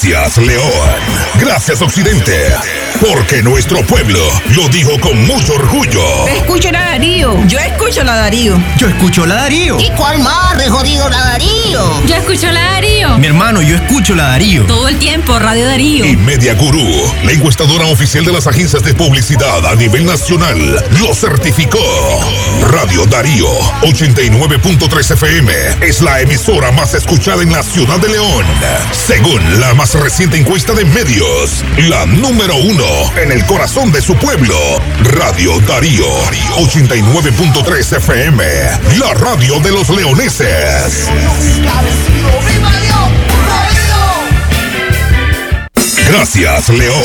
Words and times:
Gracias, 0.00 0.38
León. 0.38 1.00
Gracias, 1.40 1.82
Occidente. 1.82 2.87
Porque 3.00 3.44
nuestro 3.44 3.80
pueblo 3.86 4.18
lo 4.56 4.68
dijo 4.70 4.98
con 5.00 5.24
mucho 5.24 5.54
orgullo. 5.54 6.26
Escucho 6.26 6.72
la 6.72 6.80
Darío. 6.80 7.46
Yo 7.46 7.60
escucho 7.60 8.02
la 8.02 8.16
Darío. 8.16 8.60
Yo 8.76 8.88
escucho 8.88 9.24
la 9.24 9.36
Darío. 9.36 9.78
¿Y 9.78 9.88
cuál 9.90 10.18
más, 10.18 10.60
jodido 10.68 11.08
la 11.08 11.18
Darío? 11.18 12.04
Yo 12.06 12.16
escucho 12.16 12.50
la 12.50 12.60
Darío. 12.72 13.16
Mi 13.18 13.28
hermano, 13.28 13.62
yo 13.62 13.76
escucho 13.76 14.16
la 14.16 14.24
Darío. 14.24 14.64
Todo 14.64 14.88
el 14.88 14.98
tiempo, 14.98 15.38
Radio 15.38 15.66
Darío. 15.66 16.04
Y 16.06 16.16
Media 16.16 16.54
Gurú, 16.54 16.84
la 17.22 17.30
encuestadora 17.30 17.86
oficial 17.86 18.24
de 18.24 18.32
las 18.32 18.48
agencias 18.48 18.82
de 18.82 18.92
publicidad 18.94 19.64
a 19.64 19.76
nivel 19.76 20.04
nacional, 20.04 20.84
lo 21.00 21.14
certificó. 21.14 21.78
Radio 22.72 23.06
Darío 23.06 23.48
89.3 23.82 25.12
FM 25.12 25.52
es 25.82 26.02
la 26.02 26.20
emisora 26.20 26.72
más 26.72 26.94
escuchada 26.94 27.44
en 27.44 27.52
la 27.52 27.62
ciudad 27.62 28.00
de 28.00 28.08
León. 28.08 28.44
Según 28.90 29.60
la 29.60 29.72
más 29.74 29.94
reciente 29.94 30.36
encuesta 30.36 30.72
de 30.72 30.84
medios, 30.84 31.64
la 31.88 32.04
número 32.04 32.56
uno 32.56 32.87
en 33.16 33.32
el 33.32 33.44
corazón 33.46 33.92
de 33.92 34.00
su 34.00 34.14
pueblo. 34.16 34.56
Radio 35.02 35.60
Darío 35.60 36.06
89.3 36.56 37.96
FM, 37.96 38.44
la 38.98 39.14
radio 39.14 39.60
de 39.60 39.72
los 39.72 39.88
leoneses. 39.90 41.08
Gracias, 46.08 46.68
León. 46.70 47.02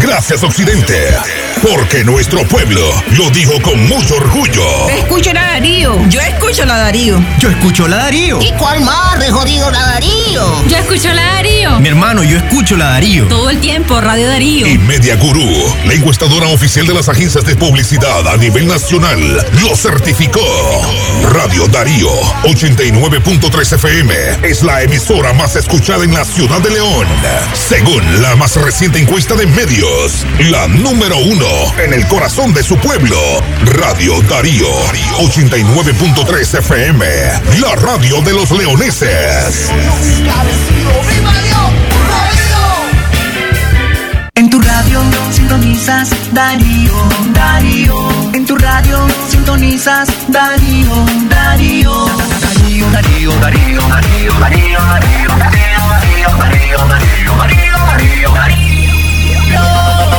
Gracias, 0.00 0.42
Occidente. 0.42 1.47
Porque 1.62 2.04
nuestro 2.04 2.46
pueblo 2.46 2.80
lo 3.16 3.30
dijo 3.30 3.60
con 3.62 3.88
mucho 3.88 4.14
orgullo. 4.14 4.88
Escucho 4.90 5.32
la 5.32 5.42
Darío. 5.42 6.08
Yo 6.08 6.20
escucho 6.20 6.64
la 6.64 6.76
Darío. 6.76 7.20
Yo 7.40 7.50
escucho 7.50 7.88
la 7.88 7.96
Darío. 7.96 8.38
¿Y 8.40 8.52
cuál 8.52 8.80
más, 8.82 9.18
jodido 9.30 9.68
la 9.70 9.80
Darío? 9.80 10.64
Yo 10.68 10.76
escucho 10.76 11.12
la 11.12 11.24
Darío. 11.34 11.80
Mi 11.80 11.88
hermano, 11.88 12.22
yo 12.22 12.38
escucho 12.38 12.76
la 12.76 12.90
Darío. 12.90 13.26
Todo 13.26 13.50
el 13.50 13.58
tiempo, 13.58 14.00
Radio 14.00 14.28
Darío. 14.28 14.68
Y 14.68 14.78
Media 14.78 15.16
Gurú, 15.16 15.50
la 15.84 15.94
encuestadora 15.94 16.46
oficial 16.46 16.86
de 16.86 16.94
las 16.94 17.08
agencias 17.08 17.44
de 17.44 17.56
publicidad 17.56 18.28
a 18.28 18.36
nivel 18.36 18.68
nacional, 18.68 19.44
lo 19.60 19.74
certificó. 19.74 20.40
Radio 21.32 21.66
Darío 21.66 22.08
89.3 22.44 23.72
FM 23.74 24.14
es 24.44 24.62
la 24.62 24.82
emisora 24.82 25.32
más 25.32 25.56
escuchada 25.56 26.04
en 26.04 26.14
la 26.14 26.24
ciudad 26.24 26.60
de 26.60 26.70
León. 26.70 27.06
Según 27.52 28.22
la 28.22 28.36
más 28.36 28.54
reciente 28.54 29.00
encuesta 29.00 29.34
de 29.34 29.46
medios, 29.46 30.24
la 30.50 30.68
número 30.68 31.18
uno 31.18 31.47
en 31.78 31.92
el 31.92 32.06
corazón 32.08 32.52
de 32.54 32.62
su 32.62 32.76
pueblo. 32.78 33.16
Radio 33.64 34.20
Darío 34.22 34.68
89.3 35.18 36.58
FM, 36.58 37.06
la 37.60 37.74
radio 37.76 38.20
de 38.22 38.32
los 38.32 38.50
leoneses. 38.50 39.70
En 44.34 44.50
tu 44.50 44.60
radio 44.60 45.00
sintonizas 45.32 46.10
Darío, 46.32 47.08
Darío. 47.32 48.08
En 48.32 48.46
tu 48.46 48.56
radio 48.56 49.06
sintonizas 49.28 50.08
Darío, 50.28 51.06
Darío. 51.28 52.06
Darío, 52.40 52.90
Darío, 52.90 53.30
Darío, 53.40 53.80
Darío, 53.88 54.32
Darío, 54.38 54.78
Darío, 54.78 55.28
Darío, 55.36 55.88
Darío, 56.38 56.78
Darío, 56.86 57.36
Darío, 57.36 57.36
Darío, 57.36 58.32
Darío. 58.32 58.67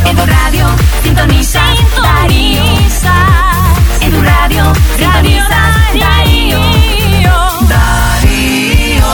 En 0.06 0.16
tu 0.16 0.26
radio, 0.26 0.68
sintoniza 1.04 1.62
Darío. 2.02 2.64
En 4.02 4.12
tu 4.12 4.22
radio, 4.22 4.74
sintoniza 4.98 5.48
Darío. 6.00 6.62
Darío. 7.68 9.08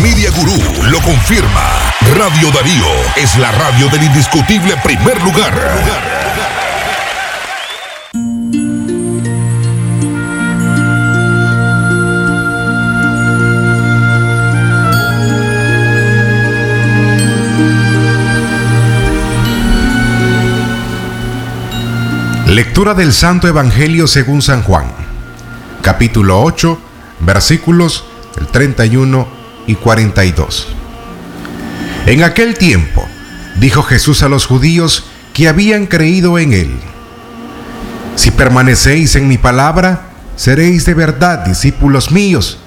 Media 0.00 0.30
Gurú 0.30 0.58
lo 0.90 1.00
confirma. 1.00 1.84
Radio 2.16 2.50
Darío 2.50 2.86
es 3.16 3.36
la 3.36 3.50
radio 3.52 3.88
del 3.88 4.04
indiscutible 4.04 4.76
primer 4.78 5.22
lugar. 5.22 6.23
Lectura 22.54 22.94
del 22.94 23.12
Santo 23.12 23.48
Evangelio 23.48 24.06
según 24.06 24.40
San 24.40 24.62
Juan, 24.62 24.84
capítulo 25.82 26.40
8, 26.40 26.78
versículos 27.18 28.04
el 28.38 28.46
31 28.46 29.26
y 29.66 29.74
42. 29.74 30.68
En 32.06 32.22
aquel 32.22 32.56
tiempo, 32.56 33.04
dijo 33.56 33.82
Jesús 33.82 34.22
a 34.22 34.28
los 34.28 34.46
judíos 34.46 35.06
que 35.32 35.48
habían 35.48 35.86
creído 35.86 36.38
en 36.38 36.52
él, 36.52 36.78
Si 38.14 38.30
permanecéis 38.30 39.16
en 39.16 39.26
mi 39.26 39.36
palabra, 39.36 40.10
seréis 40.36 40.84
de 40.84 40.94
verdad 40.94 41.44
discípulos 41.44 42.12
míos, 42.12 42.60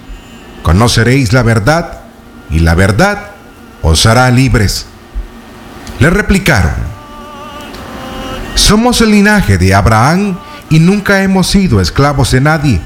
conoceréis 0.64 1.32
la 1.32 1.44
verdad 1.44 2.02
y 2.50 2.60
la 2.60 2.76
verdad 2.76 3.32
os 3.82 4.06
hará 4.06 4.30
libres. 4.32 4.86
Le 6.02 6.10
replicaron, 6.10 6.87
somos 8.58 9.02
el 9.02 9.12
linaje 9.12 9.58
de 9.58 9.74
Abraham 9.74 10.38
y 10.70 10.80
nunca 10.80 11.24
hemos 11.24 11.48
sido 11.48 11.80
esclavos 11.80 12.32
de 12.32 12.42
nadie. 12.42 12.82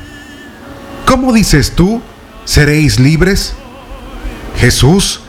¿Cómo 1.05 1.33
dices 1.33 1.73
tú, 1.75 2.01
seréis 2.45 2.99
libres? 2.99 3.53
Jesús 4.57 5.21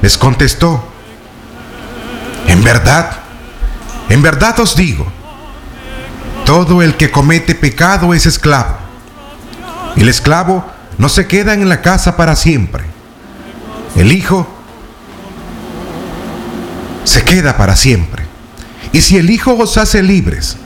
les 0.00 0.16
contestó, 0.18 0.84
en 2.46 2.62
verdad, 2.62 3.18
en 4.08 4.22
verdad 4.22 4.58
os 4.60 4.76
digo, 4.76 5.06
todo 6.44 6.82
el 6.82 6.96
que 6.96 7.10
comete 7.10 7.54
pecado 7.54 8.14
es 8.14 8.26
esclavo. 8.26 8.76
El 9.96 10.08
esclavo 10.08 10.64
no 10.98 11.08
se 11.08 11.26
queda 11.26 11.54
en 11.54 11.68
la 11.68 11.82
casa 11.82 12.16
para 12.16 12.36
siempre. 12.36 12.84
El 13.96 14.12
Hijo 14.12 14.46
se 17.04 17.22
queda 17.24 17.56
para 17.56 17.76
siempre. 17.76 18.21
Y 18.90 19.00
si 19.02 19.16
el 19.16 19.30
Hijo 19.30 19.56
os 19.56 19.78
hace 19.78 20.02
libres, 20.02 20.56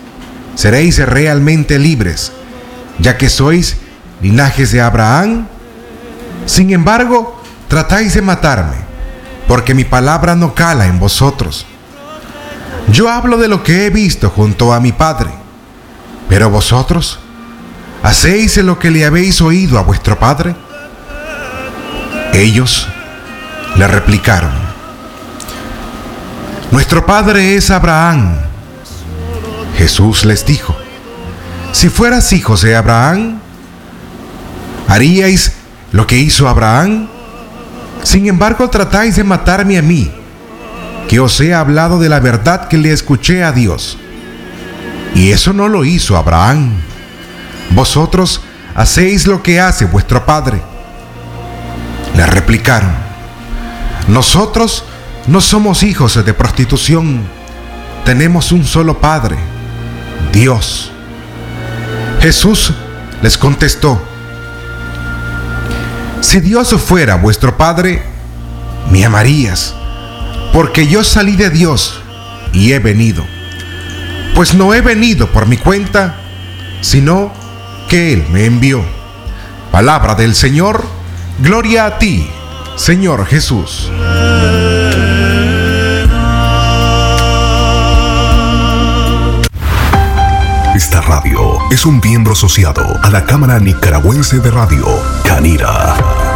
seréis 0.54 0.98
realmente 0.98 1.78
libres, 1.78 2.32
ya 2.98 3.18
que 3.18 3.28
sois 3.28 3.76
linajes 4.22 4.72
de 4.72 4.80
Abraham. 4.80 5.46
Sin 6.46 6.72
embargo, 6.72 7.42
tratáis 7.68 8.14
de 8.14 8.22
matarme, 8.22 8.76
porque 9.46 9.74
mi 9.74 9.84
palabra 9.84 10.34
no 10.34 10.54
cala 10.54 10.86
en 10.86 10.98
vosotros. 10.98 11.66
Yo 12.88 13.10
hablo 13.10 13.36
de 13.36 13.48
lo 13.48 13.62
que 13.62 13.86
he 13.86 13.90
visto 13.90 14.30
junto 14.30 14.72
a 14.72 14.80
mi 14.80 14.92
Padre, 14.92 15.30
pero 16.28 16.50
vosotros, 16.50 17.18
¿hacéis 18.02 18.56
lo 18.58 18.78
que 18.78 18.90
le 18.90 19.04
habéis 19.04 19.40
oído 19.40 19.78
a 19.78 19.82
vuestro 19.82 20.18
Padre? 20.18 20.54
Ellos 22.32 22.86
le 23.76 23.86
replicaron, 23.88 24.52
nuestro 26.70 27.06
padre 27.06 27.56
es 27.56 27.70
Abraham. 27.70 28.36
Jesús 29.76 30.24
les 30.24 30.44
dijo, 30.44 30.74
si 31.72 31.88
fueras 31.88 32.32
hijos 32.32 32.62
de 32.62 32.74
Abraham, 32.74 33.38
¿haríais 34.88 35.52
lo 35.92 36.06
que 36.06 36.18
hizo 36.18 36.48
Abraham? 36.48 37.08
Sin 38.02 38.26
embargo, 38.26 38.70
tratáis 38.70 39.16
de 39.16 39.24
matarme 39.24 39.76
a 39.76 39.82
mí, 39.82 40.10
que 41.08 41.20
os 41.20 41.40
he 41.40 41.52
hablado 41.52 41.98
de 41.98 42.08
la 42.08 42.20
verdad 42.20 42.68
que 42.68 42.78
le 42.78 42.92
escuché 42.92 43.44
a 43.44 43.52
Dios. 43.52 43.98
Y 45.14 45.32
eso 45.32 45.52
no 45.52 45.68
lo 45.68 45.84
hizo 45.84 46.16
Abraham. 46.16 46.72
Vosotros 47.70 48.40
hacéis 48.74 49.26
lo 49.26 49.42
que 49.42 49.60
hace 49.60 49.84
vuestro 49.84 50.24
padre. 50.24 50.62
Le 52.14 52.26
replicaron, 52.26 52.90
nosotros 54.08 54.84
no 55.26 55.40
somos 55.40 55.82
hijos 55.82 56.24
de 56.24 56.34
prostitución, 56.34 57.22
tenemos 58.04 58.52
un 58.52 58.64
solo 58.64 59.00
Padre, 59.00 59.36
Dios. 60.32 60.92
Jesús 62.20 62.72
les 63.22 63.36
contestó, 63.36 64.00
si 66.20 66.40
Dios 66.40 66.74
fuera 66.82 67.16
vuestro 67.16 67.56
Padre, 67.56 68.02
me 68.90 69.04
amarías, 69.04 69.74
porque 70.52 70.86
yo 70.86 71.04
salí 71.04 71.36
de 71.36 71.50
Dios 71.50 72.00
y 72.52 72.72
he 72.72 72.78
venido. 72.78 73.24
Pues 74.34 74.54
no 74.54 74.74
he 74.74 74.80
venido 74.80 75.28
por 75.28 75.46
mi 75.46 75.56
cuenta, 75.56 76.16
sino 76.80 77.32
que 77.88 78.12
Él 78.12 78.26
me 78.30 78.44
envió. 78.44 78.84
Palabra 79.72 80.14
del 80.14 80.34
Señor, 80.34 80.84
gloria 81.38 81.86
a 81.86 81.98
ti, 81.98 82.28
Señor 82.76 83.26
Jesús. 83.26 83.90
Radio 91.00 91.58
es 91.70 91.84
un 91.86 92.00
miembro 92.00 92.32
asociado 92.32 92.98
a 93.02 93.10
la 93.10 93.24
Cámara 93.24 93.58
Nicaragüense 93.58 94.40
de 94.40 94.50
Radio, 94.50 94.86
Canira. 95.24 96.35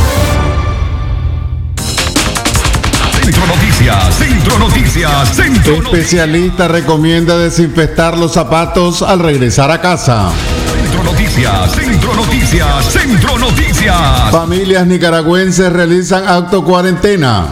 Noticias, 3.91 4.15
Centro 4.15 4.57
Noticias, 4.59 5.35
Centro 5.35 5.77
Noticias. 5.77 5.93
Especialista 5.93 6.67
recomienda 6.67 7.37
desinfectar 7.37 8.17
los 8.17 8.33
zapatos 8.33 9.01
al 9.01 9.19
regresar 9.19 9.69
a 9.71 9.81
casa. 9.81 10.29
Centro 10.71 11.03
Noticias, 11.03 11.71
Centro 11.71 12.15
Noticias, 12.15 12.85
Centro 12.85 13.37
Noticias. 13.37 14.31
Familias 14.31 14.87
nicaragüenses 14.87 15.71
realizan 15.71 16.27
acto 16.27 16.63
cuarentena. 16.63 17.47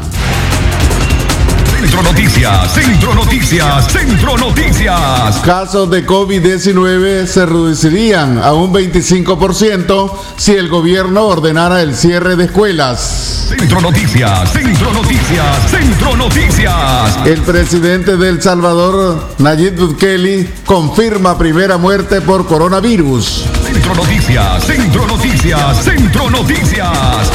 Centro 1.79 2.03
Noticias, 2.03 2.73
Centro 2.73 3.15
Noticias, 3.15 3.87
Centro 3.87 4.37
Noticias. 4.37 5.37
Casos 5.45 5.89
de 5.89 6.05
COVID-19 6.05 7.25
se 7.25 7.45
reducirían 7.45 8.37
a 8.37 8.51
un 8.51 8.73
25% 8.73 10.11
si 10.35 10.55
el 10.55 10.67
gobierno 10.67 11.23
ordenara 11.25 11.81
el 11.81 11.95
cierre 11.95 12.35
de 12.35 12.43
escuelas. 12.43 13.45
Centro 13.47 13.79
Noticias, 13.79 14.51
Centro 14.51 14.91
Noticias, 14.91 15.71
Centro 15.71 16.17
Noticias. 16.17 17.25
El 17.25 17.41
presidente 17.43 18.17
de 18.17 18.27
El 18.27 18.41
Salvador, 18.41 19.29
Nayib 19.37 19.79
Bukele, 19.79 20.49
confirma 20.65 21.37
primera 21.37 21.77
muerte 21.77 22.19
por 22.19 22.45
coronavirus. 22.45 23.45
Centro 23.63 23.95
Noticias, 23.95 24.65
Centro 24.65 25.07
Noticias, 25.07 25.83
Centro 25.85 26.29
Noticias. 26.29 27.31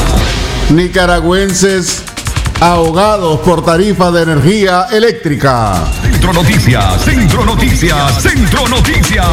Nicaragüenses 0.69 2.05
ahogados 2.61 3.41
por 3.41 3.65
tarifa 3.65 4.11
de 4.11 4.23
energía 4.23 4.87
eléctrica. 4.93 5.85
Centro 6.03 6.33
Noticias, 6.33 7.03
Centro 7.03 7.45
Noticias, 7.45 8.23
Centro 8.23 8.69
Noticias. 8.69 9.27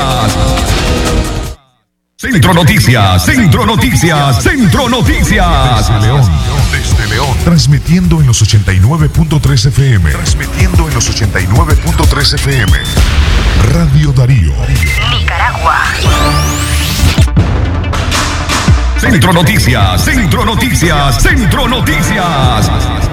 Centro 2.18 2.54
Noticias, 2.54 3.26
Centro 3.26 3.66
Noticias, 3.66 4.44
Centro 4.44 4.90
Noticias. 4.90 5.88
Desde 5.88 6.00
León, 6.02 6.32
desde 6.72 7.08
León. 7.08 7.38
Transmitiendo 7.44 8.20
en 8.22 8.28
los 8.28 8.44
89.3 8.44 9.66
FM. 9.70 10.12
Transmitiendo 10.12 10.88
en 10.88 10.94
los 10.94 11.10
89.3 11.10 12.34
FM. 12.36 12.74
Radio 13.74 14.12
Darío. 14.12 14.54
Nicaragua. 15.18 15.82
Centro 19.02 19.34
Noticias, 19.34 20.06
Centro 20.06 20.46
Noticias, 20.46 21.24
Centro 21.24 21.68
Noticias. 21.68 23.11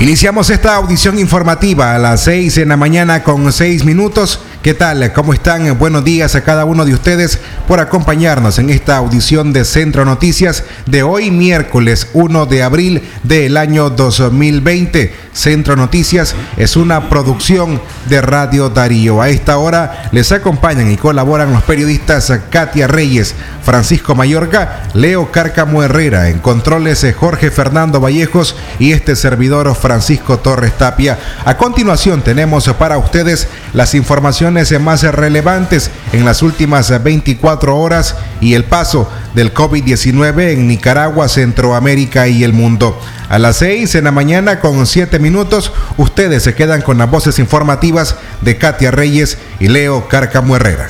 Iniciamos 0.00 0.48
esta 0.48 0.76
audición 0.76 1.18
informativa 1.18 1.94
a 1.94 1.98
las 1.98 2.22
6 2.24 2.56
en 2.56 2.70
la 2.70 2.78
mañana 2.78 3.22
con 3.22 3.52
6 3.52 3.84
minutos. 3.84 4.40
¿Qué 4.62 4.72
tal? 4.72 5.12
¿Cómo 5.12 5.34
están? 5.34 5.78
Buenos 5.78 6.04
días 6.04 6.34
a 6.34 6.42
cada 6.42 6.64
uno 6.64 6.86
de 6.86 6.94
ustedes 6.94 7.38
por 7.68 7.80
acompañarnos 7.80 8.58
en 8.58 8.70
esta 8.70 8.96
audición 8.96 9.52
de 9.52 9.66
Centro 9.66 10.06
Noticias 10.06 10.64
de 10.86 11.02
hoy 11.02 11.30
miércoles 11.30 12.08
1 12.14 12.46
de 12.46 12.62
abril 12.62 13.02
del 13.24 13.58
año 13.58 13.90
2020. 13.90 15.14
Centro 15.32 15.76
Noticias 15.76 16.34
es 16.56 16.76
una 16.76 17.08
producción 17.08 17.80
de 18.08 18.20
Radio 18.20 18.68
Darío. 18.68 19.22
A 19.22 19.28
esta 19.28 19.58
hora 19.58 20.08
les 20.12 20.32
acompañan 20.32 20.90
y 20.90 20.96
colaboran 20.96 21.52
los 21.52 21.62
periodistas 21.62 22.32
Katia 22.50 22.88
Reyes, 22.88 23.34
Francisco 23.64 24.14
Mayorga, 24.14 24.84
Leo 24.94 25.30
Cárcamo 25.30 25.82
Herrera, 25.82 26.28
en 26.28 26.40
controles 26.40 27.06
Jorge 27.18 27.50
Fernando 27.50 28.00
Vallejos 28.00 28.56
y 28.78 28.92
este 28.92 29.14
servidor 29.14 29.74
Francisco 29.76 30.38
Torres 30.38 30.76
Tapia. 30.76 31.18
A 31.44 31.56
continuación 31.56 32.22
tenemos 32.22 32.68
para 32.78 32.98
ustedes 32.98 33.46
las 33.72 33.94
informaciones 33.94 34.78
más 34.80 35.02
relevantes 35.02 35.90
en 36.12 36.24
las 36.24 36.42
últimas 36.42 37.02
24 37.02 37.76
horas 37.76 38.16
y 38.40 38.54
el 38.54 38.64
paso 38.64 39.08
del 39.34 39.54
COVID-19 39.54 40.52
en 40.52 40.66
Nicaragua, 40.66 41.28
Centroamérica 41.28 42.26
y 42.26 42.42
el 42.42 42.52
mundo. 42.52 43.00
A 43.30 43.38
las 43.38 43.58
6 43.58 43.94
en 43.94 44.02
la 44.02 44.10
mañana 44.10 44.58
con 44.58 44.84
7 44.84 45.20
minutos, 45.20 45.72
ustedes 45.96 46.42
se 46.42 46.56
quedan 46.56 46.82
con 46.82 46.98
las 46.98 47.08
voces 47.08 47.38
informativas 47.38 48.16
de 48.40 48.58
Katia 48.58 48.90
Reyes 48.90 49.38
y 49.60 49.68
Leo 49.68 50.08
Cárcamo 50.08 50.56
Herrera. 50.56 50.88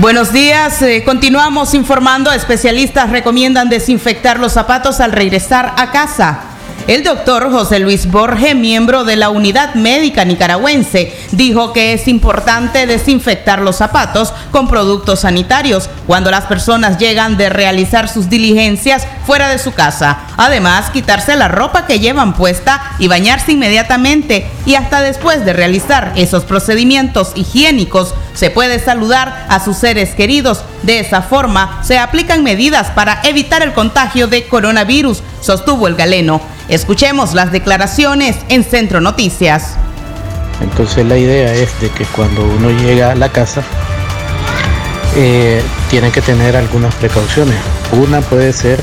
Buenos 0.00 0.32
días, 0.32 0.82
eh, 0.82 1.04
continuamos 1.04 1.72
informando. 1.74 2.32
Especialistas 2.32 3.10
recomiendan 3.10 3.68
desinfectar 3.68 4.40
los 4.40 4.54
zapatos 4.54 4.98
al 4.98 5.12
regresar 5.12 5.72
a 5.76 5.92
casa. 5.92 6.53
El 6.86 7.02
doctor 7.02 7.50
José 7.50 7.78
Luis 7.78 8.10
Borge, 8.10 8.54
miembro 8.54 9.04
de 9.04 9.16
la 9.16 9.30
Unidad 9.30 9.74
Médica 9.74 10.26
Nicaragüense, 10.26 11.16
dijo 11.32 11.72
que 11.72 11.94
es 11.94 12.06
importante 12.08 12.86
desinfectar 12.86 13.62
los 13.62 13.76
zapatos 13.76 14.34
con 14.50 14.68
productos 14.68 15.20
sanitarios 15.20 15.88
cuando 16.06 16.30
las 16.30 16.44
personas 16.44 16.98
llegan 16.98 17.38
de 17.38 17.48
realizar 17.48 18.10
sus 18.10 18.28
diligencias 18.28 19.06
fuera 19.26 19.48
de 19.48 19.58
su 19.58 19.72
casa. 19.72 20.18
Además, 20.36 20.90
quitarse 20.90 21.34
la 21.36 21.48
ropa 21.48 21.86
que 21.86 22.00
llevan 22.00 22.34
puesta 22.34 22.82
y 22.98 23.08
bañarse 23.08 23.52
inmediatamente 23.52 24.46
y 24.66 24.74
hasta 24.74 25.00
después 25.00 25.42
de 25.46 25.54
realizar 25.54 26.12
esos 26.16 26.44
procedimientos 26.44 27.32
higiénicos 27.34 28.14
se 28.34 28.50
puede 28.50 28.78
saludar 28.78 29.46
a 29.48 29.58
sus 29.58 29.78
seres 29.78 30.10
queridos. 30.10 30.62
De 30.82 30.98
esa 30.98 31.22
forma, 31.22 31.82
se 31.82 31.98
aplican 31.98 32.42
medidas 32.42 32.90
para 32.90 33.22
evitar 33.24 33.62
el 33.62 33.72
contagio 33.72 34.26
de 34.26 34.46
coronavirus, 34.46 35.22
sostuvo 35.40 35.88
el 35.88 35.94
galeno. 35.94 36.42
Escuchemos 36.68 37.34
las 37.34 37.52
declaraciones 37.52 38.36
en 38.48 38.64
Centro 38.64 39.00
Noticias. 39.00 39.76
Entonces 40.62 41.04
la 41.06 41.18
idea 41.18 41.52
es 41.52 41.78
de 41.80 41.90
que 41.90 42.04
cuando 42.06 42.42
uno 42.42 42.70
llega 42.70 43.10
a 43.10 43.14
la 43.14 43.28
casa 43.28 43.62
eh, 45.16 45.62
tiene 45.90 46.10
que 46.10 46.22
tener 46.22 46.56
algunas 46.56 46.94
precauciones. 46.94 47.56
Una 47.92 48.22
puede 48.22 48.52
ser 48.52 48.80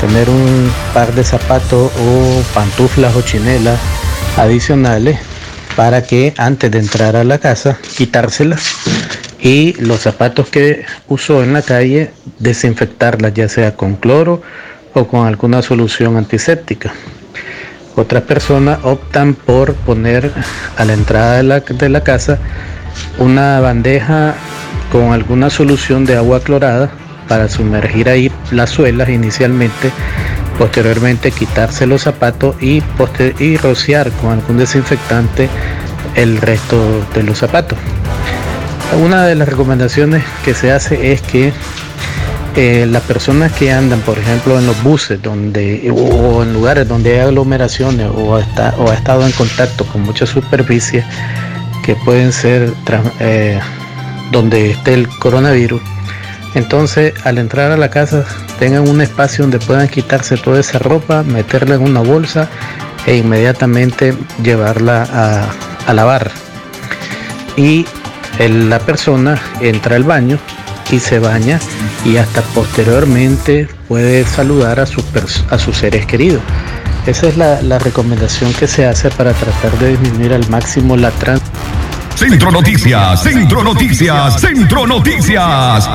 tener 0.00 0.30
un 0.30 0.72
par 0.94 1.12
de 1.14 1.22
zapatos 1.22 1.92
o 1.94 2.42
pantuflas 2.54 3.14
o 3.14 3.20
chinelas 3.20 3.78
adicionales 4.38 5.18
para 5.76 6.02
que 6.02 6.32
antes 6.38 6.70
de 6.70 6.78
entrar 6.78 7.16
a 7.16 7.24
la 7.24 7.38
casa 7.38 7.78
quitárselas 7.98 8.76
y 9.38 9.74
los 9.74 10.00
zapatos 10.00 10.48
que 10.48 10.84
usó 11.06 11.42
en 11.42 11.52
la 11.52 11.60
calle 11.60 12.12
desinfectarlas 12.38 13.34
ya 13.34 13.48
sea 13.48 13.76
con 13.76 13.96
cloro 13.96 14.42
o 14.94 15.06
con 15.06 15.26
alguna 15.26 15.62
solución 15.62 16.16
antiséptica. 16.16 16.92
Otras 17.96 18.22
personas 18.22 18.78
optan 18.82 19.34
por 19.34 19.74
poner 19.74 20.32
a 20.76 20.84
la 20.84 20.92
entrada 20.92 21.36
de 21.36 21.42
la, 21.42 21.60
de 21.60 21.88
la 21.88 22.02
casa 22.02 22.38
una 23.18 23.60
bandeja 23.60 24.34
con 24.90 25.12
alguna 25.12 25.50
solución 25.50 26.04
de 26.04 26.16
agua 26.16 26.40
clorada 26.40 26.90
para 27.28 27.48
sumergir 27.48 28.08
ahí 28.08 28.30
las 28.50 28.70
suelas 28.70 29.08
inicialmente, 29.08 29.92
posteriormente 30.58 31.30
quitarse 31.30 31.86
los 31.86 32.02
zapatos 32.02 32.56
y, 32.60 32.82
y 33.38 33.56
rociar 33.56 34.10
con 34.12 34.32
algún 34.32 34.58
desinfectante 34.58 35.48
el 36.16 36.40
resto 36.40 37.04
de 37.14 37.22
los 37.22 37.38
zapatos. 37.38 37.78
Una 39.00 39.24
de 39.26 39.36
las 39.36 39.48
recomendaciones 39.48 40.24
que 40.44 40.54
se 40.54 40.72
hace 40.72 41.12
es 41.12 41.22
que 41.22 41.52
eh, 42.56 42.86
las 42.90 43.02
personas 43.04 43.52
que 43.52 43.72
andan, 43.72 44.00
por 44.00 44.18
ejemplo, 44.18 44.58
en 44.58 44.66
los 44.66 44.82
buses 44.82 45.22
donde, 45.22 45.88
o 45.90 46.42
en 46.42 46.52
lugares 46.52 46.88
donde 46.88 47.12
hay 47.14 47.20
aglomeraciones 47.20 48.08
o, 48.12 48.36
ha 48.36 48.94
estado 48.94 49.24
en 49.24 49.32
contacto 49.32 49.84
con 49.86 50.02
mucha 50.02 50.26
superficie 50.26 51.04
que 51.84 51.94
pueden 51.96 52.32
ser 52.32 52.72
eh, 53.20 53.60
donde 54.32 54.72
esté 54.72 54.94
el 54.94 55.08
coronavirus, 55.08 55.80
entonces 56.54 57.14
al 57.24 57.38
entrar 57.38 57.70
a 57.70 57.76
la 57.76 57.88
casa 57.88 58.24
tengan 58.58 58.88
un 58.88 59.00
espacio 59.00 59.44
donde 59.44 59.60
puedan 59.60 59.88
quitarse 59.88 60.36
toda 60.36 60.60
esa 60.60 60.80
ropa, 60.80 61.22
meterla 61.22 61.76
en 61.76 61.82
una 61.82 62.00
bolsa 62.00 62.48
e 63.06 63.16
inmediatamente 63.16 64.14
llevarla 64.42 65.06
a, 65.12 65.46
a 65.88 65.94
lavar. 65.94 66.30
Y 67.56 67.86
la 68.38 68.78
persona 68.78 69.40
entra 69.60 69.96
al 69.96 70.04
baño 70.04 70.38
y 70.90 71.00
se 71.00 71.18
baña 71.18 71.58
y 72.04 72.16
hasta 72.16 72.42
posteriormente 72.42 73.68
puede 73.88 74.24
saludar 74.24 74.80
a 74.80 74.86
sus, 74.86 75.04
a 75.50 75.58
sus 75.58 75.76
seres 75.76 76.06
queridos. 76.06 76.42
Esa 77.06 77.28
es 77.28 77.36
la, 77.36 77.62
la 77.62 77.78
recomendación 77.78 78.52
que 78.52 78.66
se 78.66 78.86
hace 78.86 79.10
para 79.10 79.32
tratar 79.32 79.78
de 79.78 79.96
disminuir 79.96 80.32
al 80.34 80.48
máximo 80.48 80.96
la 80.96 81.10
trans 81.10 81.42
Centro 82.20 82.50
Noticias, 82.50 83.22
Centro 83.22 83.64
Noticias, 83.64 84.40
Centro 84.40 84.86
Noticias. 84.86 85.88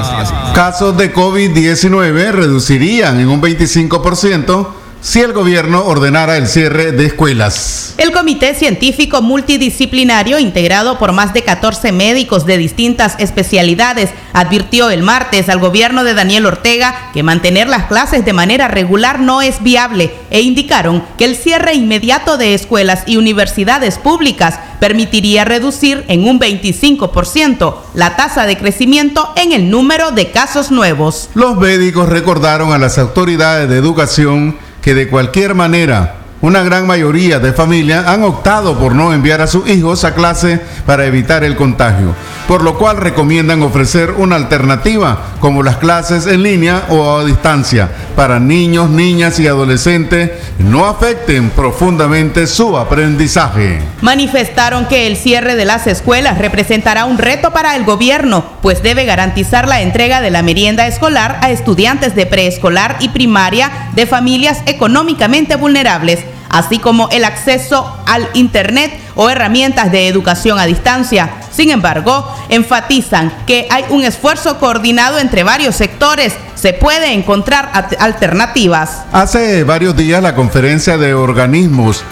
Casos 0.56 0.98
de 0.98 1.14
COVID-19 1.14 2.32
reducirían 2.32 3.20
en 3.20 3.28
un 3.28 3.40
25% 3.40 4.68
si 5.06 5.22
el 5.22 5.34
gobierno 5.34 5.86
ordenara 5.86 6.36
el 6.36 6.48
cierre 6.48 6.92
de 6.92 7.06
escuelas. 7.06 7.94
El 8.00 8.12
Comité 8.12 8.56
Científico 8.56 9.22
Multidisciplinario, 9.22 10.40
integrado 10.40 10.98
por 10.98 11.12
más 11.12 11.32
de 11.32 11.44
14 11.44 11.92
médicos 11.92 12.48
de 12.48 12.58
distintas 12.58 13.14
especialidades, 13.20 14.10
advirtió 14.34 14.90
el 14.90 15.04
martes 15.04 15.48
al 15.48 15.60
gobierno 15.60 16.04
de 16.04 16.16
Daniel 16.16 16.48
Ortega 16.48 17.12
que 17.14 17.22
mantener 17.22 17.68
las 17.68 17.84
clases 17.84 18.26
de 18.26 18.34
manera 18.34 18.68
regular 18.68 19.20
no 19.20 19.44
es 19.44 19.62
viable 19.62 20.12
e 20.32 20.42
indicaron 20.42 21.04
que 21.20 21.26
el 21.26 21.36
cierre 21.36 21.76
inmediato 21.76 22.40
de 22.40 22.56
escuelas 22.56 23.04
y 23.06 23.18
universidades 23.18 24.00
públicas 24.00 24.60
permitiría 24.80 25.46
reducir 25.46 26.04
en 26.08 26.28
un 26.28 26.40
25% 26.40 27.76
la 27.94 28.16
tasa 28.16 28.48
de 28.48 28.58
crecimiento 28.58 29.32
en 29.36 29.52
el 29.52 29.70
número 29.70 30.10
de 30.10 30.32
casos 30.32 30.72
nuevos. 30.72 31.30
Los 31.36 31.58
médicos 31.58 32.10
recordaron 32.10 32.74
a 32.74 32.80
las 32.80 32.98
autoridades 32.98 33.70
de 33.70 33.78
educación 33.78 34.65
que 34.86 34.94
de 34.94 35.08
cualquier 35.08 35.56
manera 35.56 36.14
una 36.42 36.64
gran 36.64 36.86
mayoría 36.86 37.40
de 37.40 37.54
familias 37.54 38.06
han 38.08 38.24
optado 38.24 38.78
por 38.78 38.94
no 38.94 39.14
enviar 39.14 39.42
a 39.42 39.48
sus 39.48 39.68
hijos 39.70 40.04
a 40.04 40.14
clase 40.14 40.60
para 40.86 41.06
evitar 41.06 41.44
el 41.44 41.56
contagio, 41.56 42.14
por 42.48 42.62
lo 42.62 42.78
cual 42.78 42.98
recomiendan 42.98 43.64
ofrecer 43.64 44.12
una 44.12 44.36
alternativa 44.36 45.36
como 45.40 45.64
las 45.64 45.78
clases 45.78 46.28
en 46.28 46.44
línea 46.44 46.84
o 46.90 47.18
a 47.18 47.26
distancia 47.26 47.90
para 48.16 48.40
niños, 48.40 48.90
niñas 48.90 49.40
y 49.40 49.48
adolescentes 49.48 50.32
no 50.60 50.86
afecten 50.86 51.50
profundamente 51.50 52.48
su 52.48 52.78
aprendizaje. 52.78 53.82
Manifestaron 54.02 54.88
que 54.88 55.08
el 55.08 55.18
cierre 55.18 55.56
de 55.56 55.66
las 55.66 55.88
escuelas 55.88 56.38
representará 56.38 57.06
un 57.06 57.18
reto 57.18 57.52
para 57.52 57.76
el 57.76 57.84
gobierno, 57.84 58.46
pues 58.62 58.84
debe 58.84 59.06
garantizar 59.06 59.68
la 59.68 59.82
entrega 59.82 60.22
de 60.22 60.32
la 60.32 60.44
merienda 60.44 60.88
escolar 60.88 61.40
a 61.42 61.52
estudiantes 61.52 62.16
de 62.16 62.26
preescolar 62.26 62.98
y 63.00 63.10
primaria 63.10 63.72
de 63.96 64.06
familias 64.06 64.60
económicamente 64.66 65.56
vulnerables 65.56 66.20
así 66.56 66.80
como 66.80 67.10
el 67.10 67.26
acceso 67.26 67.96
al 68.06 68.30
Internet 68.34 68.94
o 69.16 69.30
herramientas 69.30 69.92
de 69.92 70.08
educación 70.08 70.58
a 70.58 70.66
distancia. 70.66 71.30
Sin 71.52 71.70
embargo, 71.70 72.34
enfatizan 72.50 73.32
que 73.46 73.68
hay 73.70 73.86
un 73.90 74.04
esfuerzo 74.04 74.58
coordinado 74.58 75.20
entre 75.20 75.44
varios 75.44 75.76
sectores. 75.76 76.34
Se 76.56 76.74
puede 76.74 77.14
encontrar 77.14 77.72
alternativas. 78.00 79.04
Hace 79.12 79.64
varios 79.64 79.96
días 79.96 80.24
la 80.24 80.36
conferencia 80.36 80.98
de 80.98 81.14
organismos 81.14 82.04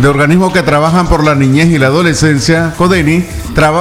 de 0.00 0.08
organismos 0.08 0.52
que 0.52 0.62
trabajan 0.62 1.06
por 1.08 1.24
la 1.24 1.34
niñez 1.34 1.68
y 1.68 1.78
la 1.78 1.86
adolescencia, 1.86 2.72
CODENI, 2.76 3.24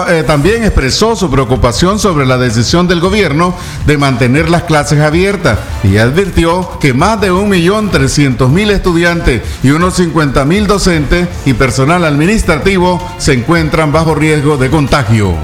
eh, 0.10 0.24
también 0.28 0.64
expresó 0.64 1.16
su 1.16 1.30
preocupación 1.32 2.00
sobre 2.00 2.26
la 2.26 2.38
decisión 2.38 2.88
del 2.88 3.00
gobierno 3.00 3.56
de 3.86 3.98
mantener 3.98 4.50
las 4.50 4.64
clases 4.64 5.00
abiertas 5.00 5.60
y 5.84 5.98
advirtió 5.98 6.78
que 6.80 6.94
más 6.94 7.22
de 7.22 7.32
1.300.000 7.32 8.72
estudiantes 8.72 9.42
y 9.64 9.70
unos 9.70 9.98
50.000 10.00 10.66
docentes 10.66 11.28
y 11.46 11.54
personal 11.54 12.04
administrativo 12.04 13.02
se 13.18 13.34
encuentran 13.34 13.92
bajo 13.92 14.16
riesgo 14.16 14.58
de 14.58 14.70
contagio. 14.70 15.36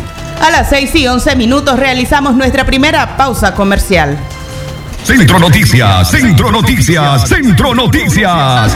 A 0.42 0.50
las 0.50 0.70
6 0.70 0.96
y 0.96 1.08
11 1.08 1.36
minutos 1.38 1.80
realizamos 1.80 2.36
nuestra 2.36 2.66
primera 2.66 3.16
pausa 3.16 3.54
comercial. 3.56 4.18
Centro 5.04 5.40
Noticias, 5.40 6.10
Centro 6.10 6.52
Noticias, 6.52 7.30
Centro 7.30 7.76
Noticias. 7.76 8.76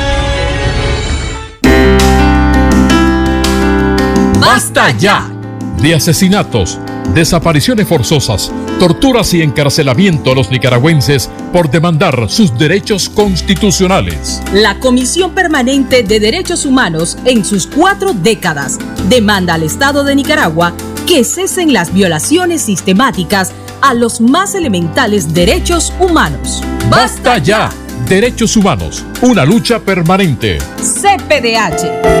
¡Basta 4.53 4.91
ya! 4.91 5.31
De 5.81 5.95
asesinatos, 5.95 6.77
desapariciones 7.13 7.87
forzosas, 7.87 8.51
torturas 8.79 9.33
y 9.33 9.41
encarcelamiento 9.41 10.33
a 10.33 10.35
los 10.35 10.51
nicaragüenses 10.51 11.29
por 11.53 11.71
demandar 11.71 12.29
sus 12.29 12.57
derechos 12.57 13.07
constitucionales. 13.07 14.41
La 14.51 14.77
Comisión 14.77 15.33
Permanente 15.33 16.03
de 16.03 16.19
Derechos 16.19 16.65
Humanos, 16.65 17.17
en 17.23 17.45
sus 17.45 17.65
cuatro 17.65 18.13
décadas, 18.13 18.77
demanda 19.07 19.53
al 19.53 19.63
Estado 19.63 20.03
de 20.03 20.15
Nicaragua 20.15 20.73
que 21.07 21.23
cesen 21.23 21.71
las 21.71 21.93
violaciones 21.93 22.61
sistemáticas 22.61 23.53
a 23.79 23.93
los 23.93 24.19
más 24.19 24.53
elementales 24.53 25.33
derechos 25.33 25.93
humanos. 25.97 26.61
¡Basta 26.89 27.37
ya! 27.37 27.69
Derechos 28.09 28.57
humanos, 28.57 29.05
una 29.21 29.45
lucha 29.45 29.79
permanente. 29.79 30.57
CPDH. 30.81 32.20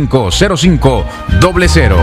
05 0.09 1.05
00. 1.39 1.97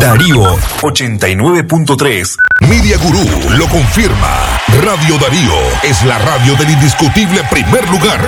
Darío 0.00 0.56
89.3. 0.82 2.36
Media 2.68 2.98
Gurú 2.98 3.24
lo 3.56 3.66
confirma. 3.68 4.60
Radio 4.84 5.18
Darío 5.18 5.54
es 5.82 6.04
la 6.04 6.18
radio 6.18 6.54
del 6.56 6.70
indiscutible 6.70 7.42
primer 7.50 7.88
lugar. 7.88 8.20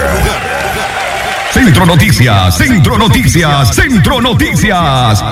Centro 1.53 1.87
Noticias, 1.87 2.57
Centro 2.57 2.99
Noticias, 2.99 3.75
Centro 3.75 4.21
Noticias. 4.21 5.25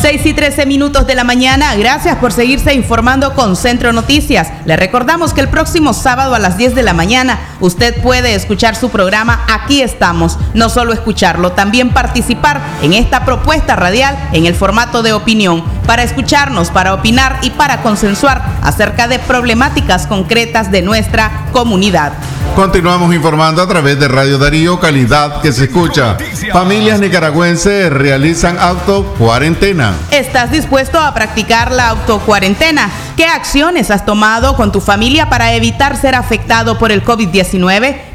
6 0.00 0.26
y 0.26 0.34
13 0.34 0.66
minutos 0.66 1.06
de 1.06 1.14
la 1.14 1.24
mañana. 1.24 1.74
Gracias 1.76 2.16
por 2.18 2.32
seguirse 2.32 2.74
informando 2.74 3.34
con 3.34 3.56
Centro 3.56 3.92
Noticias. 3.92 4.48
Le 4.66 4.76
recordamos 4.76 5.32
que 5.32 5.40
el 5.40 5.48
próximo 5.48 5.94
sábado 5.94 6.34
a 6.34 6.38
las 6.38 6.56
10 6.56 6.74
de 6.74 6.82
la 6.82 6.92
mañana 6.92 7.38
usted 7.60 8.02
puede 8.02 8.34
escuchar 8.34 8.76
su 8.76 8.90
programa 8.90 9.44
Aquí 9.48 9.82
estamos. 9.82 10.38
No 10.54 10.68
solo 10.68 10.92
escucharlo, 10.92 11.52
también 11.52 11.90
participar 11.90 12.60
en 12.82 12.92
esta 12.92 13.24
propuesta 13.24 13.76
radial 13.76 14.16
en 14.32 14.46
el 14.46 14.54
formato 14.54 15.02
de 15.02 15.12
opinión. 15.12 15.64
Para 15.86 16.02
escucharnos, 16.02 16.70
para 16.70 16.94
opinar 16.94 17.38
y 17.42 17.50
para 17.50 17.82
consensuar 17.82 18.42
acerca 18.62 19.08
de 19.08 19.18
problemáticas 19.18 20.06
concretas 20.06 20.70
de 20.70 20.82
nuestra 20.82 21.46
comunidad. 21.52 22.12
Continuamos 22.54 23.14
informando 23.14 23.60
a 23.60 23.68
través 23.68 24.00
de 24.00 24.08
Radio 24.08 24.38
Darío, 24.38 24.80
calidad 24.80 25.42
que 25.42 25.52
se 25.52 25.64
escucha. 25.64 26.16
Familias 26.52 26.98
nicaragüenses 27.00 27.92
realizan 27.92 28.58
auto 28.58 29.04
cuarentena. 29.18 29.92
¿Estás 30.10 30.50
dispuesto 30.50 30.98
a 30.98 31.12
practicar 31.12 31.70
la 31.70 31.90
autocuarentena? 31.90 32.88
¿Qué 33.14 33.26
acciones 33.26 33.90
has 33.90 34.06
tomado 34.06 34.56
con 34.56 34.72
tu 34.72 34.80
familia 34.80 35.28
para 35.28 35.52
evitar 35.52 35.96
ser 35.96 36.14
afectado 36.14 36.78
por 36.78 36.92
el 36.92 37.04
COVID-19? 37.04 37.45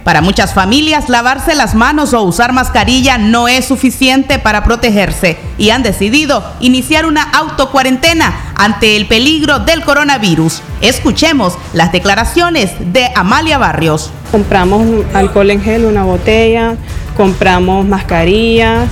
Para 0.03 0.21
muchas 0.21 0.53
familias, 0.53 1.09
lavarse 1.09 1.55
las 1.55 1.75
manos 1.75 2.13
o 2.13 2.21
usar 2.23 2.53
mascarilla 2.53 3.17
no 3.17 3.47
es 3.47 3.65
suficiente 3.65 4.39
para 4.39 4.63
protegerse 4.63 5.37
y 5.57 5.69
han 5.69 5.83
decidido 5.83 6.43
iniciar 6.59 7.05
una 7.05 7.23
autocuarentena 7.23 8.53
ante 8.55 8.97
el 8.97 9.07
peligro 9.07 9.59
del 9.59 9.83
coronavirus. 9.83 10.61
Escuchemos 10.81 11.53
las 11.73 11.91
declaraciones 11.91 12.71
de 12.93 13.09
Amalia 13.15 13.57
Barrios. 13.57 14.11
Compramos 14.31 14.85
alcohol 15.13 15.51
en 15.51 15.61
gel, 15.61 15.85
una 15.85 16.03
botella, 16.03 16.75
compramos 17.15 17.85
mascarillas, 17.85 18.89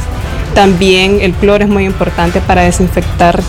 también 0.53 1.19
el 1.21 1.33
cloro 1.33 1.63
es 1.63 1.69
muy 1.69 1.85
importante 1.85 2.41
para 2.41 2.61
desinfectar 2.61 3.41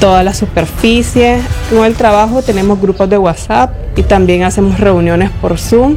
todas 0.00 0.24
las 0.24 0.38
superficies. 0.38 1.42
Con 1.70 1.84
el 1.84 1.94
trabajo 1.94 2.42
tenemos 2.42 2.80
grupos 2.80 3.08
de 3.08 3.18
WhatsApp 3.18 3.72
y 3.96 4.02
también 4.02 4.42
hacemos 4.42 4.78
reuniones 4.78 5.30
por 5.30 5.58
Zoom. 5.58 5.96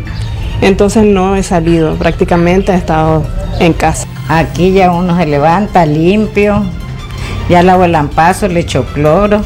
Entonces 0.61 1.05
no 1.05 1.35
he 1.35 1.43
salido, 1.43 1.95
prácticamente 1.95 2.73
he 2.73 2.75
estado 2.75 3.23
en 3.59 3.73
casa. 3.73 4.07
Aquí 4.27 4.73
ya 4.73 4.91
uno 4.91 5.17
se 5.17 5.25
levanta 5.25 5.85
limpio, 5.85 6.63
ya 7.49 7.63
lavo 7.63 7.85
el 7.85 7.93
lampazo, 7.93 8.47
le 8.47 8.59
echo 8.59 8.85
cloro 8.93 9.41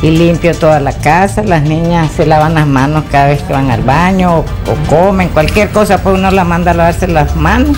y 0.00 0.10
limpio 0.10 0.54
toda 0.54 0.80
la 0.80 0.92
casa. 0.92 1.42
Las 1.42 1.62
niñas 1.62 2.10
se 2.16 2.24
lavan 2.24 2.54
las 2.54 2.66
manos 2.66 3.04
cada 3.10 3.26
vez 3.26 3.42
que 3.42 3.52
van 3.52 3.70
al 3.70 3.82
baño 3.82 4.38
o, 4.38 4.40
o 4.40 4.88
comen, 4.88 5.28
cualquier 5.28 5.70
cosa, 5.70 6.02
pues 6.02 6.16
uno 6.16 6.30
la 6.30 6.44
manda 6.44 6.70
a 6.70 6.74
lavarse 6.74 7.08
las 7.08 7.34
manos. 7.34 7.76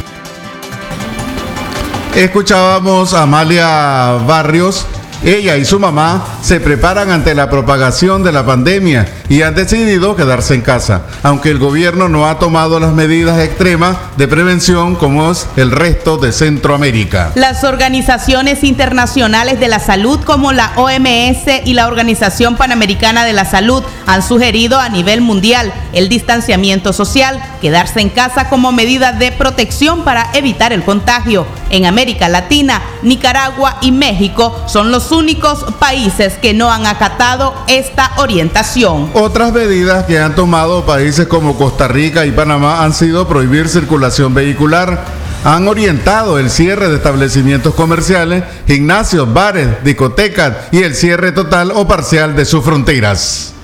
Escuchábamos 2.14 3.14
a 3.14 3.23
Amalia 3.23 4.19
Barrios. 4.26 4.87
Ella 5.23 5.59
y 5.59 5.67
su 5.67 5.79
mamá 5.79 6.25
se 6.41 6.61
preparan 6.61 7.11
ante 7.11 7.35
la 7.35 7.50
propagación 7.50 8.23
de 8.23 8.33
la 8.33 8.47
pandemia 8.47 9.07
y 9.29 9.43
han 9.43 9.55
decidido 9.55 10.17
quedarse 10.17 10.55
en 10.55 10.62
casa, 10.62 11.03
aunque 11.23 11.50
el 11.50 11.59
gobierno 11.59 12.09
no 12.09 12.27
ha 12.27 12.39
tomado 12.39 12.81
las 12.81 12.93
medidas 12.95 13.39
extremas 13.39 13.99
de 14.17 14.27
prevención 14.29 14.97
como 14.97 15.31
es 15.31 15.47
el 15.57 15.73
resto 15.73 16.17
de 16.17 16.33
Centroamérica. 16.33 17.33
Las 17.35 17.65
organizaciones 17.65 18.65
internacionales 18.65 19.61
de 19.61 19.69
la 19.69 19.79
salud 19.79 20.21
como 20.25 20.53
la 20.53 20.73
OMS 20.77 21.67
y 21.67 21.75
la 21.75 21.87
Organización 21.87 22.57
Panamericana 22.57 23.27
de 23.27 23.35
la 23.35 23.45
Salud 23.45 23.83
han 24.07 24.23
sugerido 24.23 24.79
a 24.81 24.89
nivel 24.89 25.21
mundial 25.21 25.71
el 25.92 26.09
distanciamiento 26.09 26.92
social, 26.92 27.42
quedarse 27.61 28.00
en 28.00 28.11
casa 28.11 28.49
como 28.49 28.73
medida 28.73 29.12
de 29.12 29.32
protección 29.32 30.04
para 30.04 30.30
evitar 30.35 30.73
el 30.73 30.85
contagio. 30.85 31.47
En 31.70 31.87
América 31.87 32.28
Latina, 32.28 32.82
Nicaragua 33.02 33.78
y 33.80 33.92
México 33.92 34.64
son 34.66 34.90
los 34.90 35.12
únicos 35.12 35.64
países 35.78 36.35
que 36.35 36.54
no 36.54 36.70
han 36.70 36.87
acatado 36.87 37.54
esta 37.68 38.12
orientación. 38.18 39.11
Otras 39.14 39.52
medidas 39.52 40.04
que 40.04 40.18
han 40.18 40.35
tomado 40.35 40.85
países 40.85 41.26
como 41.26 41.56
Costa 41.56 41.88
Rica 41.88 42.26
y 42.26 42.32
Panamá 42.32 42.85
han 42.85 42.92
sido 42.92 43.28
prohibir 43.28 43.68
circulación 43.68 44.35
vehicular. 44.35 45.04
Han 45.44 45.68
orientado 45.68 46.38
el 46.38 46.50
cierre 46.50 46.88
de 46.88 46.97
establecimientos 46.97 47.75
comerciales, 47.75 48.44
gimnasios, 48.66 49.32
bares, 49.32 49.82
discotecas 49.82 50.52
y 50.70 50.82
el 50.82 50.94
cierre 50.94 51.32
total 51.32 51.73
o 51.75 51.88
parcial 51.88 52.37
de 52.37 52.44
sus 52.44 52.62
fronteras. 52.62 53.54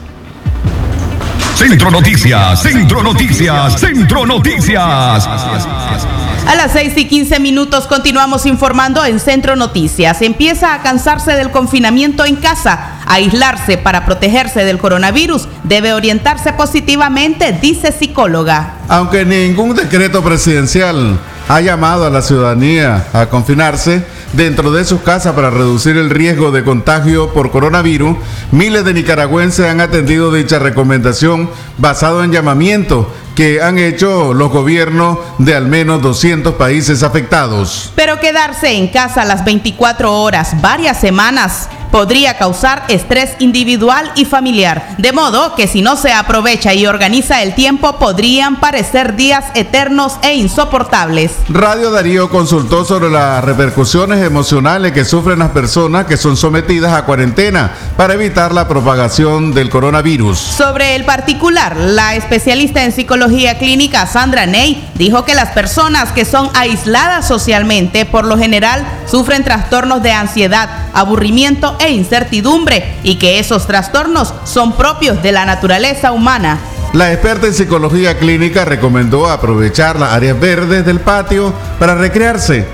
Centro 1.57 1.91
Noticias, 1.91 2.61
Centro 2.61 3.03
Noticias, 3.03 3.81
Centro 3.81 4.27
Noticias. 4.27 5.27
A 5.27 6.55
las 6.55 6.73
6 6.73 6.93
y 6.99 7.09
15 7.09 7.41
minutos 7.41 7.87
continuamos 7.87 8.45
informando 8.45 9.03
en 9.07 9.19
Centro 9.19 9.57
Noticias. 9.57 10.21
Empieza 10.21 10.75
a 10.75 10.83
cansarse 10.83 11.33
del 11.33 11.51
confinamiento 11.51 12.27
en 12.27 12.37
casa, 12.37 13.01
aislarse 13.07 13.79
para 13.79 14.05
protegerse 14.05 14.67
del 14.67 14.77
coronavirus. 14.77 15.49
Debe 15.65 15.95
orientarse 15.95 16.53
positivamente, 16.53 17.59
dice 17.59 17.91
psicóloga. 17.91 18.75
Aunque 18.89 19.25
ningún 19.25 19.75
decreto 19.75 20.23
presidencial 20.23 21.19
ha 21.49 21.61
llamado 21.63 22.07
a 22.07 22.11
la 22.11 22.21
ciudadanía 22.21 23.07
a 23.15 23.27
confinarse 23.31 24.05
dentro 24.33 24.73
de 24.73 24.85
sus 24.85 25.01
casas 25.01 25.35
para 25.35 25.51
reducir 25.51 25.97
el 25.97 26.11
riesgo 26.11 26.51
de 26.51 26.65
contagio 26.65 27.33
por 27.33 27.51
coronavirus, 27.51 28.17
miles 28.53 28.85
de 28.85 28.95
nicaragüenses 28.95 29.67
han 29.67 29.81
atendido 29.81 30.33
dicha 30.33 30.59
recomendación 30.59 31.51
basado 31.79 32.23
en 32.25 32.33
llamamiento 32.33 33.11
que 33.35 33.61
han 33.61 33.79
hecho 33.79 34.33
los 34.33 34.51
gobiernos 34.51 35.19
de 35.39 35.55
al 35.55 35.67
menos 35.67 36.01
200 36.01 36.55
países 36.55 37.03
afectados. 37.03 37.93
Pero 37.95 38.19
quedarse 38.19 38.73
en 38.73 38.89
casa 38.89 39.27
las 39.27 39.45
24 39.45 40.23
horas, 40.23 40.61
varias 40.63 40.99
semanas, 40.99 41.69
podría 41.97 42.37
causar 42.37 42.85
estrés 42.89 43.31
individual 43.39 44.13
y 44.17 44.27
familiar. 44.27 44.97
De 44.99 45.13
modo 45.13 45.55
que 45.55 45.67
si 45.67 45.81
no 45.81 45.97
se 45.97 46.13
aprovecha 46.13 46.75
y 46.75 46.87
organiza 46.87 47.43
el 47.43 47.55
tiempo, 47.55 47.99
podrían 47.99 48.57
parecer 48.57 49.17
días 49.17 49.47
eternos 49.55 50.19
e 50.21 50.35
insoportables. 50.35 51.33
Radio 51.49 51.91
Darío 51.91 52.29
consultó 52.29 52.85
sobre 52.85 53.09
las 53.09 53.43
repercusiones 53.43 54.23
emocionales 54.23 54.93
que 54.93 55.07
sufren 55.07 55.39
las 55.39 55.53
personas 55.53 56.05
que 56.05 56.19
son 56.19 56.37
sometidas 56.37 56.93
a 56.93 57.07
cuarentena 57.07 57.73
para 57.97 58.13
evitar 58.13 58.53
la 58.53 58.69
propagación 58.69 59.55
del 59.55 59.71
coronavirus. 59.71 60.37
Sobre 60.37 60.97
el 60.97 61.07
particular, 61.07 61.79
la 61.79 62.15
especialista 62.15 62.85
en 62.85 62.93
psicología 62.93 63.57
clínica 63.57 64.07
Sandra 64.07 64.45
Ney 64.45 64.87
dijo 64.97 65.25
que 65.25 65.35
las 65.35 65.49
personas 65.53 66.13
que 66.13 66.27
son 66.27 66.51
aisladas 66.53 67.27
socialmente 67.27 68.05
por 68.05 68.27
lo 68.27 68.37
general 68.37 68.85
sufren 69.07 69.45
trastornos 69.45 70.03
de 70.03 70.13
ansiedad, 70.13 70.69
aburrimiento 70.93 71.75
e 71.81 71.86
incertidumbre 71.91 72.97
y 73.03 73.17
que 73.17 73.39
esos 73.39 73.67
trastornos 73.67 74.33
son 74.45 74.77
propios 74.77 75.23
de 75.23 75.33
la 75.33 75.45
naturaleza 75.45 76.13
humana. 76.13 76.59
La 76.93 77.13
experta 77.13 77.47
en 77.47 77.55
psicología 77.55 78.19
clínica 78.19 78.65
recomendó 78.65 79.29
aprovechar 79.29 79.99
las 79.99 80.13
áreas 80.13 80.39
verdes 80.39 80.87
del 80.87 81.01
patio 81.01 81.53
para 81.79 81.95
recrearse, 81.95 82.67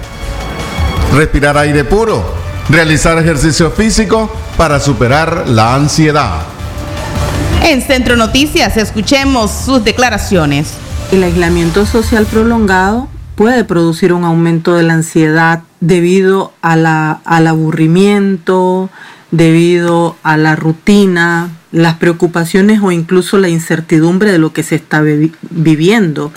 respirar 1.14 1.56
aire 1.58 1.84
puro, 1.84 2.24
realizar 2.68 3.18
ejercicio 3.18 3.70
físico 3.70 4.30
para 4.56 4.78
superar 4.78 5.44
la 5.48 5.74
ansiedad. 5.74 6.42
En 7.64 7.80
Centro 7.82 8.16
Noticias 8.16 8.76
escuchemos 8.76 9.50
sus 9.50 9.84
declaraciones. 9.84 10.74
El 11.10 11.22
aislamiento 11.22 11.86
social 11.86 12.26
prolongado 12.26 13.08
puede 13.34 13.64
producir 13.64 14.12
un 14.12 14.24
aumento 14.24 14.74
de 14.74 14.82
la 14.82 14.94
ansiedad 14.94 15.62
debido 15.80 16.52
a 16.62 16.76
la, 16.76 17.20
al 17.24 17.46
aburrimiento, 17.46 18.90
debido 19.30 20.16
a 20.22 20.36
la 20.36 20.56
rutina, 20.56 21.50
las 21.72 21.94
preocupaciones 21.96 22.80
o 22.82 22.92
incluso 22.92 23.38
la 23.38 23.48
incertidumbre 23.48 24.30
de 24.30 24.38
lo 24.38 24.52
que 24.52 24.62
se 24.62 24.74
está 24.76 25.00
vi- 25.00 25.32
viviendo. 25.50 26.32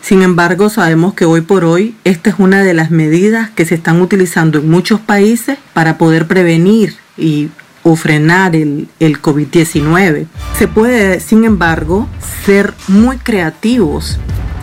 Sin 0.00 0.22
embargo, 0.22 0.68
sabemos 0.68 1.14
que 1.14 1.26
hoy 1.26 1.42
por 1.42 1.64
hoy 1.64 1.94
esta 2.04 2.30
es 2.30 2.36
una 2.38 2.62
de 2.62 2.74
las 2.74 2.90
medidas 2.90 3.50
que 3.50 3.64
se 3.64 3.76
están 3.76 4.00
utilizando 4.00 4.58
en 4.58 4.68
muchos 4.68 5.00
países 5.00 5.58
para 5.74 5.96
poder 5.98 6.26
prevenir 6.26 6.96
y 7.16 7.50
o 7.84 7.94
frenar 7.96 8.56
el, 8.56 8.88
el 9.00 9.20
COVID-19. 9.20 10.26
Se 10.58 10.68
puede, 10.68 11.20
sin 11.20 11.44
embargo, 11.44 12.08
ser 12.44 12.74
muy 12.88 13.18
creativos 13.18 14.18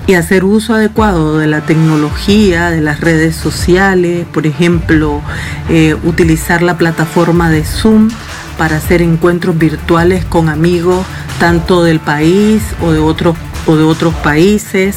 y 0.10 0.16
hacer 0.16 0.44
uso 0.44 0.74
adecuado 0.74 1.38
de 1.38 1.46
la 1.46 1.62
tecnología, 1.62 2.72
de 2.72 2.82
las 2.82 3.00
redes 3.00 3.36
sociales, 3.36 4.26
por 4.34 4.48
ejemplo, 4.48 5.22
eh, 5.70 5.96
utilizar 6.04 6.64
la 6.64 6.80
plataforma 6.80 7.52
de 7.52 7.64
Zoom 7.64 8.10
para 8.58 8.78
hacer 8.78 9.04
encuentros 9.04 9.56
virtuales 9.60 10.26
con 10.26 10.50
amigos 10.50 11.06
tanto 11.40 11.84
del 11.84 12.00
país 12.00 12.64
o 12.82 12.92
de 12.92 12.98
otros 12.98 13.38
o 13.68 13.76
de 13.76 13.84
otros 13.84 14.16
países. 14.16 14.96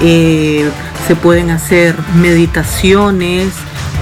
Eh, 0.00 0.68
se 1.06 1.14
pueden 1.14 1.50
hacer 1.50 1.94
meditaciones, 2.16 3.52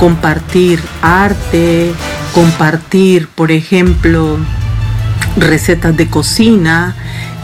compartir 0.00 0.80
arte, 1.02 1.92
compartir, 2.32 3.28
por 3.28 3.52
ejemplo, 3.52 4.38
recetas 5.36 5.94
de 5.94 6.08
cocina 6.08 6.96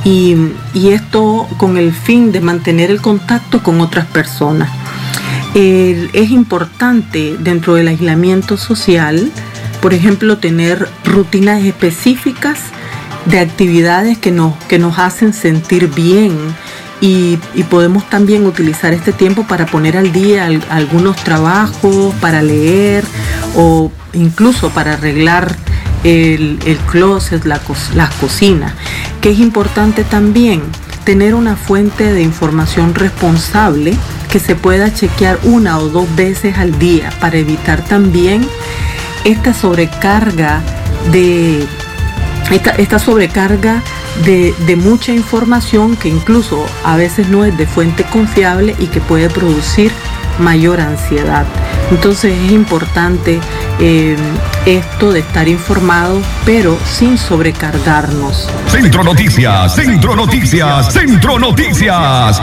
y, 0.04 0.36
esto 0.74 1.48
con 1.56 1.78
el 1.78 1.92
fin 1.92 2.30
de 2.32 2.40
mantener 2.40 2.90
el 2.90 3.00
contacto 3.00 3.62
con 3.62 3.80
otras 3.80 4.06
personas. 4.06 4.70
Es 5.54 6.30
importante 6.30 7.36
dentro 7.38 7.74
del 7.74 7.88
aislamiento 7.88 8.56
social, 8.56 9.30
por 9.80 9.94
ejemplo, 9.94 10.38
tener 10.38 10.88
rutinas 11.04 11.62
específicas 11.62 12.58
de 13.26 13.38
actividades 13.38 14.18
que 14.18 14.30
nos, 14.30 14.54
que 14.68 14.78
nos 14.78 14.98
hacen 14.98 15.32
sentir 15.32 15.88
bien 15.88 16.36
y, 17.00 17.38
podemos 17.70 18.08
también 18.10 18.46
utilizar 18.46 18.92
este 18.92 19.12
tiempo 19.12 19.44
para 19.44 19.66
poner 19.66 19.96
al 19.96 20.12
día 20.12 20.46
al- 20.46 20.64
algunos 20.70 21.16
trabajos, 21.16 22.14
para 22.20 22.42
leer 22.42 23.04
o 23.56 23.90
incluso 24.12 24.70
para 24.70 24.94
arreglar 24.94 25.56
el, 26.04 26.58
el 26.66 26.76
closet, 26.90 27.44
la, 27.44 27.58
co- 27.58 27.74
las 27.94 28.14
cocinas. 28.14 28.72
Que 29.20 29.30
es 29.30 29.38
importante 29.40 30.04
también 30.04 30.62
tener 31.04 31.34
una 31.34 31.56
fuente 31.56 32.12
de 32.12 32.22
información 32.22 32.94
responsable 32.94 33.94
que 34.30 34.38
se 34.38 34.54
pueda 34.54 34.92
chequear 34.92 35.38
una 35.44 35.78
o 35.78 35.88
dos 35.88 36.06
veces 36.16 36.56
al 36.58 36.78
día 36.78 37.10
para 37.20 37.36
evitar 37.36 37.84
también 37.84 38.46
esta 39.24 39.52
sobrecarga 39.54 40.60
de 41.12 41.64
esta, 42.50 42.70
esta 42.72 42.98
sobrecarga 42.98 43.82
de, 44.24 44.54
de 44.66 44.76
mucha 44.76 45.12
información 45.12 45.96
que 45.96 46.08
incluso 46.08 46.64
a 46.84 46.96
veces 46.96 47.28
no 47.28 47.44
es 47.44 47.56
de 47.56 47.66
fuente 47.66 48.04
confiable 48.04 48.74
y 48.78 48.86
que 48.86 49.00
puede 49.00 49.28
producir 49.30 49.92
mayor 50.38 50.80
ansiedad. 50.80 51.44
Entonces 51.90 52.36
es 52.36 52.52
importante 52.52 53.40
eh, 53.80 54.16
esto 54.66 55.12
de 55.12 55.20
estar 55.20 55.48
informado, 55.48 56.20
pero 56.44 56.78
sin 56.86 57.18
sobrecargarnos. 57.18 58.48
Centro 58.68 59.04
Noticias, 59.04 59.74
Centro 59.74 60.16
Noticias, 60.16 60.92
Centro 60.92 61.38
Noticias. 61.38 62.40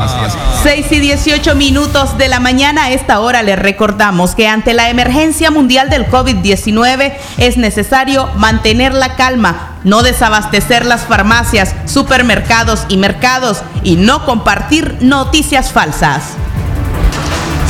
6 0.63 0.91
y 0.91 0.99
18 0.99 1.55
minutos 1.55 2.17
de 2.17 2.27
la 2.27 2.39
mañana 2.39 2.85
a 2.85 2.91
esta 2.91 3.19
hora 3.19 3.43
les 3.43 3.57
recordamos 3.57 4.35
que 4.35 4.47
ante 4.47 4.73
la 4.73 4.89
emergencia 4.89 5.51
mundial 5.51 5.89
del 5.89 6.05
COVID-19 6.07 7.13
es 7.37 7.57
necesario 7.57 8.27
mantener 8.35 8.93
la 8.93 9.15
calma, 9.15 9.77
no 9.83 10.03
desabastecer 10.03 10.85
las 10.85 11.05
farmacias, 11.05 11.75
supermercados 11.85 12.85
y 12.89 12.97
mercados 12.97 13.63
y 13.83 13.95
no 13.95 14.25
compartir 14.25 14.97
noticias 15.01 15.71
falsas. 15.71 16.35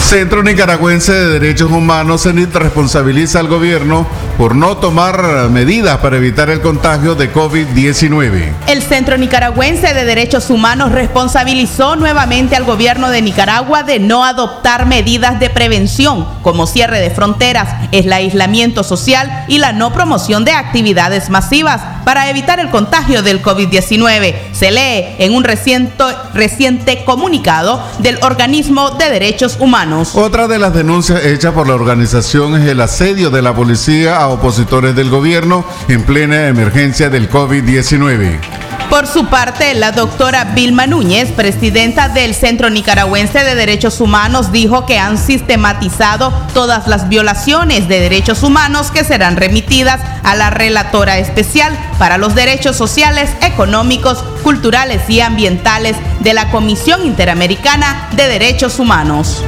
Centro 0.02 0.44
Nicaragüense 0.44 1.14
de 1.14 1.40
Derechos 1.40 1.72
Humanos 1.72 2.24
CENIT 2.24 2.54
responsabiliza 2.54 3.40
al 3.40 3.48
gobierno 3.48 4.06
por 4.38 4.56
no 4.56 4.76
tomar 4.78 5.50
medidas 5.50 5.98
para 6.00 6.18
evitar 6.18 6.50
el 6.50 6.60
contagio 6.60 7.16
de 7.16 7.32
COVID-19. 7.32 8.54
El 8.68 8.82
Centro 8.82 9.18
Nicaragüense 9.18 9.94
de 9.94 10.04
Derechos 10.04 10.50
Humanos 10.50 10.92
responsabilizó 10.92 11.96
nuevamente 11.96 12.56
al 12.56 12.66
gobierno 12.66 13.10
de 13.10 13.22
Nicaragua 13.22 13.84
de 13.84 14.00
no 14.00 14.26
adoptar 14.26 14.86
medidas 14.86 15.40
de 15.40 15.50
prevención 15.50 16.28
como 16.42 16.68
cierre 16.68 17.00
de 17.00 17.10
fronteras, 17.10 17.70
el 17.92 18.12
aislamiento 18.12 18.84
social 18.84 19.46
y 19.48 19.60
la 19.60 19.72
no 19.72 19.94
promoción 19.94 20.44
de 20.44 20.52
actividades 20.52 21.30
masivas 21.30 21.82
para 22.04 22.30
evitar 22.30 22.60
el 22.60 22.70
contagio 22.70 23.22
del 23.24 23.42
COVID-19. 23.42 24.36
Se 24.54 24.72
lee 24.72 25.16
en 25.20 25.34
un 25.34 25.44
reciente, 25.44 26.04
reciente 26.34 27.04
comunicado 27.04 27.84
del 28.00 28.18
organismo 28.22 28.92
de 28.92 29.10
derechos 29.10 29.58
humanos. 29.60 30.16
Otra 30.16 30.48
de 30.48 30.60
las 30.60 30.74
denuncias 30.74 31.24
hechas 31.26 31.54
por 31.54 31.68
la 31.68 31.76
organización 31.76 32.62
es 32.62 32.68
el 32.68 32.82
asedio 32.82 33.30
de 33.30 33.42
la 33.42 33.54
policía 33.54 34.18
a 34.18 34.28
opositores 34.28 34.96
del 34.96 35.10
gobierno 35.10 35.66
en 35.88 36.04
plena 36.04 36.48
emergencia 36.48 37.10
del 37.10 37.30
COVID-19. 37.30 38.40
Por 38.92 39.08
su 39.08 39.28
parte, 39.28 39.74
la 39.74 39.94
doctora 39.94 40.44
Vilma 40.44 40.86
Núñez, 40.86 41.32
presidenta 41.32 42.10
del 42.10 42.36
Centro 42.36 42.70
Nicaragüense 42.70 43.40
de 43.40 43.56
Derechos 43.56 44.02
Humanos, 44.02 44.52
dijo 44.52 44.86
que 44.86 45.00
han 45.00 45.18
sistematizado 45.18 46.34
todas 46.54 46.90
las 46.90 47.08
violaciones 47.08 47.88
de 47.88 48.02
derechos 48.02 48.44
humanos 48.44 48.92
que 48.92 49.06
serán 49.06 49.38
remitidas 49.38 50.02
a 50.24 50.36
la 50.36 50.50
relatora 50.50 51.20
especial 51.20 51.72
para 52.02 52.18
los 52.18 52.34
derechos 52.34 52.76
sociales, 52.76 53.30
económicos, 53.44 54.24
culturales 54.42 55.08
y 55.08 55.22
ambientales 55.22 55.96
de 56.22 56.34
la 56.34 56.50
Comisión 56.50 57.06
Interamericana 57.06 58.10
de 58.16 58.28
Derechos 58.28 58.80
Humanos. 58.80 59.44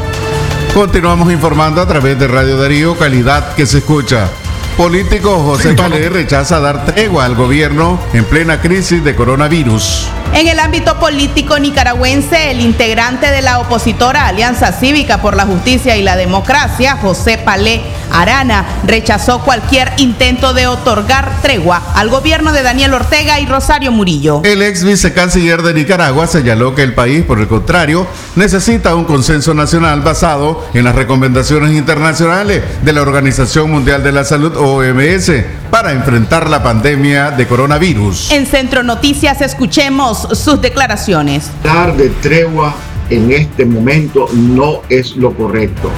Continuamos 0.71 1.33
informando 1.33 1.81
a 1.81 1.87
través 1.87 2.19
de 2.19 2.27
Radio 2.27 2.55
Darío, 2.57 2.95
calidad 2.95 3.55
que 3.55 3.65
se 3.65 3.79
escucha. 3.79 4.29
Político 4.77 5.39
José 5.39 5.73
Palé 5.73 6.09
rechaza 6.09 6.59
dar 6.59 6.85
tregua 6.85 7.25
al 7.25 7.33
gobierno 7.33 7.99
en 8.13 8.23
plena 8.23 8.61
crisis 8.61 9.03
de 9.03 9.15
coronavirus. 9.15 10.07
En 10.33 10.47
el 10.47 10.59
ámbito 10.59 10.99
político 10.99 11.59
nicaragüense, 11.59 12.49
el 12.49 12.59
integrante 12.59 13.29
de 13.29 13.43
la 13.43 13.59
opositora 13.59 14.27
Alianza 14.27 14.71
Cívica 14.71 15.21
por 15.21 15.35
la 15.35 15.45
Justicia 15.45 15.95
y 15.95 16.01
la 16.01 16.15
Democracia, 16.15 16.97
José 16.99 17.37
Palé 17.37 17.81
Arana, 18.13 18.65
rechazó 18.85 19.41
cualquier 19.41 19.91
intento 19.97 20.53
de 20.53 20.67
otorgar 20.67 21.41
tregua 21.41 21.81
al 21.95 22.09
gobierno 22.09 22.53
de 22.53 22.63
Daniel 22.63 22.93
Ortega 22.93 23.39
y 23.39 23.45
Rosario 23.45 23.91
Murillo. 23.91 24.41
El 24.43 24.61
ex 24.61 24.83
vicecanciller 24.83 25.61
de 25.61 25.73
Nicaragua 25.73 26.27
señaló 26.27 26.75
que 26.75 26.83
el 26.83 26.93
país, 26.93 27.23
por 27.23 27.39
el 27.39 27.47
contrario, 27.47 28.07
necesita 28.35 28.95
un 28.95 29.05
consenso 29.05 29.53
nacional 29.53 30.01
basado 30.01 30.63
en 30.73 30.83
las 30.83 30.95
recomendaciones 30.95 31.71
internacionales 31.71 32.63
de 32.83 32.93
la 32.93 33.01
Organización 33.01 33.71
Mundial 33.71 34.03
de 34.03 34.11
la 34.11 34.23
Salud, 34.23 34.55
OMS, 34.55 35.31
para 35.69 35.91
enfrentar 35.91 36.49
la 36.49 36.61
pandemia 36.61 37.31
de 37.31 37.47
coronavirus. 37.47 38.31
En 38.31 38.45
Centro 38.45 38.83
Noticias 38.83 39.41
escuchemos 39.41 40.27
sus 40.33 40.61
declaraciones. 40.61 41.49
Dar 41.63 41.95
de 41.97 42.09
tregua 42.09 42.75
en 43.09 43.31
este 43.31 43.65
momento 43.65 44.27
no 44.33 44.81
es 44.89 45.15
lo 45.15 45.33
correcto. 45.33 45.91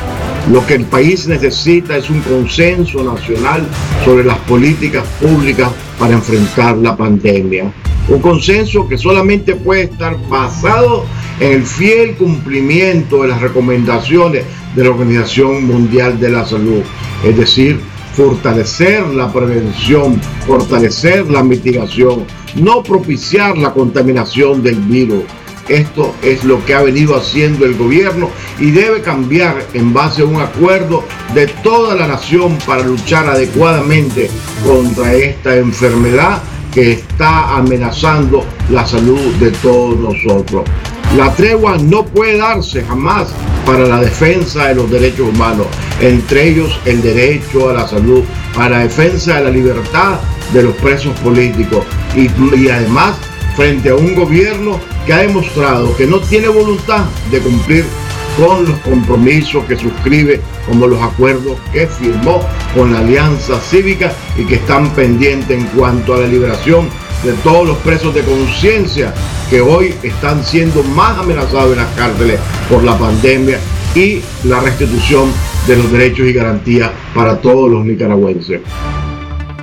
Lo 0.51 0.65
que 0.67 0.75
el 0.75 0.85
país 0.85 1.27
necesita 1.27 1.97
es 1.97 2.09
un 2.09 2.21
consenso 2.21 3.03
nacional 3.03 3.67
sobre 4.03 4.23
las 4.23 4.37
políticas 4.39 5.03
públicas 5.19 5.71
para 5.97 6.13
enfrentar 6.13 6.77
la 6.77 6.95
pandemia. 6.95 7.73
Un 8.07 8.19
consenso 8.21 8.87
que 8.87 8.97
solamente 8.97 9.55
puede 9.55 9.83
estar 9.83 10.15
basado 10.29 11.05
en 11.39 11.53
el 11.53 11.63
fiel 11.63 12.15
cumplimiento 12.15 13.23
de 13.23 13.29
las 13.29 13.41
recomendaciones 13.41 14.45
de 14.75 14.83
la 14.83 14.91
Organización 14.91 15.65
Mundial 15.65 16.19
de 16.19 16.29
la 16.29 16.45
Salud. 16.45 16.83
Es 17.23 17.35
decir, 17.35 17.79
fortalecer 18.13 19.07
la 19.07 19.33
prevención, 19.33 20.21
fortalecer 20.45 21.29
la 21.29 21.43
mitigación, 21.43 22.23
no 22.55 22.83
propiciar 22.83 23.57
la 23.57 23.73
contaminación 23.73 24.61
del 24.61 24.75
virus. 24.75 25.23
Esto 25.67 26.13
es 26.21 26.43
lo 26.43 26.63
que 26.63 26.75
ha 26.75 26.81
venido 26.81 27.15
haciendo 27.15 27.65
el 27.65 27.75
gobierno 27.75 28.29
y 28.59 28.71
debe 28.71 29.01
cambiar 29.01 29.65
en 29.73 29.93
base 29.93 30.21
a 30.21 30.25
un 30.25 30.39
acuerdo 30.39 31.03
de 31.33 31.47
toda 31.47 31.95
la 31.95 32.07
nación 32.07 32.57
para 32.67 32.83
luchar 32.83 33.27
adecuadamente 33.27 34.29
contra 34.65 35.13
esta 35.13 35.55
enfermedad 35.55 36.41
que 36.71 36.91
está 36.91 37.55
amenazando 37.55 38.45
la 38.69 38.85
salud 38.85 39.19
de 39.39 39.49
todos 39.51 39.97
nosotros. 39.97 40.65
La 41.17 41.33
tregua 41.33 41.77
no 41.77 42.05
puede 42.05 42.37
darse 42.37 42.83
jamás 42.83 43.29
para 43.65 43.87
la 43.87 44.01
defensa 44.01 44.67
de 44.67 44.75
los 44.75 44.91
derechos 44.91 45.29
humanos, 45.29 45.67
entre 46.01 46.49
ellos 46.49 46.77
el 46.85 47.01
derecho 47.01 47.69
a 47.69 47.73
la 47.73 47.87
salud, 47.87 48.23
para 48.53 48.69
la 48.69 48.79
defensa 48.79 49.37
de 49.37 49.45
la 49.45 49.49
libertad 49.49 50.19
de 50.53 50.63
los 50.63 50.75
presos 50.75 51.17
políticos 51.21 51.85
y, 52.15 52.29
y 52.55 52.69
además 52.69 53.15
frente 53.55 53.89
a 53.89 53.95
un 53.95 54.13
gobierno 54.13 54.79
que 55.05 55.13
ha 55.13 55.19
demostrado 55.19 55.95
que 55.95 56.07
no 56.07 56.19
tiene 56.19 56.47
voluntad 56.47 57.05
de 57.31 57.39
cumplir 57.39 57.85
con 58.37 58.65
los 58.65 58.77
compromisos 58.79 59.63
que 59.65 59.77
suscribe, 59.77 60.41
como 60.67 60.87
los 60.87 61.01
acuerdos 61.01 61.57
que 61.71 61.87
firmó 61.87 62.41
con 62.73 62.91
la 62.91 62.99
Alianza 62.99 63.59
Cívica 63.59 64.11
y 64.37 64.45
que 64.45 64.55
están 64.55 64.89
pendientes 64.93 65.57
en 65.57 65.65
cuanto 65.67 66.15
a 66.15 66.19
la 66.19 66.27
liberación 66.27 66.89
de 67.23 67.33
todos 67.43 67.65
los 67.65 67.77
presos 67.77 68.13
de 68.13 68.21
conciencia 68.21 69.13
que 69.49 69.61
hoy 69.61 69.93
están 70.03 70.43
siendo 70.43 70.83
más 70.83 71.17
amenazados 71.17 71.71
en 71.71 71.77
las 71.77 71.95
cárceles 71.95 72.39
por 72.69 72.83
la 72.83 72.97
pandemia 72.97 73.59
y 73.95 74.21
la 74.43 74.59
restitución 74.59 75.31
de 75.67 75.77
los 75.77 75.91
derechos 75.91 76.27
y 76.27 76.33
garantías 76.33 76.91
para 77.13 77.39
todos 77.39 77.69
los 77.69 77.85
nicaragüenses. 77.85 78.61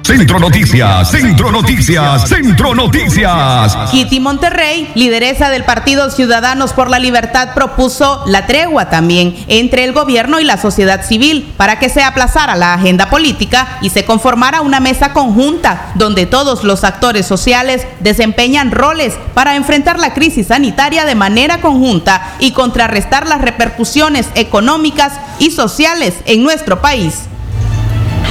Centro 0.03 0.41
Noticias, 0.41 1.11
Centro 1.11 1.53
Noticias, 1.53 2.29
Centro 2.29 2.75
Noticias. 2.75 3.77
Kitty 3.91 4.19
Monterrey, 4.19 4.91
lideresa 4.97 5.49
del 5.49 5.65
Partido 5.65 6.11
Ciudadanos 6.11 6.73
por 6.73 6.91
la 6.91 6.99
Libertad, 6.99 7.55
propuso 7.55 8.25
la 8.27 8.47
tregua 8.47 8.91
también 8.91 9.37
entre 9.47 9.85
el 9.85 9.93
gobierno 9.93 10.41
y 10.41 10.45
la 10.45 10.57
sociedad 10.57 11.07
civil 11.07 11.53
para 11.57 11.79
que 11.79 11.88
se 11.88 12.03
aplazara 12.03 12.57
la 12.57 12.75
agenda 12.75 13.11
política 13.11 13.79
y 13.81 13.91
se 13.91 14.05
conformara 14.05 14.61
una 14.61 14.81
mesa 14.81 15.12
conjunta 15.12 15.93
donde 15.95 16.27
todos 16.27 16.65
los 16.65 16.83
actores 16.83 17.25
sociales 17.25 17.87
desempeñan 18.01 18.73
roles 18.73 19.15
para 19.35 19.55
enfrentar 19.55 20.01
la 20.01 20.15
crisis 20.15 20.49
sanitaria 20.49 21.05
de 21.05 21.15
manera 21.15 21.61
conjunta 21.61 22.35
y 22.41 22.51
contrarrestar 22.51 23.29
las 23.29 23.41
repercusiones 23.41 24.27
económicas 24.35 25.12
y 25.38 25.53
sociales 25.53 26.15
en 26.27 26.43
nuestro 26.43 26.81
país. 26.81 27.29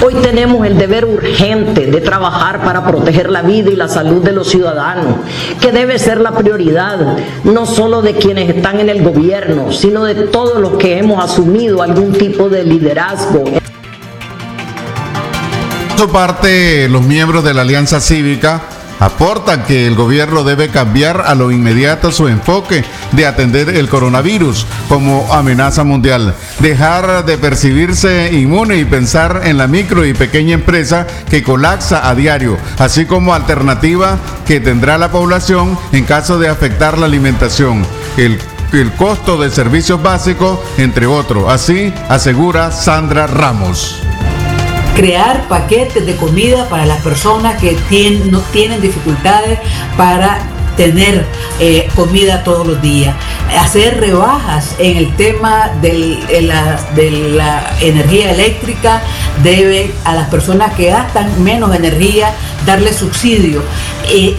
Hoy 0.03 0.15
tenemos 0.15 0.65
el 0.65 0.79
deber 0.79 1.05
urgente 1.05 1.85
de 1.85 2.01
trabajar 2.01 2.63
para 2.63 2.83
proteger 2.83 3.29
la 3.29 3.43
vida 3.43 3.69
y 3.69 3.75
la 3.75 3.87
salud 3.87 4.23
de 4.23 4.31
los 4.31 4.49
ciudadanos, 4.49 5.17
que 5.61 5.71
debe 5.71 5.99
ser 5.99 6.19
la 6.19 6.31
prioridad 6.31 7.17
no 7.43 7.67
solo 7.67 8.01
de 8.01 8.15
quienes 8.15 8.49
están 8.49 8.79
en 8.79 8.89
el 8.89 9.03
gobierno, 9.03 9.71
sino 9.71 10.03
de 10.05 10.15
todos 10.15 10.59
los 10.59 10.73
que 10.79 10.97
hemos 10.97 11.23
asumido 11.23 11.83
algún 11.83 12.13
tipo 12.13 12.49
de 12.49 12.63
liderazgo. 12.63 13.43
Por 15.95 16.11
parte, 16.11 16.89
los 16.89 17.03
miembros 17.03 17.43
de 17.43 17.53
la 17.53 17.61
Alianza 17.61 18.01
Cívica 18.01 18.59
aportan 19.01 19.65
que 19.65 19.87
el 19.87 19.95
gobierno 19.95 20.45
debe 20.45 20.69
cambiar 20.69 21.23
a 21.27 21.35
lo 21.35 21.51
inmediato 21.51 22.11
su 22.11 22.27
enfoque 22.27 22.85
de 23.11 23.25
atender 23.25 23.69
el 23.69 23.89
coronavirus 23.89 24.65
como 24.87 25.27
amenaza 25.33 25.83
mundial, 25.83 26.35
dejar 26.59 27.25
de 27.25 27.37
percibirse 27.37 28.29
inmune 28.31 28.77
y 28.77 28.85
pensar 28.85 29.41
en 29.43 29.57
la 29.57 29.67
micro 29.67 30.05
y 30.05 30.13
pequeña 30.13 30.53
empresa 30.53 31.07
que 31.29 31.43
colapsa 31.43 32.07
a 32.07 32.15
diario, 32.15 32.57
así 32.77 33.05
como 33.05 33.33
alternativa 33.33 34.17
que 34.45 34.59
tendrá 34.59 34.97
la 34.97 35.11
población 35.11 35.77
en 35.91 36.05
caso 36.05 36.37
de 36.37 36.47
afectar 36.47 36.97
la 36.97 37.07
alimentación. 37.07 37.85
El 38.15 38.39
el 38.73 38.93
costo 38.93 39.37
de 39.37 39.49
servicios 39.49 40.01
básicos, 40.01 40.59
entre 40.77 41.05
otros. 41.05 41.51
Así 41.51 41.93
asegura 42.07 42.71
Sandra 42.71 43.27
Ramos 43.27 44.01
crear 44.95 45.47
paquetes 45.47 46.05
de 46.05 46.15
comida 46.15 46.67
para 46.69 46.85
las 46.85 47.01
personas 47.01 47.59
que 47.61 47.75
no 48.31 48.39
tienen 48.51 48.81
dificultades 48.81 49.59
para 49.97 50.39
tener 50.77 51.25
eh, 51.59 51.87
comida 51.95 52.43
todos 52.43 52.65
los 52.65 52.81
días, 52.81 53.13
hacer 53.59 53.99
rebajas 53.99 54.73
en 54.79 54.97
el 54.97 55.13
tema 55.15 55.69
del- 55.81 56.25
de, 56.27 56.41
la, 56.41 56.79
de 56.95 57.11
la 57.11 57.71
energía 57.81 58.31
eléctrica, 58.31 59.01
debe 59.43 59.91
a 60.05 60.13
las 60.15 60.29
personas 60.29 60.73
que 60.73 60.87
gastan 60.89 61.43
menos 61.43 61.75
energía 61.75 62.33
darle 62.65 62.93
subsidio. 62.93 63.61
Eh, 64.09 64.35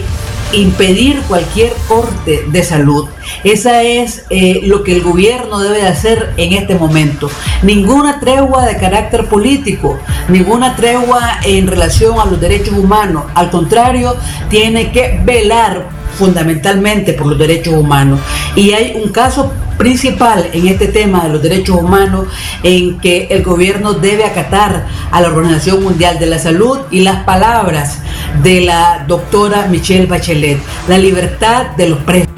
impedir 0.53 1.21
cualquier 1.23 1.73
corte 1.87 2.45
de 2.47 2.63
salud. 2.63 3.07
Esa 3.43 3.83
es 3.83 4.25
eh, 4.29 4.61
lo 4.63 4.83
que 4.83 4.93
el 4.93 5.01
gobierno 5.01 5.59
debe 5.59 5.77
de 5.77 5.87
hacer 5.87 6.33
en 6.37 6.53
este 6.53 6.75
momento. 6.75 7.29
Ninguna 7.61 8.19
tregua 8.19 8.65
de 8.65 8.77
carácter 8.77 9.25
político, 9.27 9.99
ninguna 10.29 10.75
tregua 10.75 11.39
en 11.43 11.67
relación 11.67 12.19
a 12.19 12.25
los 12.25 12.39
derechos 12.39 12.77
humanos. 12.77 13.25
Al 13.35 13.49
contrario, 13.49 14.15
tiene 14.49 14.91
que 14.91 15.19
velar 15.23 16.02
fundamentalmente 16.17 17.13
por 17.13 17.27
los 17.27 17.37
derechos 17.37 17.73
humanos. 17.73 18.19
Y 18.55 18.71
hay 18.71 18.93
un 19.03 19.11
caso 19.11 19.51
principal 19.77 20.49
en 20.53 20.67
este 20.67 20.87
tema 20.87 21.23
de 21.23 21.29
los 21.29 21.41
derechos 21.41 21.77
humanos 21.77 22.27
en 22.61 22.99
que 22.99 23.27
el 23.31 23.43
gobierno 23.43 23.93
debe 23.93 24.25
acatar 24.25 24.85
a 25.11 25.21
la 25.21 25.27
Organización 25.27 25.83
Mundial 25.83 26.19
de 26.19 26.27
la 26.27 26.39
Salud 26.39 26.79
y 26.91 27.01
las 27.01 27.23
palabras 27.23 27.99
de 28.43 28.61
la 28.61 29.05
doctora 29.07 29.67
Michelle 29.69 30.05
Bachelet, 30.05 30.59
la 30.87 30.97
libertad 30.97 31.71
de 31.77 31.89
los 31.89 31.99
presos. 31.99 32.29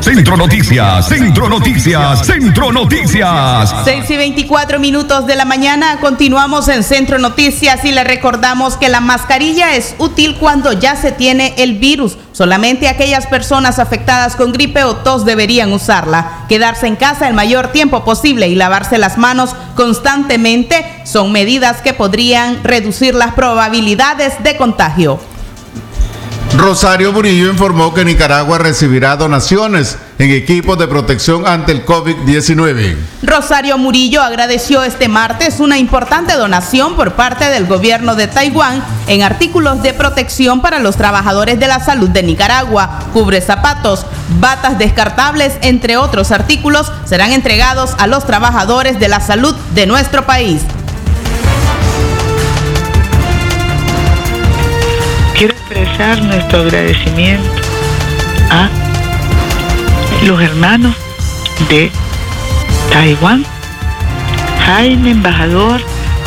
Centro 0.00 0.36
Noticias, 0.36 1.08
Centro 1.08 1.48
Noticias, 1.48 2.24
Centro 2.24 2.72
Noticias. 2.72 3.74
6 3.84 4.10
y 4.10 4.16
24 4.16 4.78
minutos 4.78 5.26
de 5.26 5.34
la 5.34 5.44
mañana, 5.44 5.98
continuamos 6.00 6.68
en 6.68 6.84
Centro 6.84 7.18
Noticias 7.18 7.84
y 7.84 7.92
le 7.92 8.04
recordamos 8.04 8.76
que 8.76 8.88
la 8.88 9.00
mascarilla 9.00 9.74
es 9.74 9.96
útil 9.98 10.36
cuando 10.36 10.72
ya 10.72 10.94
se 10.94 11.10
tiene 11.10 11.54
el 11.58 11.78
virus. 11.78 12.16
Solamente 12.38 12.86
aquellas 12.86 13.26
personas 13.26 13.80
afectadas 13.80 14.36
con 14.36 14.52
gripe 14.52 14.84
o 14.84 14.94
tos 14.94 15.24
deberían 15.24 15.72
usarla. 15.72 16.44
Quedarse 16.48 16.86
en 16.86 16.94
casa 16.94 17.26
el 17.26 17.34
mayor 17.34 17.72
tiempo 17.72 18.04
posible 18.04 18.46
y 18.46 18.54
lavarse 18.54 18.96
las 18.96 19.18
manos 19.18 19.56
constantemente 19.74 20.86
son 21.04 21.32
medidas 21.32 21.82
que 21.82 21.94
podrían 21.94 22.62
reducir 22.62 23.16
las 23.16 23.34
probabilidades 23.34 24.40
de 24.44 24.56
contagio. 24.56 25.18
Rosario 26.56 27.12
Murillo 27.12 27.50
informó 27.50 27.92
que 27.92 28.04
Nicaragua 28.04 28.58
recibirá 28.58 29.16
donaciones 29.16 29.98
en 30.18 30.30
equipos 30.30 30.78
de 30.78 30.88
protección 30.88 31.46
ante 31.46 31.72
el 31.72 31.84
COVID-19. 31.84 32.96
Rosario 33.22 33.76
Murillo 33.78 34.22
agradeció 34.22 34.82
este 34.82 35.08
martes 35.08 35.60
una 35.60 35.78
importante 35.78 36.34
donación 36.34 36.96
por 36.96 37.12
parte 37.12 37.50
del 37.50 37.66
gobierno 37.66 38.16
de 38.16 38.26
Taiwán 38.26 38.82
en 39.06 39.22
artículos 39.22 39.82
de 39.82 39.92
protección 39.92 40.60
para 40.60 40.78
los 40.78 40.96
trabajadores 40.96 41.60
de 41.60 41.68
la 41.68 41.80
salud 41.80 42.08
de 42.08 42.22
Nicaragua. 42.22 42.98
Cubre 43.12 43.40
zapatos, 43.40 44.06
batas 44.40 44.78
descartables, 44.78 45.54
entre 45.60 45.96
otros 45.96 46.32
artículos, 46.32 46.90
serán 47.04 47.32
entregados 47.32 47.94
a 47.98 48.06
los 48.06 48.26
trabajadores 48.26 48.98
de 48.98 49.08
la 49.08 49.20
salud 49.20 49.54
de 49.74 49.86
nuestro 49.86 50.26
país. 50.26 50.62
Expresar 55.98 56.22
nuestro 56.22 56.60
agradecimiento 56.60 57.50
a 58.50 58.68
los 60.26 60.40
hermanos 60.40 60.94
de 61.68 61.90
Taiwán, 62.92 63.44
Jaime, 64.64 65.10
embajador, 65.10 65.80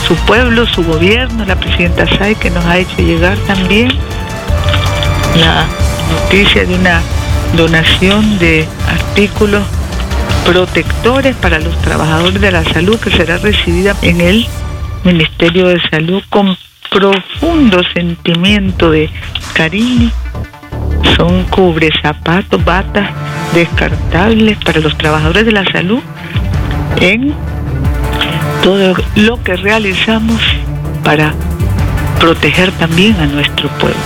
su 0.05 0.15
pueblo, 0.25 0.67
su 0.67 0.83
gobierno, 0.83 1.45
la 1.45 1.55
presidenta 1.55 2.05
Tsai 2.05 2.35
que 2.35 2.49
nos 2.49 2.65
ha 2.65 2.79
hecho 2.79 2.97
llegar 2.97 3.37
también 3.47 3.89
la 5.39 5.65
noticia 6.11 6.65
de 6.65 6.75
una 6.75 7.01
donación 7.55 8.39
de 8.39 8.67
artículos 8.89 9.63
protectores 10.45 11.35
para 11.37 11.59
los 11.59 11.77
trabajadores 11.81 12.41
de 12.41 12.51
la 12.51 12.65
salud 12.65 12.99
que 12.99 13.11
será 13.11 13.37
recibida 13.37 13.95
en 14.01 14.19
el 14.19 14.47
Ministerio 15.05 15.67
de 15.67 15.79
Salud 15.89 16.21
con 16.29 16.57
profundo 16.89 17.81
sentimiento 17.93 18.91
de 18.91 19.09
cariño. 19.53 20.11
Son 21.15 21.43
cubre 21.45 21.89
zapatos, 22.01 22.63
batas 22.63 23.09
descartables 23.53 24.57
para 24.63 24.79
los 24.79 24.97
trabajadores 24.97 25.45
de 25.45 25.51
la 25.51 25.65
salud 25.65 25.99
en 26.99 27.33
todo 28.63 28.95
lo 29.15 29.43
que 29.43 29.55
realizamos 29.55 30.39
para 31.03 31.33
proteger 32.19 32.71
también 32.73 33.15
a 33.19 33.25
nuestro 33.25 33.69
pueblo. 33.79 33.99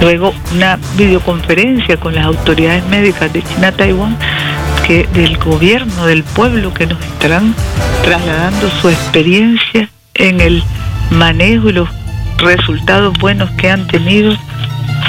Luego 0.00 0.32
una 0.54 0.78
videoconferencia 0.96 1.98
con 1.98 2.14
las 2.14 2.24
autoridades 2.24 2.84
médicas 2.86 3.32
de 3.32 3.42
China, 3.42 3.72
Taiwán, 3.72 4.16
que 4.86 5.06
del 5.12 5.36
gobierno, 5.36 6.06
del 6.06 6.24
pueblo, 6.24 6.72
que 6.72 6.86
nos 6.86 7.00
estarán 7.00 7.54
trasladando 8.02 8.70
su 8.80 8.88
experiencia 8.88 9.90
en 10.14 10.40
el 10.40 10.62
manejo 11.10 11.68
y 11.68 11.72
los 11.72 11.88
resultados 12.38 13.12
buenos 13.18 13.50
que 13.52 13.70
han 13.70 13.86
tenido 13.88 14.36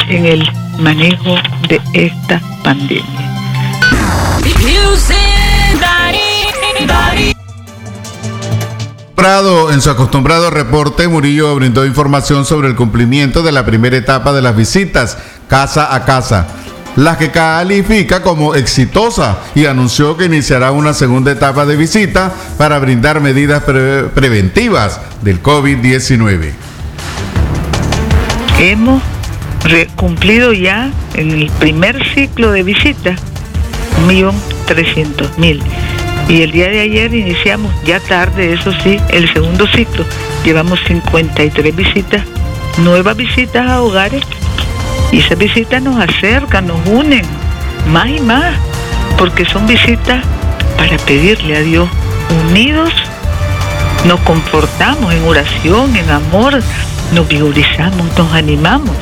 en 0.08 0.26
el 0.26 0.50
manejo 0.80 1.36
de 1.68 1.82
esta 1.94 2.42
pandemia. 2.64 3.04
Prado, 9.16 9.72
en 9.72 9.82
su 9.82 9.90
acostumbrado 9.92 10.50
reporte, 10.50 11.08
Murillo 11.08 11.54
brindó 11.56 11.86
información 11.86 12.44
sobre 12.44 12.68
el 12.70 12.76
cumplimiento 12.76 13.44
de 13.44 13.52
la 13.52 13.66
primera 13.66 13.96
etapa 13.96 14.34
de 14.34 14.42
las 14.42 14.56
visitas 14.56 15.18
casa 15.48 15.94
a 15.94 16.06
casa, 16.06 16.48
la 16.96 17.18
que 17.20 17.30
califica 17.30 18.24
como 18.24 18.56
exitosa 18.56 19.38
y 19.54 19.66
anunció 19.66 20.18
que 20.18 20.26
iniciará 20.26 20.72
una 20.72 20.94
segunda 20.94 21.32
etapa 21.32 21.66
de 21.68 21.76
visita 21.76 22.34
para 22.58 22.80
brindar 22.80 23.22
medidas 23.22 23.64
pre- 23.64 24.06
preventivas 24.06 25.00
del 25.22 25.44
COVID-19. 25.44 26.54
Hemos 28.60 29.04
cumplido 29.95 30.54
ya 30.54 30.89
en 31.13 31.32
el 31.32 31.50
primer 31.60 32.04
ciclo 32.13 32.52
de 32.52 32.63
visitas 32.63 33.19
1.300.000. 34.08 35.62
Y 36.28 36.41
el 36.43 36.52
día 36.52 36.69
de 36.69 36.82
ayer 36.82 37.13
iniciamos, 37.13 37.71
ya 37.86 38.00
tarde, 38.00 38.54
eso 38.54 38.71
sí, 38.84 38.97
el 39.10 39.32
segundo 39.34 39.67
ciclo. 39.67 40.06
Llevamos 40.43 40.80
53 40.88 41.76
visitas, 41.76 42.24
nuevas 42.78 43.17
visitas 43.17 43.69
a 43.69 43.82
hogares. 43.82 44.24
Y 45.12 45.19
esas 45.19 45.38
visitas 45.38 45.82
nos 45.82 46.00
acercan, 46.00 46.67
nos 46.67 46.80
unen 46.88 47.26
más 47.91 48.08
y 48.08 48.19
más, 48.21 48.56
porque 49.17 49.45
son 49.45 49.67
visitas 49.67 50.24
para 50.78 50.97
pedirle 51.00 51.58
a 51.58 51.62
Dios. 51.62 51.89
Unidos 52.50 52.93
nos 54.06 54.19
comportamos 54.21 55.13
en 55.13 55.24
oración, 55.24 55.95
en 55.95 56.10
amor, 56.10 56.62
nos 57.13 57.28
vigorizamos, 57.28 58.17
nos 58.17 58.34
animamos 58.34 58.95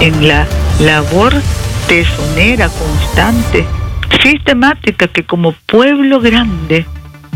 en 0.00 0.28
la 0.28 0.46
labor 0.80 1.32
tesonera, 1.88 2.68
constante, 2.68 3.66
sistemática 4.22 5.08
que 5.08 5.24
como 5.24 5.52
pueblo 5.52 6.20
grande 6.20 6.86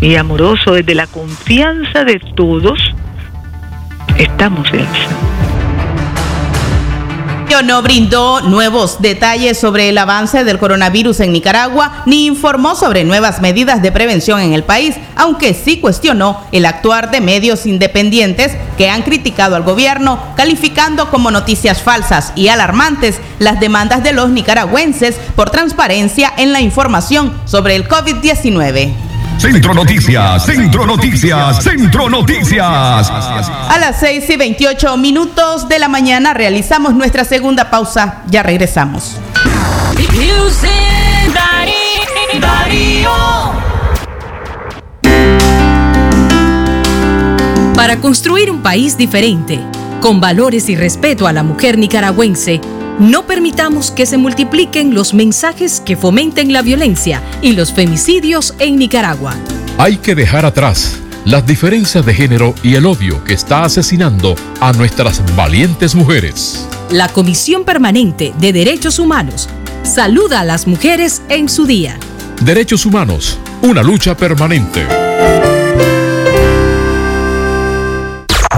y 0.01 0.17
amoroso 0.17 0.75
desde 0.75 0.95
la 0.95 1.07
confianza 1.07 2.05
de 2.05 2.21
todos 2.37 2.79
estamos 4.19 4.71
realizando. 4.71 5.40
No 7.65 7.83
brindó 7.83 8.41
nuevos 8.41 9.03
detalles 9.03 9.61
sobre 9.61 9.91
el 9.91 9.99
avance 9.99 10.45
del 10.45 10.59
coronavirus 10.59 11.21
en 11.21 11.33
Nicaragua 11.33 12.03
ni 12.07 12.27
informó 12.27 12.75
sobre 12.75 13.05
nuevas 13.05 13.43
medidas 13.43 13.83
de 13.83 13.93
prevención 13.93 14.41
en 14.41 14.55
el 14.55 14.65
país, 14.65 14.97
aunque 15.15 15.53
sí 15.53 15.79
cuestionó 15.79 16.41
el 16.53 16.65
actuar 16.65 17.11
de 17.11 17.21
medios 17.21 17.67
independientes 17.67 18.57
que 18.79 18.89
han 18.89 19.03
criticado 19.03 19.57
al 19.57 19.63
gobierno, 19.63 20.19
calificando 20.37 21.11
como 21.11 21.31
noticias 21.31 21.83
falsas 21.83 22.33
y 22.35 22.49
alarmantes 22.49 23.21
las 23.39 23.61
demandas 23.61 24.03
de 24.03 24.15
los 24.15 24.31
nicaragüenses 24.31 25.17
por 25.37 25.51
transparencia 25.51 26.33
en 26.39 26.53
la 26.53 26.63
información 26.63 27.39
sobre 27.45 27.77
el 27.77 27.87
COVID-19. 27.87 29.10
Centro 29.41 29.73
Noticias, 29.73 30.45
Centro 30.45 30.85
Noticias, 30.85 31.65
Centro 31.65 32.11
Noticias. 32.11 33.11
A 33.11 33.79
las 33.81 33.99
6 33.99 34.29
y 34.29 34.37
28 34.37 34.99
minutos 34.99 35.67
de 35.67 35.79
la 35.79 35.89
mañana 35.89 36.35
realizamos 36.35 36.93
nuestra 36.93 37.25
segunda 37.25 37.71
pausa. 37.71 38.23
Ya 38.29 38.43
regresamos. 38.43 39.17
Para 47.75 47.97
construir 47.97 48.51
un 48.51 48.61
país 48.61 48.99
diferente, 48.99 49.59
con 50.03 50.21
valores 50.21 50.69
y 50.69 50.77
respeto 50.77 51.27
a 51.27 51.33
la 51.33 51.43
mujer 51.43 51.79
nicaragüense, 51.79 52.61
no 53.01 53.27
permitamos 53.27 53.91
que 53.91 54.05
se 54.05 54.19
multipliquen 54.19 54.95
los 54.95 55.15
mensajes 55.15 55.81
que 55.81 55.97
fomenten 55.97 56.53
la 56.53 56.61
violencia 56.61 57.23
y 57.41 57.55
los 57.55 57.73
femicidios 57.73 58.55
en 58.59 58.77
Nicaragua. 58.77 59.35
Hay 59.79 59.97
que 59.97 60.15
dejar 60.15 60.45
atrás 60.45 61.01
las 61.25 61.47
diferencias 61.47 62.05
de 62.05 62.13
género 62.13 62.55
y 62.63 62.75
el 62.75 62.85
odio 62.85 63.25
que 63.25 63.33
está 63.33 63.65
asesinando 63.65 64.35
a 64.61 64.73
nuestras 64.73 65.23
valientes 65.35 65.95
mujeres. 65.95 66.67
La 66.91 67.09
Comisión 67.09 67.65
Permanente 67.65 68.35
de 68.39 68.53
Derechos 68.53 68.99
Humanos 68.99 69.49
saluda 69.83 70.41
a 70.41 70.45
las 70.45 70.67
mujeres 70.67 71.23
en 71.31 71.49
su 71.49 71.65
día. 71.65 71.99
Derechos 72.43 72.85
humanos, 72.85 73.39
una 73.63 73.83
lucha 73.83 74.15
permanente. 74.15 74.87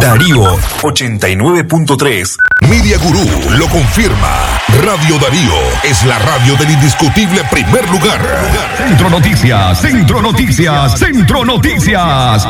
Darío 0.03 0.43
89.3. 0.83 2.37
Media 2.69 2.99
Gurú 2.99 3.25
lo 3.57 3.69
confirma. 3.69 4.59
Radio 4.85 5.17
Darío 5.21 5.53
es 5.85 6.05
la 6.05 6.19
radio 6.19 6.57
del 6.57 6.73
indiscutible 6.73 7.41
primer 7.49 7.89
lugar. 7.89 8.21
Centro 8.77 9.09
Noticias, 9.09 9.81
Centro 9.81 10.21
Noticias, 10.21 10.99
Centro 10.99 11.45
Noticias. 11.45 12.45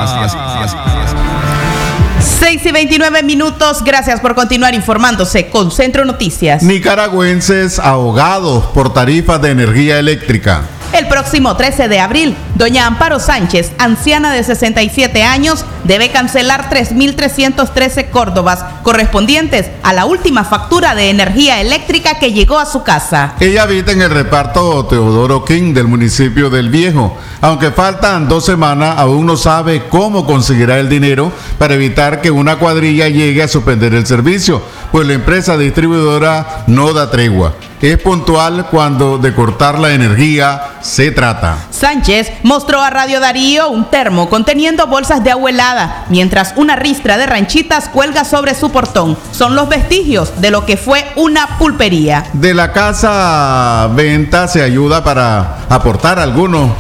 6 2.40 2.64
y 2.64 2.72
29 2.72 3.22
minutos. 3.22 3.84
Gracias 3.84 4.20
por 4.20 4.34
continuar 4.34 4.72
informándose 4.72 5.50
con 5.50 5.70
Centro 5.70 6.06
Noticias. 6.06 6.62
Nicaragüenses 6.62 7.78
ahogados 7.78 8.64
por 8.68 8.94
tarifas 8.94 9.42
de 9.42 9.50
energía 9.50 9.98
eléctrica. 9.98 10.62
El 10.92 11.06
próximo 11.06 11.56
13 11.56 11.88
de 11.88 12.00
abril, 12.00 12.36
doña 12.62 12.87
Amparo 12.87 13.18
Sánchez, 13.18 13.72
anciana 13.79 14.33
de 14.33 14.44
67 14.44 15.25
años, 15.25 15.64
debe 15.83 16.12
cancelar 16.12 16.70
3.313 16.70 18.09
córdobas 18.11 18.64
correspondientes 18.85 19.68
a 19.83 19.92
la 19.92 20.05
última 20.05 20.44
factura 20.44 20.94
de 20.94 21.11
energía 21.11 21.61
eléctrica 21.61 22.20
que 22.20 22.33
llegó 22.33 22.61
a 22.61 22.66
su 22.66 22.85
casa. 22.85 23.35
Ella 23.40 23.64
habita 23.64 23.90
en 23.90 24.03
el 24.03 24.11
reparto 24.11 24.87
Teodoro 24.87 25.44
King 25.44 25.75
del 25.75 25.88
municipio 25.88 26.51
del 26.51 26.70
Viejo. 26.70 27.18
Aunque 27.40 27.72
faltan 27.72 28.29
dos 28.29 28.44
semanas, 28.44 28.96
aún 28.96 29.27
no 29.27 29.37
sabe 29.37 29.88
cómo 29.88 30.25
conseguirá 30.25 30.79
el 30.79 30.88
dinero 30.88 31.33
para 31.59 31.75
evitar 31.75 32.20
que 32.20 32.31
una 32.31 32.61
cuadrilla 32.61 33.09
llegue 33.09 33.42
a 33.42 33.48
suspender 33.48 33.92
el 33.92 34.07
servicio, 34.07 34.62
pues 34.92 35.05
la 35.05 35.14
empresa 35.14 35.57
distribuidora 35.57 36.62
no 36.68 36.92
da 36.92 37.11
tregua. 37.11 37.55
Es 37.83 37.98
puntual 37.98 38.68
cuando 38.70 39.18
de 39.18 39.35
cortar 39.35 39.77
la 39.77 39.92
energía 39.92 40.77
se 40.83 41.11
trata. 41.11 41.66
Sánchez 41.70 42.31
mostró 42.52 42.82
a 42.82 42.90
Radio 42.90 43.18
Darío 43.18 43.70
un 43.70 43.86
termo 43.86 44.28
conteniendo 44.28 44.86
bolsas 44.86 45.24
de 45.24 45.30
agua 45.30 45.48
helada, 45.48 46.04
mientras 46.10 46.52
una 46.56 46.76
ristra 46.76 47.16
de 47.16 47.24
ranchitas 47.24 47.88
cuelga 47.88 48.26
sobre 48.26 48.54
su 48.54 48.70
portón. 48.70 49.16
Son 49.30 49.56
los 49.56 49.70
vestigios 49.70 50.38
de 50.38 50.50
lo 50.50 50.66
que 50.66 50.76
fue 50.76 51.02
una 51.16 51.56
pulpería. 51.56 52.24
De 52.34 52.52
la 52.52 52.70
casa 52.70 53.88
venta 53.94 54.48
se 54.48 54.60
ayuda 54.60 55.02
para 55.02 55.60
aportar 55.70 56.18
algunos 56.18 56.72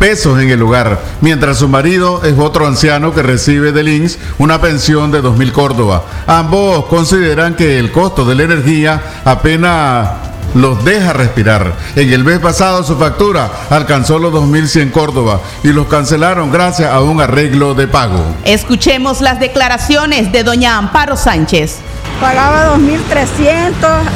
pesos 0.00 0.42
en 0.42 0.50
el 0.50 0.58
lugar, 0.58 0.98
mientras 1.20 1.58
su 1.58 1.68
marido 1.68 2.24
es 2.24 2.36
otro 2.36 2.66
anciano 2.66 3.14
que 3.14 3.22
recibe 3.22 3.70
del 3.70 3.90
INSS 3.90 4.18
una 4.38 4.60
pensión 4.60 5.12
de 5.12 5.22
2.000 5.22 5.52
Córdoba. 5.52 6.02
Ambos 6.26 6.86
consideran 6.86 7.54
que 7.54 7.78
el 7.78 7.92
costo 7.92 8.24
de 8.24 8.34
la 8.34 8.42
energía 8.42 9.00
apenas 9.24 10.08
los 10.54 10.84
deja 10.84 11.12
respirar. 11.12 11.74
En 11.96 12.12
el 12.12 12.24
mes 12.24 12.38
pasado 12.38 12.82
su 12.84 12.96
factura 12.96 13.50
alcanzó 13.70 14.18
los 14.18 14.32
2.100 14.32 14.90
Córdoba 14.90 15.40
y 15.62 15.68
los 15.68 15.86
cancelaron 15.86 16.50
gracias 16.50 16.90
a 16.90 17.00
un 17.00 17.20
arreglo 17.20 17.74
de 17.74 17.86
pago. 17.86 18.24
Escuchemos 18.44 19.20
las 19.20 19.40
declaraciones 19.40 20.32
de 20.32 20.42
doña 20.42 20.76
Amparo 20.78 21.16
Sánchez. 21.16 21.78
Pagaba 22.20 22.76
2.300, 22.76 23.72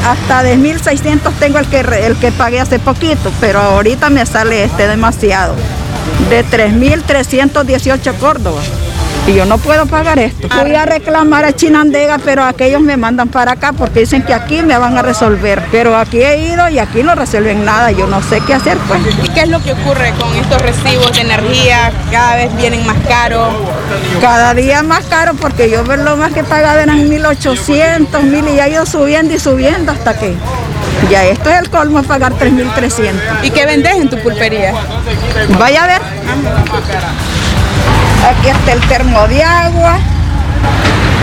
hasta 0.07 0.43
de 0.43 0.57
1.600 0.57 1.33
tengo 1.39 1.59
el 1.59 1.67
que, 1.67 1.81
el 1.81 2.17
que 2.17 2.31
pagué 2.31 2.61
hace 2.61 2.79
poquito, 2.79 3.33
pero 3.41 3.61
ahorita 3.61 4.09
me 4.09 4.25
sale 4.25 4.65
este 4.65 4.87
demasiado. 4.87 5.57
De 6.31 6.45
3.318 6.45 8.19
Córdoba. 8.19 8.63
Y 9.29 9.35
yo 9.35 9.45
no 9.45 9.59
puedo 9.59 9.85
pagar 9.85 10.19
esto. 10.19 10.49
Voy 10.49 10.75
a 10.75 10.87
reclamar 10.87 11.45
a 11.45 11.53
Chinandega, 11.53 12.17
pero 12.17 12.45
aquellos 12.45 12.81
me 12.81 12.97
mandan 12.97 13.29
para 13.29 13.53
acá 13.53 13.75
porque 13.75 14.01
dicen 14.01 14.23
que 14.23 14.33
aquí 14.33 14.63
me 14.63 14.79
van 14.79 14.97
a 14.97 15.03
resolver. 15.03 15.63
Pero 15.71 15.99
aquí 15.99 16.23
he 16.23 16.49
ido 16.55 16.67
y 16.71 16.79
aquí 16.79 17.03
no 17.03 17.15
resuelven 17.15 17.63
nada. 17.63 17.91
Yo 17.91 18.07
no 18.07 18.23
sé 18.23 18.41
qué 18.47 18.55
hacer 18.55 18.79
pues. 18.89 19.01
¿Y 19.23 19.29
qué 19.29 19.43
es 19.43 19.49
lo 19.49 19.63
que 19.63 19.75
ocurre 19.75 20.15
con 20.19 20.35
estos 20.35 20.63
recibos 20.63 21.13
de 21.13 21.21
energía? 21.21 21.93
Cada 22.11 22.37
vez 22.37 22.57
vienen 22.57 22.87
más 22.87 22.97
caros. 23.07 23.53
Cada 24.23 24.55
día 24.55 24.83
más 24.83 25.05
caro 25.05 25.35
porque 25.35 25.69
yo 25.69 25.85
ver 25.85 25.99
lo 25.99 26.17
más 26.17 26.33
que 26.33 26.43
pagaba 26.43 26.83
eran 26.83 27.11
1.800, 27.11 28.09
1.000 28.09 28.51
y 28.51 28.57
ya 28.57 28.67
he 28.67 28.71
ido 28.71 28.87
subiendo 28.87 29.35
y 29.35 29.39
subiendo 29.39 29.93
hasta 29.93 30.19
que 30.19 30.35
ya 31.11 31.25
esto 31.27 31.51
es 31.51 31.59
el 31.61 31.69
colmo 31.69 32.03
pagar 32.03 32.33
3.300. 32.33 33.15
¿Y 33.43 33.51
qué 33.51 33.67
vendes 33.67 33.95
en 33.95 34.09
tu 34.09 34.19
pulpería? 34.21 34.73
Vaya 35.59 35.85
a 35.85 35.87
ver. 35.87 36.03
Aquí 38.27 38.49
está 38.49 38.73
el 38.73 38.81
termo 38.89 39.27
de 39.29 39.43
agua, 39.43 39.99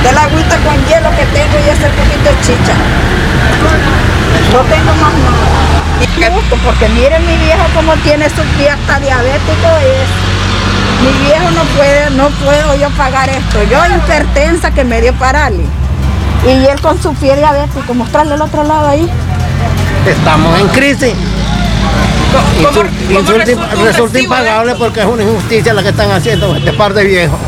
de 0.03 0.11
la 0.11 0.21
agüita 0.21 0.57
con 0.59 0.75
hielo 0.85 1.09
que 1.11 1.25
tengo 1.25 1.57
y 1.65 1.69
ese 1.69 1.87
poquito 1.89 2.29
de 2.29 2.41
chicha. 2.41 2.73
No 4.53 4.59
tengo 4.61 4.93
más 4.95 5.13
nada. 5.13 5.65
Porque 6.63 6.87
miren 6.89 7.25
mi 7.27 7.37
viejo 7.37 7.63
como 7.75 7.93
tiene 7.97 8.29
su 8.29 8.41
pie 8.57 8.69
hasta 8.69 8.99
diabético 8.99 9.67
es. 9.81 10.09
Mi 11.03 11.25
viejo 11.25 11.51
no 11.51 11.63
puede, 11.75 12.09
no 12.11 12.29
puedo 12.43 12.75
yo 12.75 12.89
pagar 12.91 13.29
esto. 13.29 13.63
Yo 13.69 13.79
hipertensa 13.85 14.71
que 14.71 14.83
me 14.83 15.01
dio 15.01 15.13
parálisis. 15.13 15.67
Y 16.45 16.65
él 16.65 16.79
con 16.81 17.01
su 17.01 17.13
pie 17.15 17.35
diabético, 17.35 17.93
mostrarle 17.93 18.35
el 18.35 18.41
otro 18.41 18.63
lado 18.63 18.87
ahí. 18.87 19.09
Estamos 20.07 20.59
en 20.59 20.67
crisis. 20.69 21.13
¿Cómo- 22.35 22.69
Insul- 22.69 22.89
cómo 23.07 23.19
insulta- 23.19 23.75
resulta 23.83 24.13
de- 24.13 24.23
impagable 24.23 24.75
porque 24.75 24.99
es 25.01 25.05
una 25.05 25.23
injusticia 25.23 25.73
la 25.73 25.83
que 25.83 25.89
están 25.89 26.11
haciendo 26.11 26.55
este 26.55 26.73
par 26.73 26.93
de 26.93 27.03
viejos. 27.03 27.39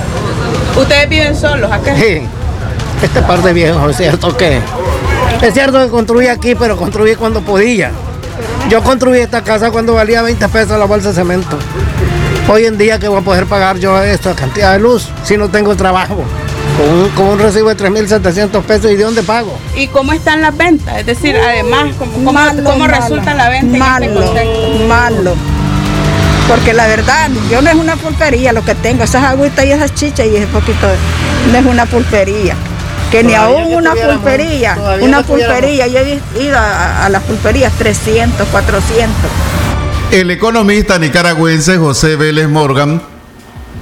¿Ustedes 0.76 1.10
viven 1.10 1.36
solos 1.36 1.72
acá? 1.72 1.96
Sí, 1.96 2.22
este 3.02 3.22
par 3.24 3.42
de 3.42 3.54
viejos, 3.54 3.92
es 3.92 3.98
cierto 3.98 4.36
que. 4.38 4.60
Es 5.42 5.54
cierto 5.54 5.80
que 5.84 5.90
construí 5.90 6.28
aquí, 6.28 6.56
pero 6.56 6.78
construí 6.78 7.16
cuando 7.16 7.42
podía. 7.42 7.92
Yo 8.70 8.82
construí 8.84 9.20
esta 9.20 9.42
casa 9.44 9.72
cuando 9.72 9.94
valía 9.94 10.22
20 10.22 10.48
pesos 10.50 10.78
la 10.78 10.86
bolsa 10.86 11.10
de 11.10 11.16
cemento. 11.16 11.58
Hoy 12.50 12.66
en 12.66 12.78
día, 12.78 12.98
que 13.00 13.08
voy 13.08 13.20
a 13.20 13.22
poder 13.22 13.46
pagar 13.46 13.78
yo 13.78 14.02
esta 14.04 14.34
cantidad 14.34 14.74
de 14.74 14.80
luz 14.80 15.08
si 15.24 15.36
no 15.38 15.50
tengo 15.50 15.76
trabajo? 15.76 16.24
Con 16.78 16.90
un, 16.90 17.10
con 17.10 17.26
un 17.28 17.40
recibo 17.40 17.70
de 17.74 17.78
3.700 17.78 18.62
pesos, 18.62 18.92
¿y 18.92 18.96
de 18.96 19.04
dónde 19.04 19.24
pago? 19.24 19.58
¿Y 19.76 19.88
cómo 19.88 20.14
están 20.14 20.42
las 20.42 20.56
ventas? 20.56 21.00
Es 21.00 21.06
decir, 21.08 21.36
además, 21.36 21.96
¿cómo, 21.98 22.12
cómo- 22.14 22.34
Malo, 22.34 22.64
cómo 22.64 22.78
malo, 22.88 22.94
resulta 23.02 23.34
la 23.34 23.50
venta 23.50 23.66
en 23.66 23.74
este 23.76 24.10
malo, 24.10 24.14
contexto? 24.26 24.86
malo. 24.88 25.36
Porque 26.48 26.74
la 26.74 26.86
verdad, 26.88 27.30
yo 27.52 27.62
no 27.62 27.70
es 27.70 27.76
una 27.76 27.96
pulpería 27.96 28.54
lo 28.54 28.64
que 28.64 28.76
tengo, 28.76 29.04
esas 29.04 29.24
agüitas 29.24 29.66
y 29.66 29.72
esas 29.72 29.94
chichas 29.96 30.28
y 30.28 30.36
ese 30.36 30.48
poquito, 30.48 30.88
de- 30.88 31.52
no 31.52 31.58
es 31.58 31.66
una 31.66 31.86
pulpería. 31.88 32.56
Que 33.12 33.24
ni 33.24 33.34
aún 33.34 33.74
una 33.74 33.94
pulpería, 33.96 34.78
una 35.02 35.24
pulpería, 35.24 35.88
yo 35.88 36.00
he 36.00 36.20
ido 36.44 36.58
a, 36.58 37.06
a 37.06 37.10
las 37.10 37.24
pulperías 37.24 37.72
300, 37.74 38.48
400. 38.50 39.16
El 40.12 40.30
economista 40.30 41.00
nicaragüense 41.00 41.78
José 41.78 42.18
Vélez 42.18 42.48
Morgan 42.50 43.02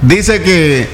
dice 0.02 0.42
que 0.42 0.88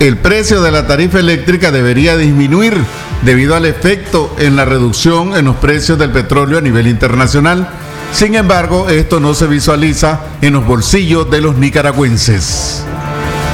el 0.00 0.16
precio 0.16 0.62
de 0.62 0.70
la 0.70 0.86
tarifa 0.86 1.18
eléctrica 1.18 1.72
debería 1.72 2.16
disminuir 2.16 2.76
debido 3.22 3.56
al 3.56 3.66
efecto 3.66 4.34
en 4.38 4.54
la 4.54 4.64
reducción 4.64 5.36
en 5.36 5.46
los 5.46 5.56
precios 5.56 5.98
del 5.98 6.10
petróleo 6.10 6.58
a 6.58 6.60
nivel 6.60 6.86
internacional. 6.86 7.68
Sin 8.12 8.34
embargo, 8.36 8.88
esto 8.88 9.18
no 9.18 9.34
se 9.34 9.46
visualiza 9.46 10.20
en 10.40 10.52
los 10.52 10.64
bolsillos 10.64 11.30
de 11.30 11.40
los 11.40 11.56
nicaragüenses. 11.56 12.84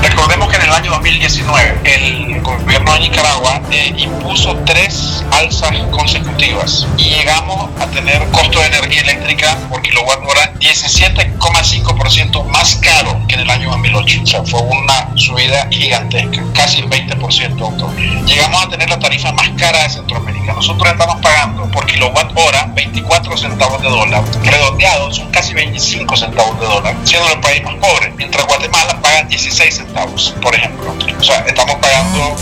Recordemos 0.02 0.48
que 0.50 0.57
en 0.57 0.62
el 0.62 0.70
año 0.70 0.90
2019 0.92 1.80
el 1.85 2.33
gobierno 2.44 2.92
de 2.92 3.00
Nicaragua 3.00 3.61
eh, 3.70 3.94
impuso 3.96 4.57
tres 4.64 5.24
alzas 5.33 5.76
consecutivas 5.90 6.87
y 6.96 7.11
llegamos 7.11 7.70
a 7.80 7.87
tener 7.87 8.22
costo 8.30 8.61
de 8.61 8.66
energía 8.66 9.02
eléctrica 9.02 9.59
por 9.68 9.83
kilowatt 9.83 10.20
hora 10.28 10.52
17,5% 10.61 12.44
más 12.46 12.76
caro 12.76 13.20
que 13.28 13.35
en 13.35 13.40
el 13.40 13.50
año 13.50 13.70
2008. 13.70 14.20
O 14.22 14.26
sea, 14.26 14.42
fue 14.44 14.61
una 14.61 15.11
subida 15.16 15.68
gigantesca, 15.70 16.42
casi 16.52 16.80
el 16.80 16.88
20%. 16.88 17.57
doctor. 17.57 17.94
Llegamos 18.26 18.62
a 18.62 18.68
tener 18.68 18.88
la 18.88 18.98
tarifa 18.98 19.33
más 19.33 19.48
cara 19.59 19.83
de 19.83 19.90
Centroamérica. 19.90 20.52
Nosotros 20.54 20.90
estamos 20.90 21.16
pagando 21.20 21.70
por 21.70 21.87
kilowatt 21.87 22.33
hora 22.37 22.70
24 22.74 23.37
centavos 23.37 23.83
de 23.83 23.88
dólar. 23.88 24.24
Redondeados 24.42 25.16
son 25.16 25.30
casi 25.30 25.54
25 25.54 26.16
centavos 26.16 26.59
de 26.61 26.66
dólar, 26.66 26.96
siendo 27.04 27.30
el 27.33 27.40
país 27.40 27.62
más 27.64 27.74
pobre. 27.76 28.12
Mientras 28.16 28.46
Guatemala 28.46 29.00
paga 29.00 29.22
16 29.24 29.74
centavos, 29.74 30.35
por 30.40 30.54
ejemplo. 30.54 30.94
O 31.18 31.22
sea, 31.22 31.44
estamos 31.46 31.76
pagando, 31.76 32.33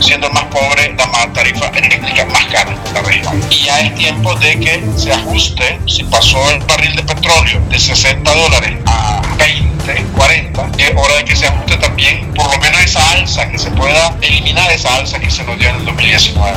siendo 0.00 0.30
más 0.30 0.44
pobre, 0.44 0.94
la 0.96 1.06
más 1.06 1.32
tarifa 1.32 1.66
eléctrica 1.68 2.24
más 2.26 2.44
cara 2.46 2.70
de 2.70 2.92
la 2.92 3.02
región. 3.02 3.40
Y 3.50 3.64
ya 3.64 3.80
es 3.80 3.94
tiempo 3.94 4.34
de 4.36 4.58
que 4.58 4.84
se 4.96 5.12
ajuste, 5.12 5.78
si 5.86 6.04
pasó 6.04 6.38
el 6.50 6.60
barril 6.64 6.96
de 6.96 7.02
petróleo 7.02 7.60
de 7.68 7.78
60 7.78 8.34
dólares 8.34 8.78
a 8.86 9.22
20, 9.38 10.04
40, 10.16 10.70
es 10.78 10.90
hora 10.96 11.16
de 11.16 11.24
que 11.24 11.36
se 11.36 11.46
ajuste 11.46 11.76
también 11.76 12.32
por 12.34 12.52
lo 12.52 12.60
menos 12.60 12.80
esa 12.82 13.10
alza, 13.12 13.48
que 13.50 13.58
se 13.58 13.70
pueda 13.70 14.16
eliminar 14.20 14.70
esa 14.72 14.96
alza 14.96 15.18
que 15.18 15.30
se 15.30 15.44
nos 15.44 15.58
dio 15.58 15.68
en 15.68 15.76
el 15.76 15.84
2019. 15.84 16.56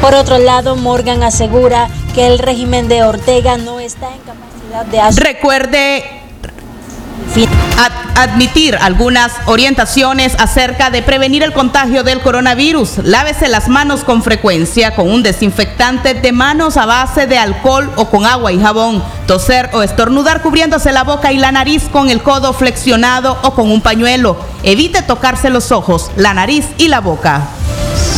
Por 0.00 0.14
otro 0.14 0.38
lado, 0.38 0.76
Morgan 0.76 1.22
asegura 1.22 1.88
que 2.14 2.26
el 2.26 2.38
régimen 2.38 2.88
de 2.88 3.02
Ortega 3.02 3.56
no 3.56 3.80
está 3.80 4.08
en 4.08 4.20
capacidad 4.20 4.84
de 4.86 5.00
hacer... 5.00 5.22
Recuerde 5.24 6.21
ad- 7.36 7.92
admitir 8.14 8.76
algunas 8.80 9.32
orientaciones 9.46 10.34
acerca 10.38 10.90
de 10.90 11.02
prevenir 11.02 11.42
el 11.42 11.52
contagio 11.52 12.02
del 12.04 12.20
coronavirus. 12.20 12.98
Lávese 13.04 13.48
las 13.48 13.68
manos 13.68 14.04
con 14.04 14.22
frecuencia 14.22 14.94
con 14.94 15.10
un 15.10 15.22
desinfectante 15.22 16.14
de 16.14 16.32
manos 16.32 16.76
a 16.76 16.86
base 16.86 17.26
de 17.26 17.38
alcohol 17.38 17.90
o 17.96 18.10
con 18.10 18.26
agua 18.26 18.52
y 18.52 18.60
jabón. 18.60 19.02
Toser 19.26 19.70
o 19.72 19.82
estornudar 19.82 20.42
cubriéndose 20.42 20.92
la 20.92 21.04
boca 21.04 21.32
y 21.32 21.38
la 21.38 21.52
nariz 21.52 21.84
con 21.90 22.10
el 22.10 22.22
codo 22.22 22.52
flexionado 22.52 23.38
o 23.42 23.54
con 23.54 23.70
un 23.70 23.80
pañuelo. 23.80 24.36
Evite 24.62 25.02
tocarse 25.02 25.50
los 25.50 25.72
ojos, 25.72 26.10
la 26.16 26.34
nariz 26.34 26.66
y 26.78 26.88
la 26.88 27.00
boca. 27.00 27.42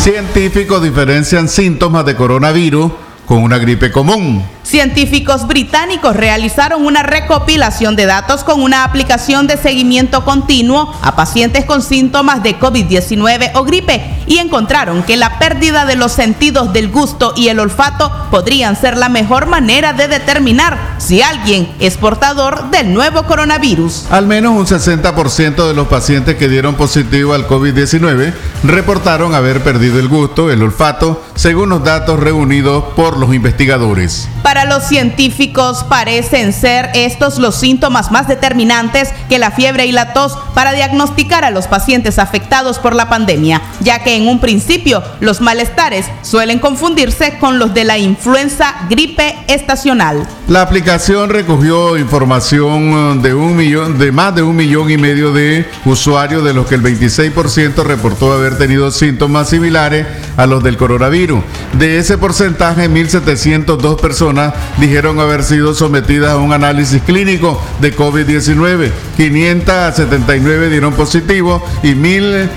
Científicos 0.03 0.83
diferencian 0.83 1.49
síntomas 1.49 2.05
de 2.05 2.17
coronavirus 2.17 2.93
con 3.27 3.43
una 3.43 3.59
gripe 3.59 3.91
común. 3.91 4.45
Científicos 4.65 5.47
británicos 5.47 6.17
realizaron 6.17 6.87
una 6.87 7.03
recopilación 7.03 7.97
de 7.97 8.07
datos 8.07 8.45
con 8.45 8.63
una 8.63 8.85
aplicación 8.85 9.47
de 9.47 9.59
seguimiento 9.59 10.25
continuo 10.25 10.91
a 11.03 11.15
pacientes 11.15 11.67
con 11.67 11.83
síntomas 11.83 12.43
de 12.43 12.59
COVID-19 12.59 13.51
o 13.57 13.65
gripe 13.65 14.23
y 14.27 14.39
encontraron 14.39 15.03
que 15.03 15.19
la 15.19 15.39
pérdida 15.39 15.85
de 15.85 15.97
los 15.97 16.13
sentidos 16.13 16.73
del 16.73 16.89
gusto 16.89 17.35
y 17.37 17.49
el 17.49 17.61
olfato 17.61 18.11
podrían 18.31 18.75
ser 18.75 18.97
la 18.97 19.11
mejor 19.11 19.47
manera 19.47 19.93
de 19.93 20.09
determinar 20.09 20.95
si 20.97 21.21
alguien 21.21 21.71
es 21.79 21.99
portador 21.99 22.71
del 22.71 22.95
nuevo 22.95 23.25
coronavirus. 23.25 24.07
Al 24.11 24.27
menos 24.27 24.57
un 24.57 24.67
60% 24.67 25.69
de 25.69 25.75
los 25.75 25.89
pacientes 25.89 26.37
que 26.37 26.49
dieron 26.49 26.75
positivo 26.77 27.35
al 27.35 27.47
COVID-19 27.47 28.33
reportaron 28.63 29.35
haber 29.35 29.63
perdido 29.63 29.99
el 29.99 30.09
gusto, 30.09 30.51
el 30.51 30.63
olfato, 30.63 31.23
según 31.35 31.69
los 31.69 31.85
datos 31.85 32.19
reunidos 32.19 32.83
por 32.97 33.19
los 33.19 33.35
investigadores. 33.35 34.27
Para 34.43 34.54
los 34.65 34.85
científicos 34.85 35.85
parecen 35.89 36.53
ser 36.53 36.91
estos 36.95 37.39
los 37.39 37.57
síntomas 37.57 38.13
más 38.13 38.29
determinantes 38.29 39.13
que 39.29 39.41
la 39.41 39.51
fiebre 39.51 39.87
y 39.87 39.93
la 39.93 40.13
tos 40.13 40.39
para 40.55 40.73
diagnosticar 40.73 41.45
a 41.45 41.51
los 41.51 41.67
pacientes 41.67 42.19
afectados 42.19 42.79
por 42.79 42.95
la 42.95 43.09
pandemia, 43.09 43.61
ya 43.81 44.03
que 44.03 44.17
en 44.17 44.29
un 44.29 44.41
principio 44.41 45.03
los 45.21 45.41
malestares 45.41 46.07
suelen 46.23 46.59
confundirse 46.59 47.39
con 47.39 47.59
los 47.59 47.75
de 47.75 47.85
la 47.85 47.99
influenza 47.99 48.75
gripe 48.89 49.37
estacional. 49.49 50.27
La 50.49 50.63
aplicación 50.63 51.31
recogió 51.31 51.99
información 51.99 53.23
de 53.23 53.35
un 53.35 53.57
millón, 53.57 53.99
de 53.99 54.13
más 54.13 54.35
de 54.35 54.43
un 54.43 54.57
millón 54.57 54.91
y 54.91 54.97
medio 54.97 55.33
de 55.33 55.67
usuarios, 55.85 56.45
de 56.45 56.55
los 56.55 56.67
que 56.67 56.77
el 56.77 56.83
26% 56.83 57.83
reportó 57.83 58.33
haber 58.33 58.57
tenido 58.59 58.91
síntomas 58.91 59.49
similares 59.49 60.07
a 60.37 60.47
los 60.47 60.63
del 60.63 60.77
coronavirus. 60.77 61.43
De 61.73 61.99
ese 61.99 62.19
porcentaje, 62.19 62.89
1.702 62.89 64.01
personas 64.01 64.55
dijeron 64.79 65.19
haber 65.19 65.43
sido 65.43 65.75
sometidas 65.75 66.33
a 66.33 66.37
un 66.37 66.53
análisis 66.53 67.03
clínico 67.03 67.61
de 67.81 67.97
COVID-19, 67.97 68.91
579 69.17 70.44
dieron 70.45 70.95
positivo 70.95 71.63
y 71.83 71.95
1.000 71.95 72.49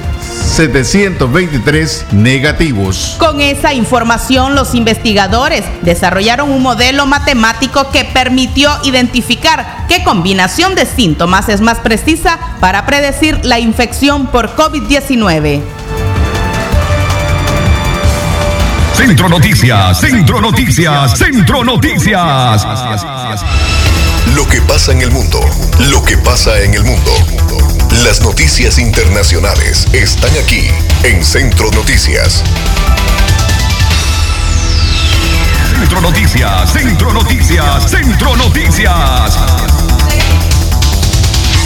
723 0.48 2.08
negativos. 2.14 3.16
Con 3.20 3.42
esa 3.42 3.74
información, 3.74 4.56
los 4.56 4.74
investigadores 4.74 5.64
desarrollaron 5.82 6.50
un 6.50 6.64
modelo 6.64 7.06
matemático 7.06 7.92
que 7.92 8.06
permitió 8.06 8.72
identificar 8.84 9.86
qué 9.88 10.04
combinación 10.04 10.74
de 10.74 10.86
síntomas 10.86 11.50
es 11.50 11.62
más 11.62 11.80
precisa 11.80 12.40
para 12.60 12.86
predecir 12.86 13.40
la 13.44 13.60
infección 13.60 14.28
por 14.28 14.56
COVID-19. 14.56 15.62
Centro 18.94 19.30
Noticias, 19.30 20.00
Centro 20.00 20.42
Noticias, 20.42 21.18
Centro 21.18 21.64
Noticias. 21.64 22.66
Lo 24.34 24.48
que 24.48 24.60
pasa 24.62 24.92
en 24.92 25.02
el 25.02 25.12
mundo, 25.12 25.40
lo 25.92 26.04
que 26.04 26.18
pasa 26.18 26.60
en 26.62 26.74
el 26.74 26.84
mundo. 26.84 27.76
Las 27.92 28.22
noticias 28.22 28.78
internacionales 28.78 29.88
están 29.94 30.32
aquí 30.44 30.68
en 31.04 31.24
Centro 31.24 31.72
Noticias. 31.72 32.44
Centro 35.70 36.02
Noticias, 36.02 36.72
Centro 36.72 37.14
Noticias, 37.14 37.90
Centro 37.90 38.36
Noticias. 38.36 39.38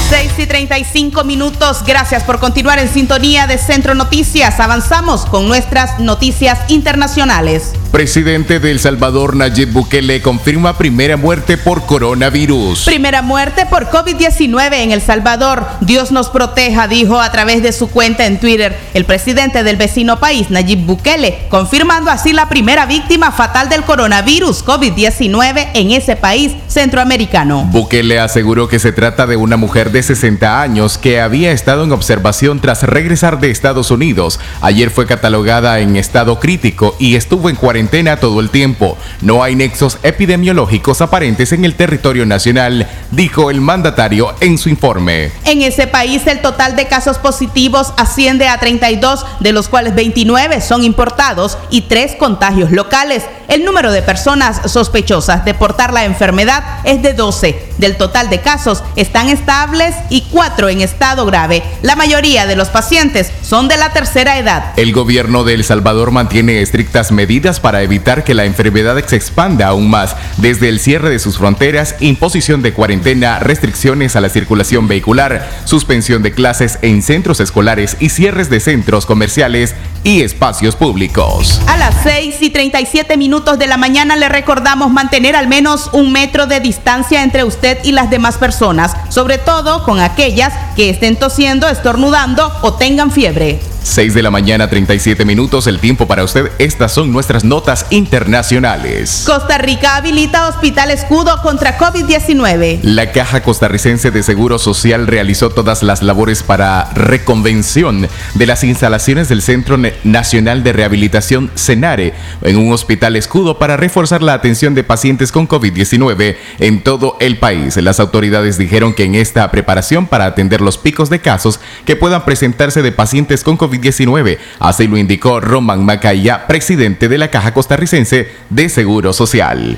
6 0.09 0.31
y 0.37 0.45
35 0.45 1.23
minutos. 1.23 1.83
Gracias 1.85 2.23
por 2.23 2.39
continuar 2.39 2.79
en 2.79 2.87
sintonía 2.87 3.47
de 3.47 3.57
Centro 3.57 3.95
Noticias. 3.95 4.59
Avanzamos 4.59 5.25
con 5.25 5.47
nuestras 5.47 5.99
noticias 5.99 6.59
internacionales. 6.67 7.73
Presidente 7.91 8.61
de 8.61 8.71
El 8.71 8.79
Salvador, 8.79 9.35
Nayib 9.35 9.73
Bukele, 9.73 10.21
confirma 10.21 10.77
primera 10.77 11.17
muerte 11.17 11.57
por 11.57 11.85
coronavirus. 11.85 12.85
Primera 12.85 13.21
muerte 13.21 13.65
por 13.65 13.89
COVID-19 13.89 14.75
en 14.75 14.91
El 14.93 15.01
Salvador. 15.01 15.65
Dios 15.81 16.13
nos 16.13 16.29
proteja, 16.29 16.87
dijo 16.87 17.19
a 17.19 17.29
través 17.33 17.61
de 17.61 17.73
su 17.73 17.89
cuenta 17.89 18.25
en 18.27 18.39
Twitter 18.39 18.79
el 18.93 19.03
presidente 19.03 19.63
del 19.63 19.75
vecino 19.75 20.21
país, 20.21 20.49
Nayib 20.49 20.85
Bukele, 20.85 21.39
confirmando 21.49 22.11
así 22.11 22.31
la 22.31 22.47
primera 22.47 22.85
víctima 22.85 23.29
fatal 23.33 23.67
del 23.67 23.83
coronavirus 23.83 24.63
COVID-19 24.63 25.71
en 25.73 25.91
ese 25.91 26.15
país 26.15 26.53
centroamericano. 26.69 27.65
Bukele 27.65 28.21
aseguró 28.21 28.69
que 28.69 28.79
se 28.79 28.93
trata 28.93 29.27
de 29.27 29.35
una 29.35 29.57
mujer 29.57 29.91
de 29.91 30.01
60 30.01 30.61
años 30.61 30.97
que 30.97 31.19
había 31.19 31.51
estado 31.51 31.83
en 31.83 31.91
observación 31.91 32.61
tras 32.61 32.83
regresar 32.83 33.41
de 33.41 33.51
Estados 33.51 33.91
Unidos. 33.91 34.39
Ayer 34.61 34.91
fue 34.91 35.05
catalogada 35.05 35.81
en 35.81 35.97
estado 35.97 36.39
crítico 36.39 36.95
y 36.97 37.15
estuvo 37.15 37.49
en 37.49 37.57
cuarentena 37.57 37.80
todo 38.19 38.39
el 38.39 38.49
tiempo. 38.49 38.97
No 39.21 39.43
hay 39.43 39.55
nexos 39.55 39.97
epidemiológicos 40.03 41.01
aparentes 41.01 41.51
en 41.51 41.65
el 41.65 41.75
territorio 41.75 42.25
nacional, 42.25 42.87
dijo 43.11 43.49
el 43.49 43.61
mandatario 43.61 44.33
en 44.39 44.57
su 44.57 44.69
informe. 44.69 45.31
En 45.45 45.61
ese 45.61 45.87
país 45.87 46.25
el 46.27 46.41
total 46.41 46.75
de 46.75 46.87
casos 46.87 47.17
positivos 47.17 47.93
asciende 47.97 48.47
a 48.47 48.59
32, 48.59 49.25
de 49.39 49.51
los 49.51 49.69
cuales 49.69 49.95
29 49.95 50.61
son 50.61 50.83
importados 50.83 51.57
y 51.69 51.81
3 51.81 52.15
contagios 52.15 52.71
locales. 52.71 53.23
El 53.47 53.65
número 53.65 53.91
de 53.91 54.01
personas 54.01 54.71
sospechosas 54.71 55.43
de 55.45 55.53
portar 55.53 55.93
la 55.93 56.05
enfermedad 56.05 56.63
es 56.83 57.01
de 57.01 57.13
12. 57.13 57.70
Del 57.81 57.97
total 57.97 58.29
de 58.29 58.41
casos 58.41 58.83
están 58.95 59.27
estables 59.27 59.95
y 60.11 60.21
4 60.29 60.69
en 60.69 60.81
estado 60.81 61.25
grave. 61.25 61.63
La 61.81 61.95
mayoría 61.95 62.45
de 62.45 62.55
los 62.55 62.69
pacientes 62.69 63.31
son 63.41 63.67
de 63.67 63.77
la 63.77 63.91
tercera 63.91 64.37
edad. 64.37 64.73
El 64.77 64.93
gobierno 64.93 65.43
de 65.43 65.55
El 65.55 65.63
Salvador 65.63 66.11
mantiene 66.11 66.61
estrictas 66.61 67.11
medidas 67.11 67.59
para 67.59 67.71
para 67.71 67.83
evitar 67.83 68.25
que 68.25 68.33
la 68.33 68.43
enfermedad 68.43 69.01
se 69.07 69.15
expanda 69.15 69.67
aún 69.67 69.89
más, 69.89 70.17
desde 70.35 70.67
el 70.67 70.81
cierre 70.81 71.09
de 71.09 71.19
sus 71.19 71.37
fronteras, 71.37 71.95
imposición 72.01 72.61
de 72.61 72.73
cuarentena, 72.73 73.39
restricciones 73.39 74.17
a 74.17 74.19
la 74.19 74.27
circulación 74.27 74.89
vehicular, 74.89 75.49
suspensión 75.63 76.21
de 76.21 76.33
clases 76.33 76.79
en 76.81 77.01
centros 77.01 77.39
escolares 77.39 77.95
y 78.01 78.09
cierres 78.09 78.49
de 78.49 78.59
centros 78.59 79.05
comerciales 79.05 79.73
y 80.03 80.21
espacios 80.21 80.75
públicos. 80.75 81.61
A 81.67 81.77
las 81.77 81.95
6 82.03 82.41
y 82.41 82.49
37 82.49 83.15
minutos 83.15 83.57
de 83.57 83.67
la 83.67 83.77
mañana 83.77 84.17
le 84.17 84.27
recordamos 84.27 84.91
mantener 84.91 85.37
al 85.37 85.47
menos 85.47 85.91
un 85.93 86.11
metro 86.11 86.47
de 86.47 86.59
distancia 86.59 87.23
entre 87.23 87.45
usted 87.45 87.70
y 87.83 87.91
las 87.91 88.09
demás 88.09 88.37
personas, 88.37 88.95
sobre 89.09 89.37
todo 89.37 89.83
con 89.83 89.99
aquellas 89.99 90.53
que 90.75 90.89
estén 90.89 91.17
tosiendo, 91.17 91.67
estornudando 91.67 92.51
o 92.61 92.73
tengan 92.73 93.11
fiebre. 93.11 93.59
6 93.83 94.13
de 94.13 94.21
la 94.21 94.29
mañana, 94.29 94.69
37 94.69 95.25
minutos, 95.25 95.65
el 95.67 95.79
tiempo 95.79 96.07
para 96.07 96.23
usted. 96.23 96.51
Estas 96.59 96.93
son 96.93 97.11
nuestras 97.11 97.43
notas 97.43 97.87
internacionales. 97.89 99.23
Costa 99.25 99.57
Rica 99.57 99.95
habilita 99.95 100.47
Hospital 100.47 100.91
Escudo 100.91 101.41
contra 101.41 101.77
COVID-19. 101.77 102.79
La 102.83 103.11
Caja 103.11 103.41
Costarricense 103.41 104.11
de 104.11 104.23
Seguro 104.23 104.59
Social 104.59 105.07
realizó 105.07 105.49
todas 105.49 105.81
las 105.81 106.03
labores 106.03 106.43
para 106.43 106.89
reconvención 106.93 108.07
de 108.35 108.45
las 108.45 108.63
instalaciones 108.63 109.29
del 109.29 109.41
Centro 109.41 109.77
Nacional 110.03 110.63
de 110.63 110.73
Rehabilitación 110.73 111.51
CENARE 111.55 112.13
en 112.43 112.57
un 112.57 112.71
hospital 112.71 113.15
escudo 113.15 113.57
para 113.57 113.77
reforzar 113.77 114.21
la 114.21 114.33
atención 114.33 114.75
de 114.75 114.83
pacientes 114.83 115.31
con 115.31 115.47
COVID-19 115.47 116.37
en 116.59 116.83
todo 116.83 117.17
el 117.19 117.37
país. 117.37 117.77
Las 117.77 117.99
autoridades 117.99 118.57
dijeron 118.57 118.93
que 118.93 119.05
en 119.05 119.15
esta 119.15 119.49
preparación 119.49 120.05
para 120.05 120.25
atender 120.25 120.61
los 120.61 120.77
picos 120.77 121.09
de 121.09 121.19
casos 121.19 121.59
que 121.85 121.95
puedan 121.95 122.25
presentarse 122.25 122.81
de 122.81 122.91
pacientes 122.91 123.43
con 123.43 123.57
COVID-19, 123.57 123.70
COVID-19. 123.71 124.37
Así 124.59 124.87
lo 124.87 124.97
indicó 124.97 125.39
Roman 125.39 125.83
Macaya, 125.85 126.47
presidente 126.47 127.07
de 127.07 127.17
la 127.17 127.29
Caja 127.29 127.53
Costarricense 127.53 128.29
de 128.49 128.69
Seguro 128.69 129.13
Social. 129.13 129.77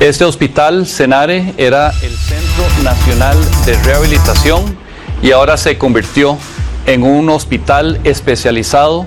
Este 0.00 0.24
hospital, 0.24 0.86
Senare, 0.86 1.54
era 1.56 1.90
el 2.02 2.16
Centro 2.16 2.64
Nacional 2.84 3.36
de 3.66 3.76
Rehabilitación 3.82 4.76
y 5.22 5.32
ahora 5.32 5.56
se 5.56 5.76
convirtió 5.76 6.38
en 6.86 7.02
un 7.02 7.28
hospital 7.30 8.00
especializado 8.04 9.06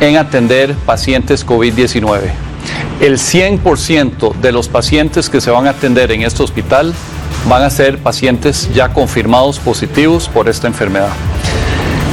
en 0.00 0.16
atender 0.16 0.74
pacientes 0.86 1.46
COVID-19. 1.46 2.30
El 3.00 3.18
100% 3.18 4.34
de 4.36 4.52
los 4.52 4.68
pacientes 4.68 5.28
que 5.28 5.40
se 5.40 5.50
van 5.50 5.66
a 5.66 5.70
atender 5.70 6.10
en 6.12 6.22
este 6.22 6.42
hospital 6.42 6.94
van 7.48 7.62
a 7.62 7.70
ser 7.70 7.98
pacientes 7.98 8.72
ya 8.74 8.88
confirmados 8.92 9.58
positivos 9.58 10.28
por 10.28 10.48
esta 10.48 10.66
enfermedad. 10.66 11.10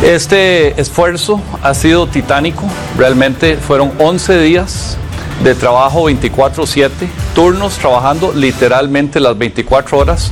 Este 0.03 0.79
esfuerzo 0.79 1.41
ha 1.63 1.73
sido 1.73 2.05
titánico, 2.05 2.63
realmente 2.97 3.57
fueron 3.57 3.91
11 3.97 4.39
días 4.39 4.95
de 5.43 5.55
trabajo 5.55 6.03
24/7, 6.03 7.09
turnos 7.33 7.77
trabajando 7.79 8.31
literalmente 8.31 9.19
las 9.19 9.35
24 9.37 9.97
horas 9.97 10.31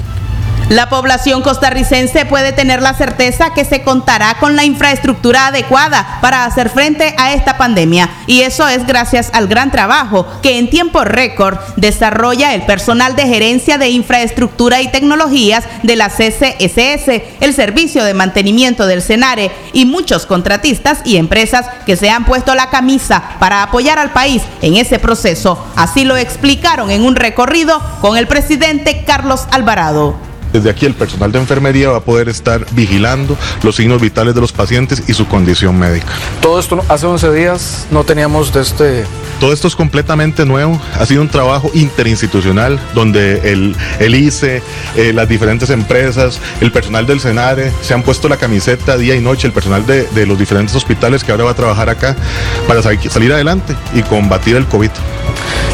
La 0.70 0.90
población 0.90 1.44
costarricense 1.44 2.26
puede 2.26 2.52
tener 2.52 2.82
la 2.82 2.96
certeza 2.96 3.54
que 3.54 3.66
se 3.66 3.84
contará 3.84 4.38
con 4.40 4.56
la 4.56 4.64
infraestructura 4.64 5.48
adecuada 5.48 6.18
para 6.22 6.44
hacer 6.44 6.72
frente 6.72 7.14
a 7.20 7.34
esta 7.34 7.56
pandemia 7.56 8.10
y 8.26 8.42
eso 8.42 8.68
es 8.68 8.88
gracias 8.88 9.30
al 9.34 9.48
gran 9.48 9.70
trabajo 9.70 10.26
que 10.42 10.58
en 10.58 10.72
tiempo 10.72 11.04
récord 11.04 11.60
desarrolla 11.78 12.56
el 12.56 12.64
personal 12.64 13.16
de 13.16 13.28
gerencia 13.28 13.78
de 13.78 13.90
infraestructura 13.90 14.82
y 14.82 14.88
tecnologías 14.88 15.66
de 15.84 15.96
la 15.96 16.10
CCSS, 16.10 17.22
el 17.42 17.54
Servicio 17.54 18.04
de 18.04 18.16
Mantenimiento 18.16 18.88
del 18.88 19.04
Senare 19.04 19.52
y 19.72 19.86
muchos 19.86 20.26
contratistas 20.26 20.98
y 21.06 21.18
empresas 21.18 21.68
que 21.86 21.96
se 21.96 22.10
han 22.10 22.26
puesto 22.26 22.56
la 22.56 22.72
camisa 22.72 23.22
para 23.38 23.62
apoyar 23.62 24.00
al 24.00 24.14
país 24.14 24.42
en 24.64 24.78
ese 24.78 24.98
proceso. 24.98 25.64
Así 25.76 26.06
lo 26.06 26.18
explicaron 26.18 26.90
en 26.90 27.04
un 27.04 27.16
recorrido 27.16 27.80
con 28.02 28.18
el 28.18 28.26
presidente 28.26 29.04
Carlos 29.06 29.46
Alvarado. 29.52 30.35
Desde 30.56 30.70
aquí 30.70 30.86
el 30.86 30.94
personal 30.94 31.34
de 31.34 31.40
enfermería 31.40 31.90
va 31.90 31.98
a 31.98 32.00
poder 32.00 32.30
estar 32.30 32.66
vigilando 32.72 33.38
los 33.62 33.76
signos 33.76 34.00
vitales 34.00 34.34
de 34.36 34.40
los 34.40 34.54
pacientes 34.54 35.04
y 35.06 35.14
su 35.14 35.28
condición 35.28 35.78
médica. 35.78 36.08
Todo 36.42 36.62
esto 36.62 36.82
hace 36.88 37.06
11 37.06 37.34
días 37.34 37.88
no 37.92 38.06
teníamos 38.06 38.54
de 38.54 38.62
este... 38.62 39.06
Todo 39.42 39.52
esto 39.52 39.68
es 39.68 39.76
completamente 39.76 40.46
nuevo. 40.46 40.80
Ha 40.98 41.06
sido 41.06 41.22
un 41.22 41.28
trabajo 41.28 41.70
interinstitucional 41.74 42.80
donde 42.94 43.52
el, 43.52 43.76
el 44.00 44.16
ICE, 44.16 44.64
eh, 44.96 45.12
las 45.12 45.28
diferentes 45.28 45.70
empresas, 45.72 46.40
el 46.62 46.72
personal 46.72 47.06
del 47.06 47.20
Senare 47.20 47.74
se 47.82 47.94
han 47.94 48.02
puesto 48.02 48.30
la 48.30 48.38
camiseta 48.38 48.96
día 48.96 49.14
y 49.14 49.20
noche, 49.20 49.48
el 49.48 49.54
personal 49.54 49.86
de, 49.86 50.06
de 50.06 50.26
los 50.26 50.40
diferentes 50.40 50.74
hospitales 50.74 51.26
que 51.26 51.34
ahora 51.34 51.44
va 51.44 51.52
a 51.52 51.56
trabajar 51.56 51.90
acá 51.90 52.16
para 52.66 52.82
salir 52.82 53.34
adelante 53.34 53.76
y 53.94 54.04
combatir 54.04 54.56
el 54.56 54.66
COVID. 54.68 54.92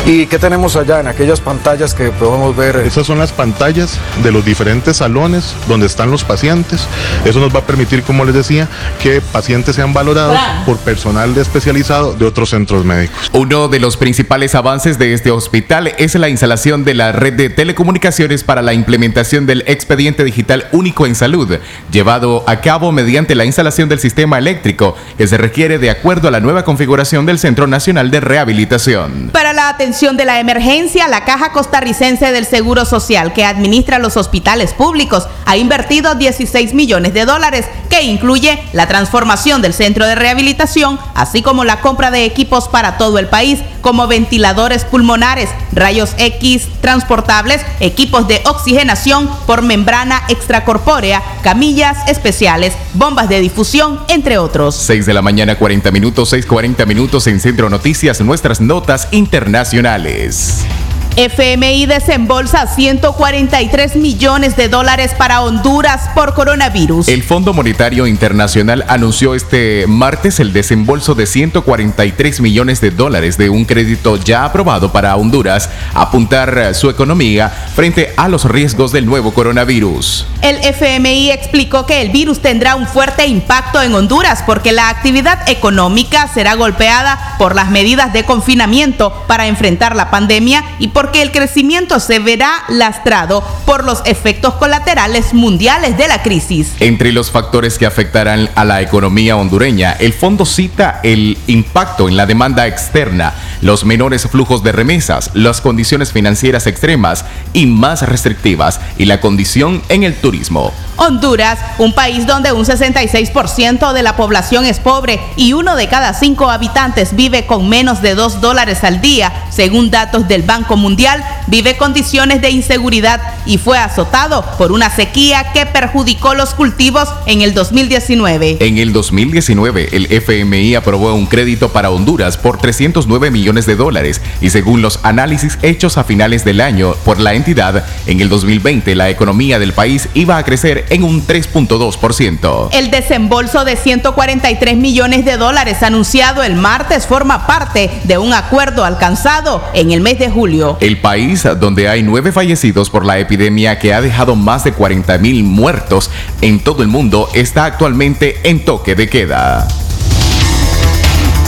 ¿Y 0.03 0.25
qué 0.25 0.39
tenemos 0.39 0.75
allá 0.75 0.99
en 0.99 1.07
aquellas 1.07 1.39
pantallas 1.39 1.93
que 1.93 2.09
podemos 2.09 2.55
ver? 2.55 2.77
Esas 2.77 3.05
son 3.05 3.19
las 3.19 3.31
pantallas 3.31 3.99
de 4.23 4.31
los 4.31 4.43
diferentes 4.43 4.97
salones 4.97 5.55
donde 5.67 5.85
están 5.85 6.09
los 6.09 6.23
pacientes. 6.23 6.87
Eso 7.23 7.39
nos 7.39 7.53
va 7.53 7.59
a 7.59 7.65
permitir, 7.65 8.01
como 8.01 8.25
les 8.25 8.33
decía, 8.33 8.67
que 9.01 9.21
pacientes 9.21 9.75
sean 9.75 9.93
valorados 9.93 10.37
por 10.65 10.77
personal 10.79 11.37
especializado 11.37 12.13
de 12.13 12.25
otros 12.25 12.49
centros 12.49 12.83
médicos. 12.83 13.29
Uno 13.31 13.67
de 13.67 13.79
los 13.79 13.95
principales 13.95 14.55
avances 14.55 14.97
de 14.97 15.13
este 15.13 15.29
hospital 15.29 15.93
es 15.99 16.15
la 16.15 16.29
instalación 16.29 16.83
de 16.83 16.95
la 16.95 17.11
red 17.11 17.33
de 17.33 17.51
telecomunicaciones 17.51 18.43
para 18.43 18.63
la 18.63 18.73
implementación 18.73 19.45
del 19.45 19.63
expediente 19.67 20.23
digital 20.23 20.67
único 20.71 21.05
en 21.05 21.13
salud, 21.13 21.59
llevado 21.91 22.43
a 22.47 22.59
cabo 22.59 22.91
mediante 22.91 23.35
la 23.35 23.45
instalación 23.45 23.87
del 23.87 23.99
sistema 23.99 24.39
eléctrico 24.39 24.95
que 25.17 25.27
se 25.27 25.37
requiere 25.37 25.77
de 25.77 25.91
acuerdo 25.91 26.27
a 26.27 26.31
la 26.31 26.39
nueva 26.39 26.63
configuración 26.63 27.27
del 27.27 27.37
Centro 27.37 27.67
Nacional 27.67 28.09
de 28.09 28.19
Rehabilitación. 28.19 29.29
Para 29.31 29.53
la 29.53 29.69
atención 29.69 29.90
de 29.91 30.23
la 30.23 30.39
emergencia, 30.39 31.09
la 31.09 31.25
Caja 31.25 31.51
Costarricense 31.51 32.31
del 32.31 32.45
Seguro 32.45 32.85
Social, 32.85 33.33
que 33.33 33.43
administra 33.43 33.99
los 33.99 34.15
hospitales 34.15 34.73
públicos, 34.73 35.27
ha 35.45 35.57
invertido 35.57 36.15
16 36.15 36.73
millones 36.73 37.13
de 37.13 37.25
dólares, 37.25 37.65
que 37.89 38.03
incluye 38.03 38.63
la 38.71 38.87
transformación 38.87 39.61
del 39.61 39.73
centro 39.73 40.07
de 40.07 40.15
rehabilitación, 40.15 40.97
así 41.13 41.41
como 41.41 41.65
la 41.65 41.81
compra 41.81 42.09
de 42.09 42.23
equipos 42.23 42.69
para 42.69 42.97
todo 42.97 43.19
el 43.19 43.27
país, 43.27 43.59
como 43.81 44.07
ventiladores 44.07 44.85
pulmonares, 44.85 45.49
rayos 45.73 46.15
X 46.17 46.69
transportables, 46.79 47.61
equipos 47.81 48.29
de 48.29 48.41
oxigenación 48.45 49.29
por 49.45 49.61
membrana 49.61 50.23
extracorpórea, 50.29 51.21
camillas 51.43 51.97
especiales, 52.07 52.73
bombas 52.93 53.27
de 53.27 53.41
difusión, 53.41 53.99
entre 54.07 54.37
otros. 54.37 54.75
6 54.75 55.05
de 55.05 55.13
la 55.13 55.21
mañana, 55.21 55.57
40 55.57 55.91
minutos, 55.91 56.31
6.40 56.31 56.87
minutos 56.87 57.27
en 57.27 57.41
Centro 57.41 57.69
Noticias, 57.69 58.21
nuestras 58.21 58.61
notas 58.61 59.09
internacionales 59.11 59.80
internacionales. 59.81 60.90
FMI 61.17 61.87
desembolsa 61.87 62.67
143 62.67 63.97
millones 63.97 64.55
de 64.55 64.69
dólares 64.69 65.13
para 65.17 65.41
Honduras 65.41 66.09
por 66.15 66.33
coronavirus. 66.33 67.09
El 67.09 67.23
Fondo 67.23 67.53
Monetario 67.53 68.07
Internacional 68.07 68.85
anunció 68.87 69.35
este 69.35 69.85
martes 69.87 70.39
el 70.39 70.53
desembolso 70.53 71.13
de 71.13 71.25
143 71.25 72.39
millones 72.39 72.79
de 72.79 72.91
dólares 72.91 73.37
de 73.37 73.49
un 73.49 73.65
crédito 73.65 74.15
ya 74.15 74.45
aprobado 74.45 74.93
para 74.93 75.15
Honduras 75.17 75.69
apuntar 75.93 76.73
su 76.73 76.89
economía 76.89 77.49
frente 77.49 78.13
a 78.15 78.29
los 78.29 78.45
riesgos 78.45 78.93
del 78.93 79.05
nuevo 79.05 79.33
coronavirus. 79.33 80.25
El 80.41 80.57
FMI 80.63 81.31
explicó 81.31 81.85
que 81.85 82.01
el 82.01 82.09
virus 82.09 82.39
tendrá 82.39 82.75
un 82.75 82.87
fuerte 82.87 83.27
impacto 83.27 83.81
en 83.81 83.93
Honduras 83.93 84.43
porque 84.45 84.71
la 84.71 84.89
actividad 84.89 85.47
económica 85.49 86.29
será 86.33 86.55
golpeada 86.55 87.35
por 87.37 87.53
las 87.53 87.69
medidas 87.69 88.13
de 88.13 88.23
confinamiento 88.23 89.13
para 89.27 89.47
enfrentar 89.47 89.95
la 89.95 90.09
pandemia 90.09 90.63
y 90.79 90.87
por 90.87 91.00
porque 91.01 91.23
el 91.23 91.31
crecimiento 91.31 91.99
se 91.99 92.19
verá 92.19 92.63
lastrado 92.67 93.43
por 93.65 93.83
los 93.83 94.03
efectos 94.05 94.53
colaterales 94.53 95.33
mundiales 95.33 95.97
de 95.97 96.07
la 96.07 96.21
crisis. 96.21 96.73
Entre 96.79 97.11
los 97.11 97.31
factores 97.31 97.79
que 97.79 97.87
afectarán 97.87 98.51
a 98.53 98.65
la 98.65 98.83
economía 98.83 99.35
hondureña, 99.35 99.93
el 99.93 100.13
fondo 100.13 100.45
cita 100.45 100.99
el 101.01 101.39
impacto 101.47 102.07
en 102.07 102.17
la 102.17 102.27
demanda 102.27 102.67
externa, 102.67 103.33
los 103.61 103.83
menores 103.83 104.27
flujos 104.27 104.61
de 104.61 104.73
remesas, 104.73 105.31
las 105.33 105.59
condiciones 105.59 106.11
financieras 106.11 106.67
extremas 106.67 107.25
y 107.51 107.65
más 107.65 108.03
restrictivas 108.03 108.79
y 108.99 109.05
la 109.05 109.19
condición 109.21 109.81
en 109.89 110.03
el 110.03 110.13
turismo. 110.13 110.71
Honduras, 111.01 111.57
un 111.79 111.93
país 111.93 112.27
donde 112.27 112.51
un 112.51 112.63
66% 112.63 113.91
de 113.91 114.03
la 114.03 114.15
población 114.15 114.65
es 114.65 114.79
pobre 114.79 115.19
y 115.35 115.53
uno 115.53 115.75
de 115.75 115.87
cada 115.87 116.13
cinco 116.13 116.49
habitantes 116.49 117.15
vive 117.15 117.47
con 117.47 117.67
menos 117.67 118.03
de 118.03 118.13
dos 118.13 118.39
dólares 118.39 118.83
al 118.83 119.01
día, 119.01 119.33
según 119.49 119.89
datos 119.89 120.27
del 120.27 120.43
Banco 120.43 120.77
Mundial, 120.77 121.23
vive 121.47 121.75
condiciones 121.75 122.41
de 122.41 122.51
inseguridad 122.51 123.19
y 123.47 123.57
fue 123.57 123.79
azotado 123.79 124.45
por 124.59 124.71
una 124.71 124.89
sequía 124.89 125.51
que 125.53 125.65
perjudicó 125.65 126.35
los 126.35 126.53
cultivos 126.53 127.09
en 127.25 127.41
el 127.41 127.55
2019. 127.55 128.57
En 128.59 128.77
el 128.77 128.93
2019, 128.93 129.89
el 129.91 130.05
FMI 130.11 130.75
aprobó 130.75 131.13
un 131.15 131.25
crédito 131.25 131.69
para 131.69 131.89
Honduras 131.89 132.37
por 132.37 132.59
309 132.59 133.31
millones 133.31 133.65
de 133.65 133.75
dólares 133.75 134.21
y 134.39 134.51
según 134.51 134.81
los 134.81 134.99
análisis 135.01 135.57
hechos 135.63 135.97
a 135.97 136.03
finales 136.03 136.45
del 136.45 136.61
año 136.61 136.93
por 137.03 137.19
la 137.19 137.33
entidad, 137.33 137.85
en 138.05 138.21
el 138.21 138.29
2020 138.29 138.93
la 138.95 139.09
economía 139.09 139.57
del 139.57 139.73
país 139.73 140.09
iba 140.13 140.37
a 140.37 140.43
crecer 140.43 140.85
en 140.91 141.03
un 141.03 141.25
3.2%. 141.25 142.69
El 142.73 142.91
desembolso 142.91 143.63
de 143.65 143.77
143 143.77 144.77
millones 144.77 145.25
de 145.25 145.37
dólares 145.37 145.81
anunciado 145.81 146.43
el 146.43 146.55
martes 146.55 147.07
forma 147.07 147.47
parte 147.47 147.89
de 148.03 148.17
un 148.17 148.33
acuerdo 148.33 148.85
alcanzado 148.85 149.63
en 149.73 149.91
el 149.91 150.01
mes 150.01 150.19
de 150.19 150.29
julio. 150.29 150.77
El 150.81 150.99
país 150.99 151.47
donde 151.59 151.87
hay 151.87 152.03
nueve 152.03 152.31
fallecidos 152.31 152.89
por 152.89 153.05
la 153.05 153.17
epidemia 153.19 153.79
que 153.79 153.93
ha 153.93 154.01
dejado 154.01 154.35
más 154.35 154.63
de 154.63 154.73
40 154.73 155.17
mil 155.17 155.43
muertos 155.43 156.11
en 156.41 156.59
todo 156.59 156.83
el 156.83 156.89
mundo 156.89 157.29
está 157.33 157.65
actualmente 157.65 158.39
en 158.43 158.65
toque 158.65 158.93
de 158.93 159.09
queda. 159.09 159.67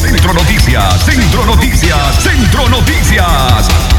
Centro 0.02 0.34
Noticias, 0.34 1.06
Centro 1.06 1.46
Noticias, 1.46 2.24
Centro 2.24 2.70
Noticias. 2.70 3.93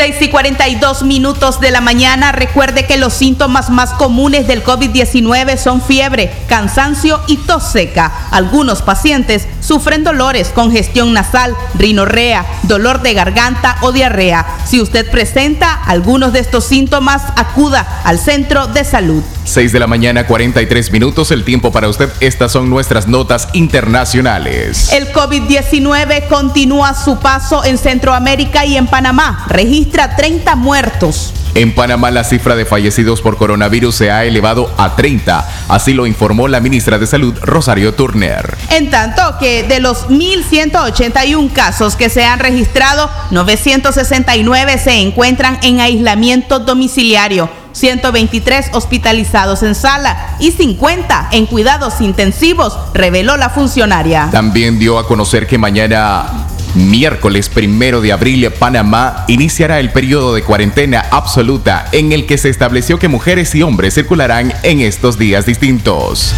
6 0.00 0.16
y 0.22 0.28
42 0.28 1.02
minutos 1.02 1.60
de 1.60 1.70
la 1.70 1.82
mañana. 1.82 2.32
Recuerde 2.32 2.86
que 2.86 2.96
los 2.96 3.12
síntomas 3.12 3.68
más 3.68 3.92
comunes 3.92 4.46
del 4.46 4.64
COVID-19 4.64 5.58
son 5.58 5.82
fiebre, 5.82 6.32
cansancio 6.48 7.20
y 7.26 7.36
tos 7.36 7.64
seca. 7.64 8.10
Algunos 8.30 8.80
pacientes 8.80 9.46
sufren 9.60 10.02
dolores, 10.02 10.52
congestión 10.54 11.12
nasal, 11.12 11.54
rinorrea, 11.74 12.46
dolor 12.62 13.02
de 13.02 13.12
garganta 13.12 13.76
o 13.82 13.92
diarrea. 13.92 14.46
Si 14.64 14.80
usted 14.80 15.10
presenta 15.10 15.70
algunos 15.70 16.32
de 16.32 16.38
estos 16.38 16.64
síntomas, 16.64 17.22
acuda 17.36 18.00
al 18.02 18.18
centro 18.18 18.68
de 18.68 18.84
salud. 18.84 19.22
6 19.44 19.72
de 19.72 19.80
la 19.80 19.86
mañana, 19.86 20.26
43 20.26 20.92
minutos. 20.92 21.30
El 21.30 21.44
tiempo 21.44 21.72
para 21.72 21.88
usted. 21.88 22.08
Estas 22.20 22.52
son 22.52 22.70
nuestras 22.70 23.06
notas 23.06 23.48
internacionales. 23.52 24.92
El 24.92 25.12
COVID-19 25.12 26.28
continúa 26.28 26.94
su 26.94 27.18
paso 27.18 27.64
en 27.64 27.76
Centroamérica 27.76 28.64
y 28.64 28.76
en 28.76 28.86
Panamá. 28.86 29.44
Registra 29.48 29.89
30 29.90 30.56
muertos. 30.56 31.32
En 31.54 31.74
Panamá 31.74 32.10
la 32.10 32.22
cifra 32.22 32.54
de 32.54 32.64
fallecidos 32.64 33.20
por 33.22 33.36
coronavirus 33.36 33.94
se 33.94 34.10
ha 34.10 34.24
elevado 34.24 34.72
a 34.78 34.94
30, 34.94 35.48
así 35.68 35.92
lo 35.92 36.06
informó 36.06 36.46
la 36.46 36.60
ministra 36.60 36.98
de 36.98 37.06
Salud 37.06 37.34
Rosario 37.42 37.92
Turner. 37.94 38.56
En 38.70 38.88
tanto 38.88 39.22
que 39.40 39.64
de 39.64 39.80
los 39.80 40.08
1.181 40.08 41.52
casos 41.52 41.96
que 41.96 42.08
se 42.08 42.24
han 42.24 42.38
registrado, 42.38 43.10
969 43.32 44.78
se 44.78 45.00
encuentran 45.00 45.58
en 45.62 45.80
aislamiento 45.80 46.60
domiciliario. 46.60 47.50
123 47.72 48.70
hospitalizados 48.72 49.62
en 49.62 49.74
sala 49.74 50.36
y 50.40 50.50
50 50.52 51.28
en 51.32 51.46
cuidados 51.46 52.00
intensivos, 52.00 52.76
reveló 52.94 53.36
la 53.36 53.50
funcionaria. 53.50 54.28
También 54.30 54.78
dio 54.78 54.98
a 54.98 55.06
conocer 55.06 55.46
que 55.46 55.56
mañana 55.56 56.46
Miércoles 56.74 57.48
primero 57.48 58.00
de 58.00 58.12
abril, 58.12 58.50
Panamá 58.52 59.24
iniciará 59.28 59.80
el 59.80 59.90
periodo 59.90 60.34
de 60.34 60.42
cuarentena 60.42 61.04
absoluta 61.10 61.88
en 61.92 62.12
el 62.12 62.26
que 62.26 62.38
se 62.38 62.48
estableció 62.48 62.98
que 62.98 63.08
mujeres 63.08 63.54
y 63.54 63.62
hombres 63.62 63.94
circularán 63.94 64.52
en 64.62 64.80
estos 64.80 65.18
días 65.18 65.46
distintos. 65.46 66.32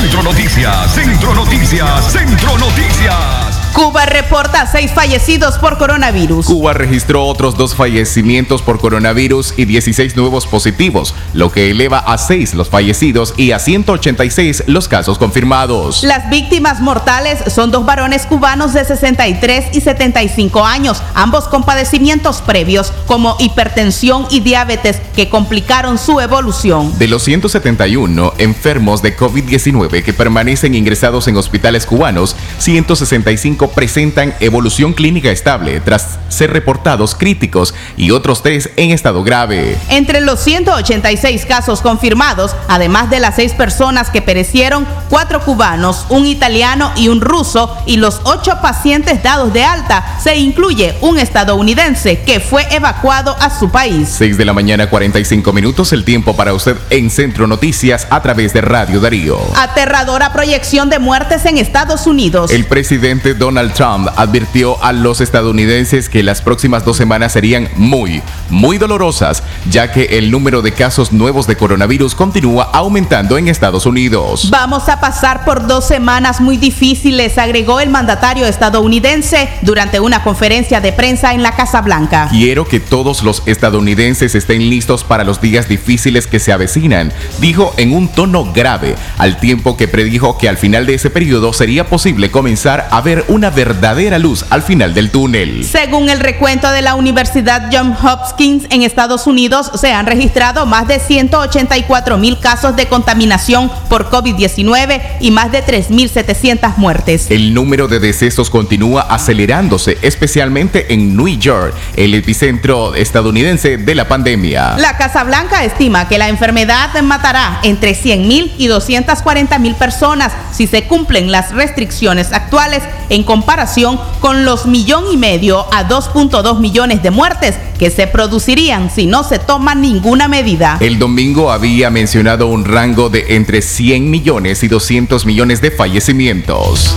Centro 0.00 0.22
Noticias, 0.22 0.94
Centro 0.94 1.34
Noticias, 1.34 2.12
Centro 2.12 2.58
Noticias. 2.58 3.39
Cuba 3.74 4.04
reporta 4.04 4.66
seis 4.66 4.90
fallecidos 4.92 5.56
por 5.56 5.78
coronavirus. 5.78 6.46
Cuba 6.46 6.72
registró 6.72 7.24
otros 7.24 7.56
dos 7.56 7.74
fallecimientos 7.74 8.62
por 8.62 8.80
coronavirus 8.80 9.54
y 9.56 9.64
16 9.64 10.16
nuevos 10.16 10.46
positivos, 10.46 11.14
lo 11.34 11.50
que 11.50 11.70
eleva 11.70 11.98
a 11.98 12.18
seis 12.18 12.52
los 12.54 12.68
fallecidos 12.68 13.32
y 13.36 13.52
a 13.52 13.58
186 13.58 14.64
los 14.66 14.88
casos 14.88 15.18
confirmados. 15.18 16.02
Las 16.02 16.28
víctimas 16.30 16.80
mortales 16.80 17.38
son 17.52 17.70
dos 17.70 17.86
varones 17.86 18.26
cubanos 18.26 18.72
de 18.72 18.84
63 18.84 19.76
y 19.76 19.80
75 19.80 20.64
años, 20.64 21.02
ambos 21.14 21.46
con 21.46 21.62
padecimientos 21.62 22.42
previos 22.42 22.92
como 23.06 23.36
hipertensión 23.38 24.26
y 24.30 24.40
diabetes 24.40 25.00
que 25.14 25.28
complicaron 25.28 25.98
su 25.98 26.20
evolución. 26.20 26.98
De 26.98 27.08
los 27.08 27.22
171 27.22 28.34
enfermos 28.38 29.00
de 29.02 29.16
COVID-19 29.16 30.02
que 30.02 30.12
permanecen 30.12 30.74
ingresados 30.74 31.28
en 31.28 31.36
hospitales 31.36 31.86
cubanos, 31.86 32.36
165 32.58 33.59
presentan 33.68 34.34
evolución 34.40 34.92
clínica 34.92 35.30
estable 35.30 35.80
tras 35.80 36.18
ser 36.28 36.52
reportados 36.52 37.14
críticos 37.14 37.74
y 37.96 38.10
otros 38.10 38.42
tres 38.42 38.70
en 38.76 38.90
estado 38.90 39.22
grave. 39.22 39.76
Entre 39.88 40.20
los 40.20 40.40
186 40.40 41.46
casos 41.46 41.80
confirmados, 41.80 42.56
además 42.68 43.10
de 43.10 43.20
las 43.20 43.36
seis 43.36 43.52
personas 43.52 44.10
que 44.10 44.22
perecieron, 44.22 44.86
cuatro 45.08 45.40
cubanos, 45.44 46.06
un 46.08 46.26
italiano 46.26 46.92
y 46.96 47.08
un 47.08 47.20
ruso, 47.20 47.76
y 47.86 47.96
los 47.96 48.20
ocho 48.24 48.58
pacientes 48.62 49.22
dados 49.22 49.52
de 49.52 49.64
alta, 49.64 50.18
se 50.22 50.36
incluye 50.36 50.94
un 51.00 51.18
estadounidense 51.18 52.20
que 52.20 52.40
fue 52.40 52.66
evacuado 52.74 53.36
a 53.40 53.50
su 53.50 53.70
país. 53.70 54.08
6 54.08 54.38
de 54.38 54.44
la 54.44 54.52
mañana 54.52 54.88
45 54.88 55.52
minutos 55.52 55.92
el 55.92 56.04
tiempo 56.04 56.34
para 56.36 56.54
usted 56.54 56.76
en 56.90 57.10
Centro 57.10 57.46
Noticias 57.46 58.06
a 58.10 58.22
través 58.22 58.52
de 58.52 58.60
Radio 58.60 59.00
Darío. 59.00 59.38
Aterradora 59.56 60.32
proyección 60.32 60.90
de 60.90 60.98
muertes 60.98 61.44
en 61.44 61.58
Estados 61.58 62.06
Unidos. 62.06 62.50
El 62.50 62.66
presidente 62.66 63.34
Donald 63.34 63.49
Trump 63.74 64.08
advirtió 64.16 64.82
a 64.82 64.92
los 64.92 65.20
estadounidenses 65.20 66.08
que 66.08 66.22
las 66.22 66.40
próximas 66.40 66.84
dos 66.84 66.96
semanas 66.96 67.32
serían 67.32 67.68
muy, 67.74 68.22
muy 68.48 68.78
dolorosas, 68.78 69.42
ya 69.68 69.90
que 69.90 70.18
el 70.18 70.30
número 70.30 70.62
de 70.62 70.72
casos 70.72 71.12
nuevos 71.12 71.48
de 71.48 71.56
coronavirus 71.56 72.14
continúa 72.14 72.70
aumentando 72.72 73.36
en 73.38 73.48
Estados 73.48 73.86
Unidos. 73.86 74.50
Vamos 74.50 74.88
a 74.88 75.00
pasar 75.00 75.44
por 75.44 75.66
dos 75.66 75.84
semanas 75.84 76.40
muy 76.40 76.58
difíciles, 76.58 77.38
agregó 77.38 77.80
el 77.80 77.90
mandatario 77.90 78.46
estadounidense 78.46 79.48
durante 79.62 79.98
una 79.98 80.22
conferencia 80.22 80.80
de 80.80 80.92
prensa 80.92 81.34
en 81.34 81.42
la 81.42 81.56
Casa 81.56 81.80
Blanca. 81.80 82.28
Quiero 82.30 82.68
que 82.68 82.78
todos 82.78 83.24
los 83.24 83.42
estadounidenses 83.46 84.36
estén 84.36 84.70
listos 84.70 85.02
para 85.02 85.24
los 85.24 85.40
días 85.40 85.68
difíciles 85.68 86.28
que 86.28 86.38
se 86.38 86.52
avecinan, 86.52 87.12
dijo 87.40 87.74
en 87.78 87.92
un 87.92 88.06
tono 88.08 88.52
grave, 88.52 88.94
al 89.18 89.40
tiempo 89.40 89.76
que 89.76 89.88
predijo 89.88 90.38
que 90.38 90.48
al 90.48 90.56
final 90.56 90.86
de 90.86 90.94
ese 90.94 91.10
periodo 91.10 91.52
sería 91.52 91.88
posible 91.88 92.30
comenzar 92.30 92.86
a 92.90 93.00
ver 93.00 93.24
una 93.28 93.39
verdadera 93.48 94.18
luz 94.18 94.44
al 94.50 94.60
final 94.60 94.92
del 94.92 95.10
túnel. 95.10 95.64
Según 95.64 96.10
el 96.10 96.20
recuento 96.20 96.70
de 96.70 96.82
la 96.82 96.94
Universidad 96.94 97.70
Johns 97.72 97.96
Hopkins 98.04 98.66
en 98.68 98.82
Estados 98.82 99.26
Unidos, 99.26 99.70
se 99.80 99.94
han 99.94 100.04
registrado 100.04 100.66
más 100.66 100.86
de 100.86 100.98
184 100.98 102.18
mil 102.18 102.38
casos 102.38 102.76
de 102.76 102.88
contaminación 102.88 103.70
por 103.88 104.10
COVID-19 104.10 105.00
y 105.20 105.30
más 105.30 105.52
de 105.52 105.64
3.700 105.64 106.76
muertes. 106.76 107.30
El 107.30 107.54
número 107.54 107.88
de 107.88 108.00
decesos 108.00 108.50
continúa 108.50 109.02
acelerándose, 109.02 109.96
especialmente 110.02 110.92
en 110.92 111.16
New 111.16 111.28
York, 111.28 111.74
el 111.96 112.14
epicentro 112.14 112.94
estadounidense 112.94 113.78
de 113.78 113.94
la 113.94 114.08
pandemia. 114.08 114.76
La 114.76 114.96
Casa 114.96 115.24
Blanca 115.24 115.64
estima 115.64 116.08
que 116.08 116.18
la 116.18 116.28
enfermedad 116.28 116.90
matará 117.02 117.60
entre 117.62 117.94
100 117.94 118.26
mil 118.26 118.52
y 118.58 118.66
240 118.66 119.58
mil 119.58 119.74
personas 119.76 120.32
si 120.52 120.66
se 120.66 120.84
cumplen 120.84 121.30
las 121.30 121.52
restricciones 121.52 122.32
actuales 122.32 122.82
en 123.08 123.22
comparación 123.30 124.00
con 124.18 124.44
los 124.44 124.66
millón 124.66 125.04
y 125.12 125.16
medio 125.16 125.72
a 125.72 125.88
2.2 125.88 126.58
millones 126.58 127.00
de 127.00 127.12
muertes 127.12 127.54
que 127.78 127.88
se 127.88 128.08
producirían 128.08 128.90
si 128.90 129.06
no 129.06 129.22
se 129.22 129.38
toma 129.38 129.76
ninguna 129.76 130.26
medida. 130.26 130.78
El 130.80 130.98
domingo 130.98 131.52
había 131.52 131.90
mencionado 131.90 132.48
un 132.48 132.64
rango 132.64 133.08
de 133.08 133.36
entre 133.36 133.62
100 133.62 134.10
millones 134.10 134.64
y 134.64 134.68
200 134.68 135.26
millones 135.26 135.60
de 135.60 135.70
fallecimientos. 135.70 136.96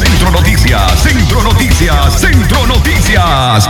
Centro 0.00 0.32
Noticias, 0.32 1.00
Centro 1.00 1.42
Noticias, 1.44 2.20
Centro 2.20 2.66
Noticias. 2.66 3.68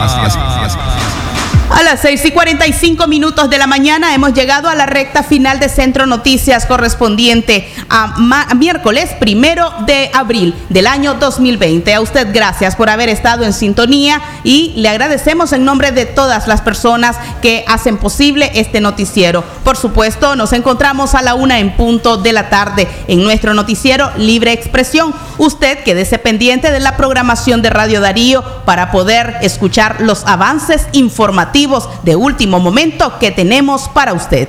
A 1.70 1.83
las 1.83 2.01
6 2.01 2.24
y 2.24 2.31
45 2.31 3.07
minutos 3.07 3.51
de 3.51 3.59
la 3.59 3.66
mañana 3.66 4.14
hemos 4.14 4.33
llegado 4.33 4.68
a 4.68 4.74
la 4.74 4.87
recta 4.87 5.22
final 5.22 5.61
de 5.61 5.68
Centro 5.68 6.07
Noticias 6.07 6.64
correspondiente 6.64 7.68
a, 7.89 8.55
miércoles 8.55 9.11
primero 9.18 9.72
de 9.86 10.11
abril 10.14 10.55
del 10.68 10.86
año 10.86 11.14
2020. 11.14 11.95
A 11.95 12.01
usted 12.01 12.28
gracias 12.32 12.76
por 12.76 12.91
haber 12.91 13.09
estado 13.09 13.45
en 13.45 13.53
sintonía 13.53 14.20
y 14.45 14.72
le 14.76 14.89
agradecemos 14.89 15.53
en 15.53 15.64
nombre 15.64 15.93
de 15.93 16.07
todas 16.07 16.47
las 16.49 16.61
personas 16.61 17.16
que 17.43 17.64
hacen 17.66 17.99
posible 17.99 18.51
este 18.55 18.80
noticiero. 18.80 19.45
Por 19.64 19.76
supuesto, 19.76 20.36
nos 20.36 20.53
encontramos 20.53 21.14
a 21.14 21.22
la 21.22 21.34
una 21.34 21.59
en 21.59 21.76
punto 21.76 22.16
de 22.16 22.32
la 22.32 22.49
tarde 22.51 22.89
en 23.07 23.22
nuestro 23.22 23.55
noticiero 23.55 24.11
Libre 24.16 24.53
Expresión. 24.53 25.14
Usted 25.39 25.82
quédese 25.84 26.18
pendiente 26.18 26.70
de 26.70 26.80
la 26.80 26.97
programación 26.97 27.62
de 27.62 27.70
Radio 27.70 28.01
Darío 28.01 28.45
para 28.64 28.91
poder 28.91 29.36
escuchar 29.43 30.01
los 30.01 30.26
avances 30.26 30.86
informativos 30.93 31.89
de 32.03 32.16
último 32.16 32.61
momento 32.61 33.18
que 33.18 33.30
tenemos 33.30 33.89
para 33.89 34.12
usted. 34.12 34.49